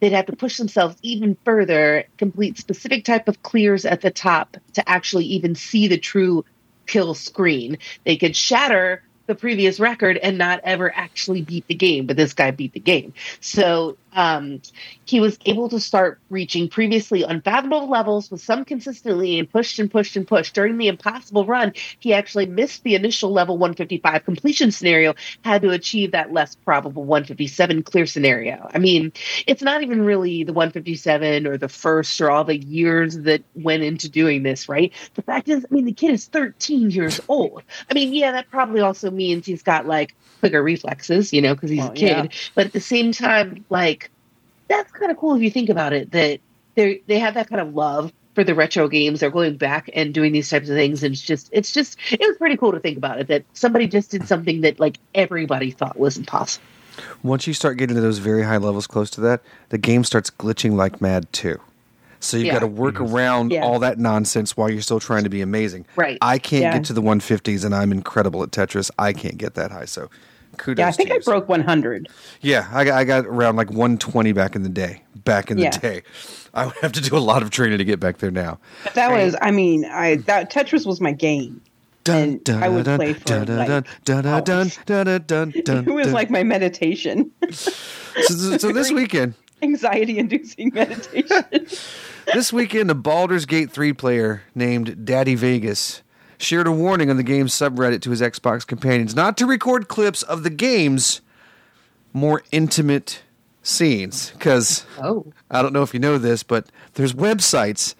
they'd 0.00 0.12
have 0.12 0.26
to 0.26 0.36
push 0.36 0.56
themselves 0.56 0.96
even 1.02 1.36
further, 1.44 2.04
complete 2.16 2.58
specific 2.58 3.04
type 3.04 3.28
of 3.28 3.42
clears 3.42 3.84
at 3.84 4.00
the 4.00 4.10
top 4.10 4.56
to 4.74 4.88
actually 4.88 5.26
even 5.26 5.54
see 5.54 5.88
the 5.88 5.98
true 5.98 6.44
kill 6.86 7.14
screen. 7.14 7.78
They 8.04 8.16
could 8.16 8.34
shatter 8.34 9.02
the 9.32 9.38
previous 9.40 9.80
record 9.80 10.18
and 10.18 10.36
not 10.36 10.60
ever 10.62 10.94
actually 10.94 11.40
beat 11.42 11.66
the 11.66 11.74
game, 11.74 12.06
but 12.06 12.16
this 12.16 12.34
guy 12.34 12.50
beat 12.50 12.74
the 12.74 12.80
game. 12.80 13.14
So 13.40 13.96
um, 14.14 14.60
he 15.04 15.20
was 15.20 15.38
able 15.46 15.68
to 15.70 15.80
start 15.80 16.20
reaching 16.30 16.68
previously 16.68 17.22
unfathomable 17.22 17.88
levels 17.88 18.30
with 18.30 18.40
some 18.40 18.64
consistency 18.64 19.38
and 19.38 19.50
pushed 19.50 19.78
and 19.78 19.90
pushed 19.90 20.16
and 20.16 20.26
pushed. 20.26 20.54
During 20.54 20.76
the 20.76 20.88
impossible 20.88 21.46
run, 21.46 21.72
he 21.98 22.12
actually 22.12 22.46
missed 22.46 22.82
the 22.82 22.94
initial 22.94 23.32
level 23.32 23.56
155 23.56 24.24
completion 24.24 24.70
scenario, 24.70 25.14
had 25.44 25.62
to 25.62 25.70
achieve 25.70 26.12
that 26.12 26.32
less 26.32 26.54
probable 26.54 27.04
157 27.04 27.82
clear 27.82 28.06
scenario. 28.06 28.68
I 28.74 28.78
mean, 28.78 29.12
it's 29.46 29.62
not 29.62 29.82
even 29.82 30.02
really 30.04 30.44
the 30.44 30.52
157 30.52 31.46
or 31.46 31.56
the 31.56 31.68
first 31.68 32.20
or 32.20 32.30
all 32.30 32.44
the 32.44 32.58
years 32.58 33.18
that 33.20 33.42
went 33.54 33.82
into 33.82 34.08
doing 34.08 34.42
this, 34.42 34.68
right? 34.68 34.92
The 35.14 35.22
fact 35.22 35.48
is, 35.48 35.64
I 35.64 35.74
mean, 35.74 35.84
the 35.84 35.92
kid 35.92 36.12
is 36.12 36.26
13 36.26 36.90
years 36.90 37.20
old. 37.28 37.62
I 37.90 37.94
mean, 37.94 38.12
yeah, 38.12 38.32
that 38.32 38.50
probably 38.50 38.80
also 38.80 39.10
means 39.10 39.21
he's 39.30 39.62
got 39.62 39.86
like 39.86 40.14
quicker 40.40 40.62
reflexes, 40.62 41.32
you 41.32 41.40
know, 41.42 41.54
because 41.54 41.70
he's 41.70 41.78
Well, 41.80 41.92
a 41.92 41.94
kid. 41.94 42.08
yeah. 42.08 42.26
But 42.54 42.66
at 42.66 42.72
the 42.72 42.80
same 42.80 43.12
time, 43.12 43.64
like, 43.70 44.10
that's 44.68 44.90
kind 44.92 45.10
of 45.10 45.16
cool 45.18 45.34
if 45.36 45.42
you 45.42 45.50
think 45.50 45.68
about 45.68 45.92
it 45.92 46.10
that 46.12 46.40
they 46.74 47.02
they 47.06 47.18
have 47.18 47.34
that 47.34 47.48
kind 47.48 47.60
of 47.60 47.74
love 47.74 48.12
for 48.34 48.42
the 48.44 48.54
retro 48.54 48.88
games. 48.88 49.20
They're 49.20 49.30
going 49.30 49.56
back 49.56 49.90
and 49.94 50.14
doing 50.14 50.32
these 50.32 50.48
types 50.48 50.68
of 50.70 50.74
things, 50.76 51.02
and 51.02 51.12
it's 51.12 51.22
just 51.22 51.48
it's 51.52 51.72
just 51.72 51.98
it 52.10 52.20
was 52.20 52.36
pretty 52.38 52.56
cool 52.56 52.72
to 52.72 52.80
think 52.80 52.96
about 52.96 53.20
it 53.20 53.28
that 53.28 53.44
somebody 53.52 53.86
just 53.86 54.10
did 54.10 54.26
something 54.26 54.62
that 54.62 54.80
like 54.80 54.96
everybody 55.14 55.70
thought 55.70 55.98
was 55.98 56.16
impossible. 56.16 56.64
Once 57.22 57.46
you 57.46 57.54
start 57.54 57.76
getting 57.78 57.96
to 57.96 58.02
those 58.02 58.18
very 58.18 58.42
high 58.42 58.56
levels 58.58 58.86
close 58.86 59.10
to 59.10 59.20
that, 59.22 59.42
the 59.70 59.78
game 59.78 60.04
starts 60.04 60.30
glitching 60.30 60.72
like 60.72 61.00
mad 61.00 61.30
too. 61.32 61.58
So 62.22 62.36
you've 62.36 62.46
yeah. 62.46 62.52
got 62.54 62.60
to 62.60 62.66
work 62.66 62.94
mm-hmm. 62.94 63.14
around 63.14 63.52
yeah. 63.52 63.64
all 63.64 63.78
that 63.80 63.98
nonsense 63.98 64.56
while 64.56 64.70
you're 64.70 64.82
still 64.82 65.00
trying 65.00 65.24
to 65.24 65.30
be 65.30 65.40
amazing. 65.40 65.86
Right. 65.96 66.18
I 66.22 66.38
can't 66.38 66.62
yeah. 66.62 66.72
get 66.74 66.84
to 66.86 66.92
the 66.92 67.02
150s, 67.02 67.64
and 67.64 67.74
I'm 67.74 67.92
incredible 67.92 68.42
at 68.42 68.50
Tetris. 68.50 68.90
I 68.98 69.12
can't 69.12 69.38
get 69.38 69.54
that 69.54 69.72
high. 69.72 69.86
So 69.86 70.08
kudos. 70.56 70.80
Yeah, 70.80 70.88
I 70.88 70.92
think 70.92 71.10
I 71.10 71.18
broke 71.18 71.48
100. 71.48 72.08
Yeah, 72.40 72.68
I, 72.72 72.90
I, 72.90 73.04
got 73.04 73.26
around 73.26 73.56
like 73.56 73.70
120 73.70 74.32
back 74.32 74.54
in 74.54 74.62
the 74.62 74.68
day. 74.68 75.02
Back 75.24 75.50
in 75.50 75.56
the 75.56 75.68
day, 75.68 76.02
I 76.54 76.66
would 76.66 76.76
have 76.76 76.92
to 76.92 77.00
do 77.00 77.16
a 77.16 77.18
lot 77.18 77.42
of 77.42 77.50
training 77.50 77.78
to 77.78 77.84
get 77.84 78.00
back 78.00 78.18
there 78.18 78.30
now. 78.30 78.58
But 78.84 78.94
that 78.94 79.12
and, 79.12 79.24
was, 79.24 79.36
I 79.40 79.50
mean, 79.50 79.84
I 79.84 80.16
that 80.16 80.50
Tetris 80.50 80.86
was 80.86 81.00
my 81.00 81.12
game. 81.12 81.60
Dun, 82.04 82.40
I 82.48 82.68
would 82.68 82.84
play 82.84 83.12
for 83.12 83.44
like 83.44 83.86
dun, 84.04 85.22
dun, 85.24 85.52
It 85.86 85.94
was 85.94 86.12
like 86.12 86.30
my 86.30 86.42
meditation. 86.42 87.30
so, 87.52 87.70
so 88.58 88.72
this 88.72 88.90
weekend, 88.90 89.34
anxiety-inducing 89.62 90.72
meditation 90.74 91.66
this 92.32 92.52
weekend, 92.52 92.90
a 92.90 92.94
Baldur's 92.94 93.46
Gate 93.46 93.70
3 93.70 93.92
player 93.92 94.42
named 94.54 95.04
Daddy 95.04 95.34
Vegas 95.34 96.02
shared 96.38 96.66
a 96.66 96.72
warning 96.72 97.08
on 97.08 97.16
the 97.16 97.22
game's 97.22 97.52
subreddit 97.54 98.02
to 98.02 98.10
his 98.10 98.20
Xbox 98.20 98.66
companions 98.66 99.14
not 99.14 99.36
to 99.38 99.46
record 99.46 99.86
clips 99.88 100.22
of 100.24 100.42
the 100.42 100.50
game's 100.50 101.20
more 102.12 102.42
intimate 102.50 103.22
scenes. 103.62 104.30
Because 104.32 104.84
Oh. 105.00 105.26
I 105.50 105.62
don't 105.62 105.72
know 105.72 105.82
if 105.82 105.94
you 105.94 106.00
know 106.00 106.18
this, 106.18 106.42
but 106.42 106.66
there's 106.94 107.12
websites 107.12 107.94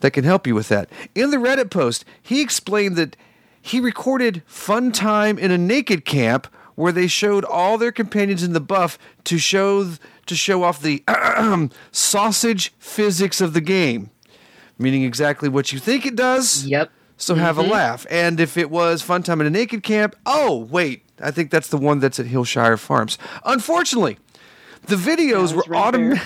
that 0.00 0.10
can 0.12 0.24
help 0.24 0.46
you 0.46 0.54
with 0.54 0.68
that. 0.68 0.88
In 1.14 1.30
the 1.30 1.36
Reddit 1.36 1.70
post, 1.70 2.04
he 2.20 2.40
explained 2.40 2.96
that 2.96 3.16
he 3.60 3.80
recorded 3.80 4.42
Fun 4.46 4.90
Time 4.92 5.38
in 5.38 5.50
a 5.50 5.58
naked 5.58 6.04
camp 6.04 6.46
where 6.74 6.92
they 6.92 7.06
showed 7.08 7.44
all 7.44 7.76
their 7.78 7.90
companions 7.92 8.42
in 8.42 8.52
the 8.52 8.60
buff 8.60 8.98
to 9.24 9.38
show 9.38 9.88
to 10.28 10.36
show 10.36 10.62
off 10.62 10.80
the 10.80 11.02
sausage 11.92 12.72
physics 12.78 13.40
of 13.40 13.54
the 13.54 13.60
game, 13.60 14.10
meaning 14.78 15.02
exactly 15.02 15.48
what 15.48 15.72
you 15.72 15.78
think 15.78 16.06
it 16.06 16.16
does. 16.16 16.64
Yep. 16.64 16.90
So 17.16 17.34
have 17.34 17.58
a 17.58 17.62
mm-hmm. 17.62 17.72
laugh. 17.72 18.06
And 18.10 18.38
if 18.38 18.56
it 18.56 18.70
was 18.70 19.02
Fun 19.02 19.24
Time 19.24 19.40
in 19.40 19.46
a 19.46 19.50
naked 19.50 19.82
camp, 19.82 20.14
oh 20.24 20.68
wait, 20.70 21.02
I 21.20 21.32
think 21.32 21.50
that's 21.50 21.68
the 21.68 21.76
one 21.76 21.98
that's 21.98 22.20
at 22.20 22.26
Hillshire 22.26 22.78
Farms. 22.78 23.18
Unfortunately, 23.44 24.18
the 24.86 24.94
videos 24.94 25.52
were 25.52 25.62
autom- 25.64 26.20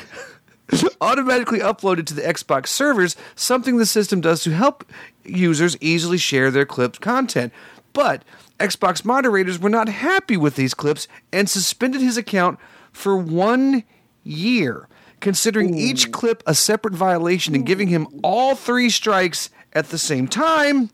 automatically 1.01 1.61
uploaded 1.61 2.07
to 2.07 2.15
the 2.15 2.23
Xbox 2.23 2.69
servers, 2.69 3.17
something 3.35 3.79
the 3.79 3.87
system 3.87 4.21
does 4.21 4.43
to 4.43 4.51
help 4.51 4.85
users 5.25 5.77
easily 5.81 6.19
share 6.19 6.51
their 6.51 6.67
clipped 6.67 7.01
content. 7.01 7.53
But 7.95 8.23
Xbox 8.59 9.05
moderators 9.05 9.59
were 9.59 9.71
not 9.71 9.89
happy 9.89 10.37
with 10.37 10.57
these 10.57 10.75
clips 10.75 11.09
and 11.33 11.49
suspended 11.49 12.01
his 12.01 12.17
account 12.17 12.59
for 12.93 13.17
one 13.17 13.85
year, 14.23 14.89
considering 15.21 15.77
each 15.77 16.13
clip 16.13 16.43
a 16.47 16.55
separate 16.55 16.95
violation 16.95 17.55
and 17.55 17.67
giving 17.67 17.89
him 17.89 18.07
all 18.23 18.55
three 18.55 18.91
strikes 18.91 19.51
at 19.73 19.89
the 19.89 19.99
same 19.99 20.29
time. 20.29 20.91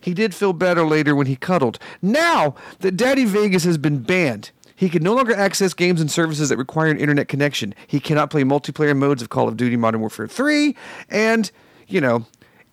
He 0.00 0.14
did 0.14 0.34
feel 0.34 0.52
better 0.52 0.86
later 0.86 1.16
when 1.16 1.26
he 1.26 1.36
cuddled. 1.36 1.78
Now 2.00 2.54
that 2.80 2.96
Daddy 2.96 3.24
Vegas 3.24 3.64
has 3.64 3.78
been 3.78 4.02
banned, 4.02 4.50
he 4.76 4.88
can 4.88 5.02
no 5.02 5.14
longer 5.14 5.34
access 5.34 5.72
games 5.72 6.00
and 6.00 6.10
services 6.10 6.50
that 6.50 6.58
require 6.58 6.90
an 6.90 6.98
internet 6.98 7.28
connection. 7.28 7.74
He 7.86 7.98
cannot 7.98 8.30
play 8.30 8.44
multiplayer 8.44 8.96
modes 8.96 9.22
of 9.22 9.30
Call 9.30 9.48
of 9.48 9.56
Duty 9.56 9.76
Modern 9.76 10.00
Warfare 10.00 10.28
3, 10.28 10.76
and, 11.08 11.50
you 11.88 12.00
know, 12.00 12.26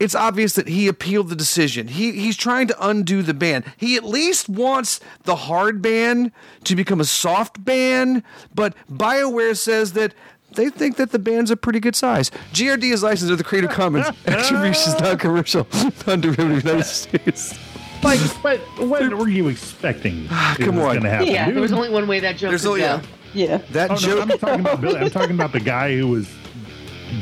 it's 0.04 0.16
obvious 0.16 0.54
that 0.54 0.68
he 0.68 0.88
appealed 0.88 1.30
the 1.30 1.36
decision. 1.36 1.88
He 1.88 2.12
he's 2.12 2.38
trying 2.38 2.68
to 2.68 2.88
undo 2.88 3.22
the 3.22 3.34
ban. 3.34 3.64
He 3.78 3.96
at 3.96 4.04
least 4.04 4.50
wants 4.50 5.00
the 5.24 5.36
hard 5.36 5.82
ban 5.82 6.32
to 6.66 6.76
become 6.76 7.00
a 7.00 7.06
soft 7.06 7.64
ban, 7.64 8.24
but 8.54 8.76
BioWare 8.92 9.56
says 9.58 9.94
that 9.94 10.14
they 10.56 10.70
think 10.70 10.98
that 10.98 11.12
the 11.12 11.20
band's 11.20 11.50
a 11.50 11.58
pretty 11.58 11.80
good 11.80 11.96
size. 11.96 12.30
GRD 12.54 12.92
is 12.94 13.02
licensed 13.02 13.24
under 13.32 13.36
the 13.36 13.44
Creative 13.44 13.72
Commons. 13.72 14.06
Attribution 14.28 14.94
is 14.94 15.00
not 15.00 15.20
commercial. 15.20 15.68
Non-derivative 16.08 16.64
United 16.64 16.84
States. 16.84 17.58
Like, 18.04 18.20
but 18.44 18.60
what 18.80 19.14
were 19.16 19.30
you 19.30 19.48
expecting? 19.48 20.28
Ah, 20.30 20.56
come 20.60 20.78
on. 20.78 20.84
Going 20.98 21.04
to 21.04 21.10
happen, 21.10 21.28
Yeah, 21.28 21.46
dude? 21.46 21.56
there 21.56 21.62
was 21.62 21.72
only 21.74 21.90
one 21.90 22.06
way 22.08 22.20
that 22.20 22.36
joke 22.38 22.50
There's 22.52 22.62
could 22.64 22.68
only 22.70 22.82
go. 22.82 23.02
yeah. 23.34 23.58
that 23.72 23.90
Oh, 23.92 23.94
no, 23.94 24.00
joke. 24.00 24.22
I'm 24.22 24.38
talking 24.38 24.60
about 24.60 24.82
Billy. 24.82 24.98
I'm 25.00 25.10
talking 25.10 25.36
about 25.36 25.54
the 25.54 25.60
guy 25.62 25.96
who 25.98 26.08
was 26.10 26.30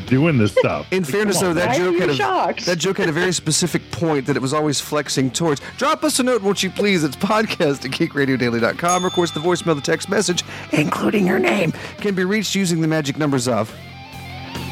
doing 0.08 0.38
this 0.38 0.52
stuff. 0.52 0.92
In 0.92 1.04
fairness, 1.04 1.39
though, 1.39 1.54
that 1.54 1.76
joke 1.78 1.98
had 1.98 2.10
a 2.10 2.16
shocked? 2.16 2.66
that 2.66 2.78
joke 2.78 2.98
had 2.98 3.10
a 3.10 3.12
very 3.12 3.32
specific 3.34 3.89
point 3.92 4.26
that 4.28 4.36
it 4.36 4.42
was 4.42 4.54
always 4.54 4.80
flexing 4.80 5.32
towards. 5.32 5.62
Drop 5.78 6.04
us 6.04 6.20
a 6.20 6.24
note, 6.24 6.42
won't 6.42 6.64
you 6.64 6.70
please? 6.70 7.04
It's 7.04 7.16
podcast 7.16 7.86
at 7.86 7.92
geekradiodaily.com. 7.92 9.04
Or, 9.04 9.08
of 9.08 9.14
course, 9.14 9.32
the 9.32 9.39
voicemail, 9.39 9.76
the 9.76 9.82
text 9.82 10.10
message, 10.10 10.44
including 10.72 11.28
your 11.28 11.39
name, 11.39 11.72
can 11.98 12.16
be 12.16 12.24
reached 12.24 12.56
using 12.56 12.82
the 12.82 12.88
magic 12.88 13.18
numbers 13.18 13.48
of. 13.48 13.70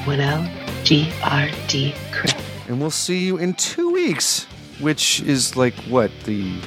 One 0.06 0.20
L 0.20 0.50
G 0.84 1.12
R 1.24 1.50
D 1.68 1.94
crap. 2.12 2.42
And 2.68 2.80
we'll 2.80 2.92
see 2.92 3.20
you 3.20 3.38
in 3.38 3.54
two 3.56 3.92
weeks, 3.92 4.46
which 4.80 5.22
is 5.22 5.56
like 5.56 5.74
what 5.86 6.12
the 6.26 6.60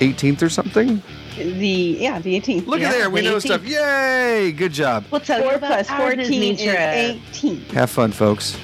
18th 0.00 0.42
or 0.42 0.48
something. 0.48 1.02
The 1.36 1.96
yeah, 2.00 2.20
the 2.20 2.40
18th. 2.40 2.66
Look 2.66 2.80
yeah. 2.80 2.88
at 2.88 2.92
there, 2.92 3.10
we 3.10 3.20
the 3.20 3.30
know 3.30 3.36
18th. 3.36 3.40
stuff. 3.42 3.64
Yay! 3.66 4.52
Good 4.52 4.72
job. 4.72 5.04
We'll 5.10 5.20
tell 5.20 5.38
you 5.38 5.48
Four 5.48 5.54
about 5.56 5.86
14 5.86 6.54
is 6.54 6.60
18. 6.60 7.60
Have 7.70 7.90
fun, 7.90 8.12
folks. 8.12 8.56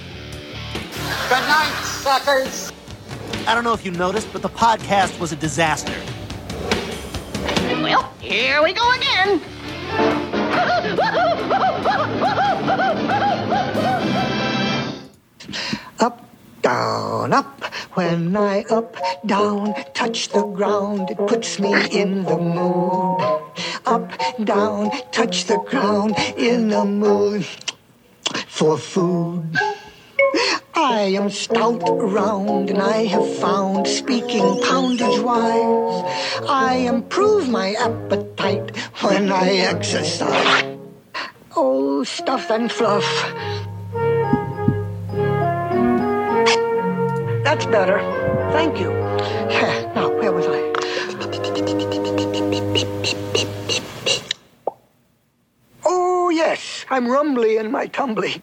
Good 1.29 1.47
night, 1.49 1.83
suckers. 1.85 2.73
I 3.47 3.55
don't 3.55 3.65
know 3.65 3.73
if 3.73 3.85
you 3.85 3.91
noticed, 3.91 4.33
but 4.33 4.43
the 4.43 4.49
podcast 4.49 5.19
was 5.19 5.33
a 5.33 5.37
disaster. 5.37 5.95
Well, 7.83 8.13
here 8.21 8.63
we 8.63 8.73
go 8.73 8.89
again. 8.93 9.41
Down, 16.63 17.33
up. 17.33 17.65
When 17.95 18.37
I 18.37 18.65
up, 18.71 18.97
down, 19.25 19.75
touch 19.95 20.29
the 20.29 20.45
ground, 20.45 21.11
it 21.11 21.17
puts 21.27 21.59
me 21.59 21.73
in 21.91 22.25
the 22.25 22.37
mood. 22.37 23.21
Up, 23.87 24.13
down, 24.45 24.91
touch 25.11 25.45
the 25.47 25.59
ground, 25.59 26.15
in 26.37 26.69
the 26.69 26.85
mood 26.85 27.47
for 28.47 28.77
food. 28.77 29.57
I 30.75 31.15
am 31.17 31.31
stout 31.31 31.83
round 31.87 32.71
and 32.71 32.83
I 32.83 33.05
have 33.07 33.37
found 33.37 33.87
speaking 33.87 34.61
poundage 34.63 35.21
wise. 35.21 36.05
I 36.49 36.87
improve 36.89 37.49
my 37.49 37.73
appetite 37.73 38.77
when 39.01 39.33
I 39.33 39.49
exercise. 39.73 40.79
Oh, 41.57 42.05
stuff 42.05 42.51
and 42.51 42.71
fluff. 42.71 43.05
That's 47.51 47.67
better. 47.67 47.99
Thank 48.53 48.79
you. 48.79 48.91
Now, 49.97 50.09
where 50.15 50.31
was 50.31 50.47
I? 50.47 50.61
Oh, 55.85 56.31
yes, 56.31 56.87
I'm 56.91 57.09
rumbly 57.09 57.57
in 57.57 57.73
my 57.73 57.89
tumbly. 57.89 58.41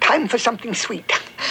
Time 0.00 0.26
for 0.26 0.38
something 0.38 0.74
sweet. 0.74 1.08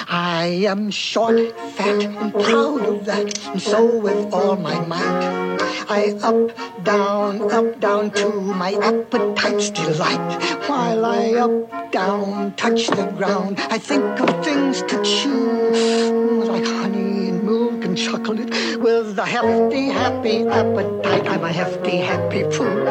I 0.07 0.65
am 0.67 0.91
short, 0.91 1.57
fat, 1.75 2.03
and 2.03 2.33
proud 2.33 2.85
of 2.85 3.05
that, 3.05 3.47
and 3.47 3.61
so 3.61 3.85
with 3.99 4.33
all 4.33 4.55
my 4.55 4.79
might. 4.85 5.55
I 5.87 6.17
up, 6.21 6.51
down, 6.83 7.51
up, 7.51 7.79
down 7.79 8.11
to 8.11 8.29
my 8.29 8.73
appetite's 8.73 9.69
delight. 9.69 10.43
While 10.67 11.05
I 11.05 11.33
up, 11.33 11.91
down, 11.91 12.55
touch 12.55 12.87
the 12.87 13.05
ground, 13.17 13.59
I 13.69 13.77
think 13.77 14.19
of 14.19 14.43
things 14.43 14.81
to 14.83 15.01
chew, 15.03 16.43
like 16.43 16.65
honey 16.65 17.29
and 17.29 17.43
milk 17.43 17.85
and 17.85 17.97
chocolate. 17.97 18.49
With 18.79 19.17
a 19.17 19.25
hefty, 19.25 19.87
happy 19.87 20.47
appetite, 20.47 21.27
I'm 21.27 21.43
a 21.43 21.51
hefty, 21.51 21.97
happy 21.97 22.43
fool. 22.51 22.83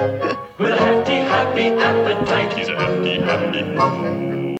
With 0.58 0.72
a 0.72 0.78
hefty, 0.78 1.14
happy 1.14 1.66
appetite, 1.68 2.52
he's 2.56 2.68
a 2.68 2.76
hefty, 2.76 3.20
happy 3.20 3.76
fool. 3.76 4.43